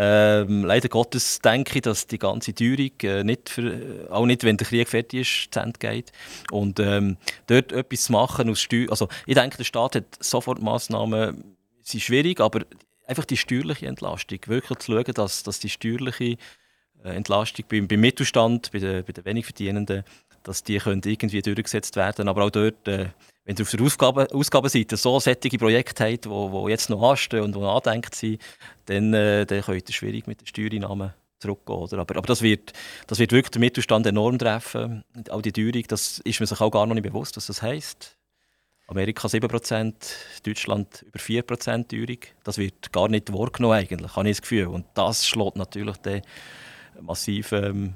Ähm, 0.00 0.64
leider 0.64 0.88
Gottes 0.88 1.40
denke 1.40 1.76
ich, 1.76 1.82
dass 1.82 2.06
die 2.06 2.18
ganze 2.18 2.54
Teuerung 2.54 2.92
äh, 3.02 3.24
nicht 3.24 3.48
für, 3.48 4.06
auch 4.10 4.26
nicht, 4.26 4.44
wenn 4.44 4.56
der 4.56 4.66
Krieg 4.66 4.88
fertig 4.88 5.20
ist, 5.22 5.52
zu 5.52 5.58
Ende 5.58 5.78
geht. 5.78 6.12
Und 6.52 6.78
ähm, 6.78 7.16
dort 7.48 7.72
etwas 7.72 8.02
zu 8.02 8.12
machen 8.12 8.48
aus 8.48 8.60
Steuer, 8.60 8.90
also 8.90 9.08
ich 9.26 9.34
denke, 9.34 9.56
der 9.56 9.64
Staat 9.64 9.96
hat 9.96 10.04
sofort 10.20 10.62
Massnahmen, 10.62 11.56
sind 11.82 12.00
schwierig, 12.00 12.40
aber 12.40 12.60
einfach 13.08 13.24
die 13.24 13.36
steuerliche 13.36 13.86
Entlastung, 13.86 14.38
wirklich 14.46 14.78
zu 14.78 14.92
schauen, 14.92 15.14
dass, 15.14 15.42
dass 15.42 15.58
die 15.58 15.68
steuerliche 15.68 16.36
äh, 17.02 17.16
Entlastung 17.16 17.64
beim, 17.68 17.88
beim 17.88 18.00
Mittelstand, 18.00 18.70
bei 18.70 18.78
den, 18.78 19.04
bei 19.04 19.12
den 19.12 19.24
wenig 19.24 19.46
Verdienenden, 19.46 20.04
dass 20.48 20.64
die 20.64 20.78
können 20.78 21.02
irgendwie 21.04 21.42
durchgesetzt 21.42 21.94
werden 21.96 22.26
Aber 22.28 22.44
auch 22.44 22.50
dort, 22.50 22.88
äh, 22.88 23.10
wenn 23.44 23.56
ihr 23.56 23.62
auf 23.62 23.70
der 23.70 23.82
Ausgabe, 23.82 24.28
Ausgabenseite 24.32 24.96
so 24.96 25.20
sättige 25.20 25.58
Projekte 25.58 26.04
habt, 26.04 26.24
die 26.24 26.30
wo, 26.30 26.50
wo 26.50 26.68
jetzt 26.68 26.88
noch 26.90 27.02
anstehen 27.02 27.42
und 27.42 27.54
die 27.54 27.60
andenkt 27.60 28.14
sind, 28.14 28.40
dann, 28.86 29.12
äh, 29.12 29.44
dann 29.44 29.62
könnt 29.62 29.88
ihr 29.88 29.94
schwierig 29.94 30.26
mit 30.26 30.40
den 30.40 30.46
Steuereinnahmen 30.46 31.12
zurückgehen. 31.38 31.78
Oder? 31.78 31.98
Aber, 31.98 32.16
aber 32.16 32.26
das, 32.26 32.40
wird, 32.40 32.72
das 33.06 33.18
wird 33.18 33.32
wirklich 33.32 33.50
den 33.50 33.60
Mittelstand 33.60 34.06
enorm 34.06 34.38
treffen. 34.38 35.04
Auch 35.28 35.42
die 35.42 35.52
Teuerung, 35.52 35.84
das 35.86 36.18
ist 36.20 36.40
man 36.40 36.46
sich 36.46 36.60
auch 36.60 36.70
gar 36.70 36.86
noch 36.86 36.94
nicht 36.94 37.04
bewusst, 37.04 37.36
was 37.36 37.46
das 37.46 37.60
heisst. 37.60 38.16
Amerika 38.86 39.28
7%, 39.28 39.94
Deutschland 40.44 41.02
über 41.06 41.18
4% 41.18 41.88
Teuerung. 41.88 42.20
Das 42.42 42.56
wird 42.56 42.90
gar 42.90 43.08
nicht 43.08 43.32
wahrgenommen 43.34 43.74
eigentlich, 43.74 44.16
habe 44.16 44.30
ich 44.30 44.36
das 44.38 44.42
Gefühl. 44.42 44.68
Und 44.68 44.86
das 44.94 45.26
schlägt 45.26 45.56
natürlich 45.56 45.98
dann 45.98 46.22
massiv... 47.02 47.52
Ähm, 47.52 47.94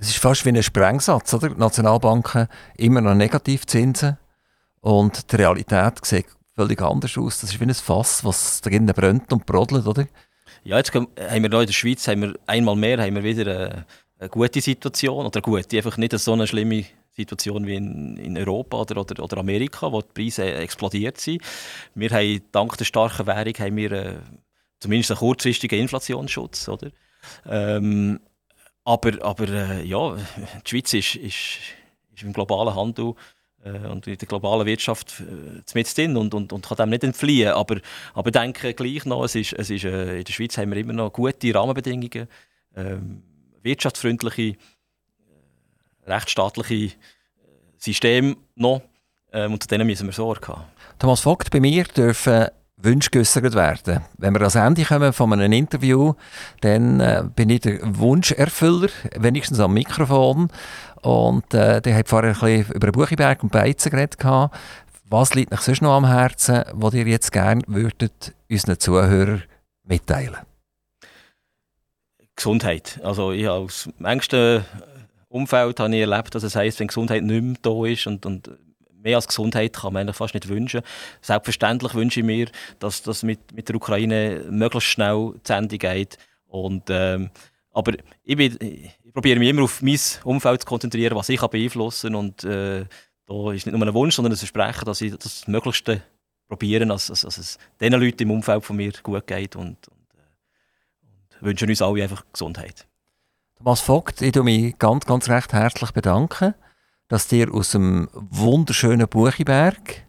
Es 0.00 0.10
ist 0.10 0.18
fast 0.18 0.44
wie 0.44 0.50
ein 0.50 0.62
Sprengsatz, 0.62 1.34
oder? 1.34 1.50
Die 1.50 1.58
Nationalbanken 1.58 2.46
immer 2.76 3.00
noch 3.00 3.14
Negativzinsen 3.14 4.16
und 4.80 5.32
die 5.32 5.36
Realität 5.36 6.04
sieht 6.04 6.26
völlig 6.54 6.80
anders 6.80 7.18
aus. 7.18 7.40
Das 7.40 7.50
ist 7.50 7.60
wie 7.60 7.64
ein 7.64 7.74
Fass, 7.74 8.24
was 8.24 8.60
drinnen 8.60 8.94
brennt 8.94 9.32
und 9.32 9.44
brodelt, 9.44 9.86
oder? 9.86 10.06
Ja, 10.62 10.76
jetzt 10.76 10.94
haben 10.94 11.08
wir 11.16 11.48
noch 11.48 11.60
in 11.60 11.66
der 11.66 11.72
Schweiz 11.72 12.06
haben 12.06 12.22
wir 12.22 12.34
einmal 12.46 12.76
mehr 12.76 13.02
haben 13.02 13.16
wir 13.16 13.24
wieder 13.24 13.56
eine, 13.56 13.86
eine 14.20 14.28
gute 14.28 14.60
Situation. 14.60 15.26
Oder 15.26 15.40
gut, 15.40 15.74
einfach 15.74 15.96
nicht 15.96 16.16
so 16.16 16.32
eine 16.32 16.46
schlimme 16.46 16.84
Situation 17.10 17.66
wie 17.66 17.74
in, 17.74 18.16
in 18.18 18.38
Europa 18.38 18.76
oder, 18.76 19.00
oder, 19.00 19.22
oder 19.22 19.38
Amerika, 19.38 19.90
wo 19.90 20.00
die 20.00 20.12
Preise 20.14 20.44
explodiert 20.44 21.18
sind. 21.18 21.42
Wir 21.96 22.10
haben 22.10 22.40
dank 22.52 22.76
der 22.76 22.84
starken 22.84 23.26
Währung 23.26 23.54
haben 23.58 23.76
wir, 23.76 23.92
äh, 23.92 24.14
zumindest 24.78 25.10
einen 25.10 25.18
kurzfristigen 25.18 25.80
Inflationsschutz. 25.80 26.68
Oder? 26.68 26.92
Ähm, 27.46 28.20
aber 28.88 29.22
aber 29.22 29.48
äh, 29.48 29.84
ja, 29.84 30.16
die 30.64 30.70
Schweiz 30.70 30.94
ist, 30.94 31.16
ist, 31.16 31.58
ist 32.14 32.22
im 32.22 32.32
globalen 32.32 32.74
Handel 32.74 33.14
äh, 33.62 33.86
und 33.86 34.06
in 34.06 34.16
der 34.16 34.26
globalen 34.26 34.66
Wirtschaft 34.66 35.20
äh, 35.20 35.84
drin 35.94 36.16
und, 36.16 36.32
und, 36.32 36.54
und 36.54 36.66
kann 36.66 36.76
dem 36.78 36.88
nicht 36.88 37.04
entfliehen. 37.04 37.52
Aber, 37.52 37.80
aber 38.14 38.30
denke 38.30 38.72
gleich 38.72 39.04
noch, 39.04 39.24
es 39.24 39.34
ist, 39.34 39.52
es 39.52 39.68
ist, 39.68 39.84
äh, 39.84 40.20
in 40.20 40.24
der 40.24 40.32
Schweiz 40.32 40.56
haben 40.56 40.70
wir 40.70 40.78
immer 40.78 40.94
noch 40.94 41.12
gute 41.12 41.54
Rahmenbedingungen, 41.54 42.28
ähm, 42.76 43.22
wirtschaftsfreundliche, 43.62 44.42
äh, 44.52 44.56
rechtsstaatliche 46.06 46.74
äh, 46.74 46.90
Systeme 47.76 48.36
noch 48.54 48.80
ähm, 49.34 49.52
und 49.52 49.62
zu 49.62 49.68
denen 49.68 49.86
müssen 49.86 50.06
wir 50.06 50.14
Sorge 50.14 50.48
haben. 50.48 50.64
Thomas 50.98 51.20
Vogt, 51.20 51.50
bei 51.50 51.60
mir 51.60 51.84
dürfen 51.84 52.46
Wünsche 52.80 53.10
geäussert 53.10 53.54
werden. 53.54 54.02
Wenn 54.18 54.34
wir 54.34 54.40
ans 54.40 54.54
Ende 54.54 54.84
kommen 54.84 55.12
von 55.12 55.32
einem 55.32 55.52
Interview, 55.52 56.14
dann 56.60 57.00
äh, 57.00 57.24
bin 57.34 57.50
ich 57.50 57.60
der 57.60 57.78
Wunscherfüller, 57.82 58.88
wenigstens 59.16 59.58
am 59.58 59.74
Mikrofon. 59.74 60.48
Und 61.02 61.52
äh, 61.54 61.80
der 61.80 61.96
hat 61.96 62.08
vorher 62.08 62.34
ein 62.34 62.40
bisschen 62.40 62.72
über 62.74 62.92
Buchiberg 62.92 63.42
und 63.42 63.52
Beizen 63.52 63.90
geredet. 63.90 64.18
gehabt. 64.18 64.56
Was 65.10 65.34
liegt 65.34 65.52
euch 65.52 65.60
sonst 65.60 65.82
noch 65.82 65.94
am 65.94 66.06
Herzen, 66.06 66.64
was 66.72 66.94
ihr 66.94 67.06
jetzt 67.06 67.32
gerne 67.32 67.62
würdet 67.66 68.34
unseren 68.50 68.78
Zuhörern 68.78 69.42
mitteilen? 69.84 70.36
Gesundheit. 72.36 73.00
Also 73.02 73.32
ich 73.32 73.46
habe 73.46 73.64
aus 73.64 73.88
dem 73.98 74.06
engsten 74.06 74.64
Umfeld 75.28 75.80
habe 75.80 75.94
ich 75.94 76.00
erlebt, 76.00 76.34
dass 76.34 76.42
es 76.42 76.54
heisst, 76.54 76.78
wenn 76.78 76.86
Gesundheit 76.88 77.22
nicht 77.22 77.42
mehr 77.42 77.56
da 77.62 77.84
ist 77.84 78.06
und, 78.06 78.24
und 78.24 78.50
mehr 79.02 79.16
als 79.16 79.28
Gesundheit 79.28 79.74
kann 79.74 79.92
man 79.92 80.02
eigentlich 80.02 80.16
fast 80.16 80.34
nicht 80.34 80.48
wünschen. 80.48 80.82
Selbstverständlich 81.20 81.94
wünsche 81.94 82.20
ich 82.20 82.26
mir, 82.26 82.48
dass 82.78 83.02
das 83.02 83.22
mit, 83.22 83.52
mit 83.52 83.68
der 83.68 83.76
Ukraine 83.76 84.44
möglichst 84.50 84.90
schnell 84.90 85.34
zu 85.42 85.52
Ende 85.52 85.78
geht. 85.78 86.18
Und, 86.46 86.84
ähm, 86.88 87.30
aber 87.72 87.92
ich, 88.24 88.36
bin, 88.36 88.56
ich 88.60 89.12
probiere 89.12 89.38
mich 89.38 89.48
immer 89.48 89.62
auf 89.62 89.82
mein 89.82 89.98
Umfeld 90.24 90.62
zu 90.62 90.66
konzentrieren, 90.66 91.16
was 91.16 91.28
ich 91.28 91.40
beeinflussen 91.40 92.12
kann. 92.12 92.14
Und 92.16 92.44
äh, 92.44 92.84
da 93.26 93.52
ist 93.52 93.66
nicht 93.66 93.76
nur 93.76 93.86
ein 93.86 93.94
Wunsch, 93.94 94.14
sondern 94.14 94.32
ein 94.32 94.38
Versprechen, 94.38 94.84
dass 94.84 95.00
ich 95.00 95.16
das 95.16 95.46
Möglichste 95.46 96.02
probiere, 96.48 96.86
dass, 96.86 97.06
dass, 97.08 97.20
dass 97.20 97.38
es 97.38 97.58
den 97.80 97.92
Leuten 97.92 98.22
im 98.22 98.30
Umfeld 98.30 98.64
von 98.64 98.76
mir 98.76 98.92
gut 99.02 99.26
geht. 99.26 99.54
Und, 99.54 99.76
und, 99.88 100.14
äh, 100.14 101.02
und 101.02 101.42
wünsche 101.46 101.66
uns 101.66 101.82
alle 101.82 102.02
einfach 102.02 102.24
Gesundheit. 102.32 102.86
Thomas 103.58 103.80
Vogt, 103.80 104.22
ich 104.22 104.32
bedanke 104.32 104.44
mich 104.44 104.78
ganz, 104.78 105.04
ganz 105.04 105.28
recht 105.28 105.52
herzlich 105.52 105.90
bedanken, 105.90 106.54
dass 107.08 107.32
ihr 107.32 107.52
aus 107.52 107.72
dem 107.72 108.08
wunderschönen 108.12 109.08
Buchiberg 109.08 110.06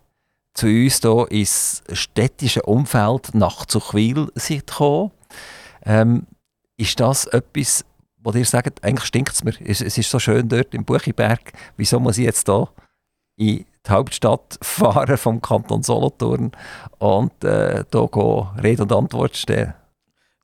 zu 0.53 0.67
uns 0.67 0.99
hier 0.99 1.27
ins 1.31 1.83
städtische 1.93 2.61
Umfeld 2.63 3.33
nach 3.33 3.65
Zuchwil 3.65 4.31
seid 4.35 4.67
gekommen. 4.67 5.11
Ähm, 5.85 6.27
ist 6.77 6.99
das 6.99 7.25
etwas, 7.25 7.85
wo 8.17 8.31
ihr 8.31 8.45
sagt, 8.45 8.83
eigentlich 8.83 9.05
stinkt 9.05 9.33
es 9.33 9.43
mir, 9.43 9.53
es, 9.65 9.81
es 9.81 9.97
ist 9.97 10.09
so 10.09 10.19
schön 10.19 10.47
dort 10.49 10.73
im 10.73 10.83
Buchiberg, 10.83 11.53
wieso 11.77 11.99
muss 11.99 12.17
ich 12.17 12.25
jetzt 12.25 12.47
hier 12.47 12.69
in 13.37 13.65
die 13.85 13.89
Hauptstadt 13.89 14.57
fahren 14.61 15.17
vom 15.17 15.41
Kanton 15.41 15.83
Solothurn 15.83 16.51
und 16.97 17.43
äh, 17.43 17.85
hier 17.91 18.61
Rede 18.61 18.83
und 18.83 18.91
Antwort 18.91 19.37
stehen? 19.37 19.73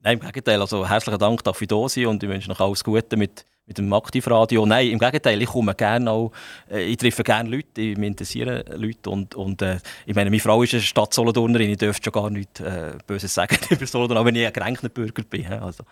Nein, 0.02 0.20
im 0.20 0.26
Gegenteil. 0.26 0.62
Also 0.62 0.88
herzlichen 0.88 1.20
Dank, 1.20 1.44
dass 1.44 1.60
ich 1.60 1.68
da 1.68 1.90
sein 1.90 2.06
und 2.06 2.24
ich 2.24 2.30
wünsche 2.30 2.50
noch 2.50 2.60
alles 2.60 2.84
Gute 2.84 3.18
mit, 3.18 3.44
mit 3.68 3.78
dem 3.78 3.92
Aktivradio. 3.94 4.66
Nein, 4.66 4.92
im 4.92 5.00
Gegenteil, 5.00 5.42
ich 5.42 5.50
komme 5.50 5.74
gerne 5.74 6.12
auch, 6.12 6.32
äh, 6.70 6.84
ich 6.84 6.98
treffe 6.98 7.24
gerne 7.24 7.50
Leute, 7.50 7.82
ich, 7.82 7.98
mich 7.98 8.08
interessieren 8.08 8.64
Leute 8.76 9.10
und, 9.10 9.36
und 9.36 9.62
äh, 9.62 9.78
ich 10.06 10.16
meine, 10.16 10.30
meine 10.30 10.40
Frau 10.40 10.62
ist 10.64 10.74
eine 10.74 10.84
Stadt 10.84 11.14
Solothurnerin, 11.14 11.72
ich 11.72 11.78
dürfte 11.78 12.06
schon 12.06 12.14
gar 12.14 12.30
nichts 12.30 12.60
äh, 12.60 12.94
Böses 13.08 13.34
sagen 13.34 13.58
über 13.70 13.86
Solothurn, 13.86 14.18
auch 14.18 14.26
wenn 14.26 14.36
ich 14.36 14.46
ein 14.46 14.54
geränkter 14.54 14.90
Bürger 14.90 15.24
bin. 15.24 15.48
Also. 15.48 15.84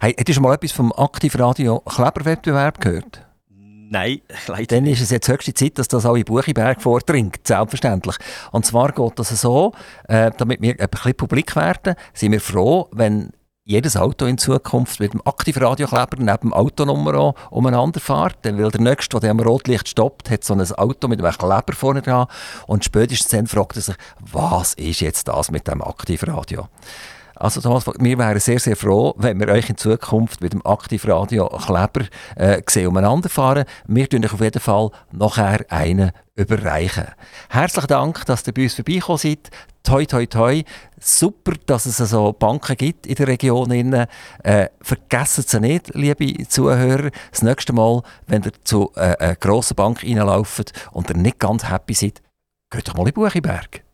Hey, 0.00 0.10
hättest 0.10 0.28
du 0.28 0.32
schon 0.34 0.42
mal 0.44 0.54
etwas 0.54 0.72
vom 0.72 0.92
Aktivradio 0.92 1.80
Kleberwettbewerb 1.80 2.80
gehört? 2.80 3.28
Nein, 3.90 4.20
leider 4.46 4.76
Dann 4.76 4.86
ist 4.86 5.00
es 5.00 5.10
jetzt 5.10 5.28
höchste 5.28 5.54
Zeit, 5.54 5.78
dass 5.78 5.88
das 5.88 6.04
auch 6.06 6.14
in 6.14 6.24
Buchiberg 6.24 6.80
vordringt, 6.82 7.46
selbstverständlich. 7.46 8.16
Und 8.52 8.66
zwar 8.66 8.92
geht 8.92 9.18
das 9.18 9.28
so, 9.40 9.72
äh, 10.08 10.30
damit 10.36 10.60
wir 10.60 10.78
ein 10.78 10.88
bisschen 10.88 11.14
publik 11.14 11.56
werden, 11.56 11.94
sind 12.12 12.32
wir 12.32 12.40
froh, 12.40 12.88
wenn 12.92 13.32
jedes 13.68 13.98
Auto 13.98 14.24
in 14.24 14.38
Zukunft 14.38 14.98
mit 14.98 15.12
dem 15.12 15.20
Aktivradiokleber 15.26 16.16
neben 16.16 16.38
dem 16.40 16.54
Autonummer 16.54 17.34
umeinander 17.50 18.00
fährt. 18.00 18.38
Dann 18.42 18.56
der 18.56 18.80
Nächste, 18.80 19.20
der 19.20 19.30
am 19.30 19.40
Rotlicht 19.40 19.88
stoppt, 19.88 20.30
hat 20.30 20.42
so 20.42 20.54
ein 20.54 20.72
Auto 20.72 21.06
mit 21.06 21.22
einem 21.22 21.36
Kleber 21.36 21.74
vorne 21.74 22.00
dran 22.00 22.28
und 22.66 22.84
spätestens 22.84 23.28
dann 23.28 23.46
fragt 23.46 23.76
er 23.76 23.82
sich, 23.82 23.96
was 24.20 24.72
ist 24.72 25.00
jetzt 25.00 25.28
das 25.28 25.50
mit 25.50 25.68
dem 25.68 25.82
Aktivradio? 25.82 26.68
Also 27.40 27.60
Thomas, 27.60 27.86
wir 27.86 28.18
wären 28.18 28.40
sehr, 28.40 28.58
sehr 28.58 28.74
froh, 28.74 29.14
wenn 29.16 29.38
wir 29.38 29.48
euch 29.48 29.70
in 29.70 29.76
Zukunft 29.76 30.40
mit 30.40 30.54
dem 30.54 30.66
Aktivradio 30.66 31.46
Kleber 31.46 32.06
äh, 32.34 32.60
sehen 32.68 32.88
umeinander 32.88 33.28
fahren. 33.28 33.64
Wir 33.86 34.08
tun 34.08 34.24
euch 34.24 34.32
auf 34.32 34.40
jeden 34.40 34.60
Fall 34.60 34.90
nachher 35.12 35.64
einen 35.68 36.10
überreichen. 36.34 37.06
Herzlichen 37.48 37.86
Dank, 37.86 38.26
dass 38.26 38.44
ihr 38.44 38.52
bei 38.52 38.64
uns 38.64 38.74
vorbeigekommen 38.74 39.18
seid. 39.18 39.50
Toi, 39.84 40.04
toi, 40.04 40.26
toi. 40.26 40.62
Super, 41.00 41.52
dass 41.66 41.86
es 41.86 41.98
so 41.98 42.32
Banken 42.32 42.76
gibt 42.76 43.06
in 43.06 43.14
der 43.14 43.28
Region. 43.28 43.70
Äh, 44.42 44.68
vergessen 44.80 45.44
Sie 45.46 45.60
nicht, 45.60 45.94
liebe 45.94 46.48
Zuhörer, 46.48 47.10
das 47.30 47.42
nächste 47.42 47.72
Mal, 47.72 48.02
wenn 48.26 48.42
ihr 48.42 48.52
zu 48.64 48.90
äh, 48.96 49.16
einer 49.16 49.36
grossen 49.36 49.76
Bank 49.76 50.02
reinlauft 50.02 50.72
und 50.90 51.08
ihr 51.08 51.16
nicht 51.16 51.38
ganz 51.38 51.70
happy 51.70 51.94
seid, 51.94 52.20
geht 52.70 52.88
doch 52.88 52.94
mal 52.94 53.06
in 53.06 53.14
Buchiberg. 53.14 53.87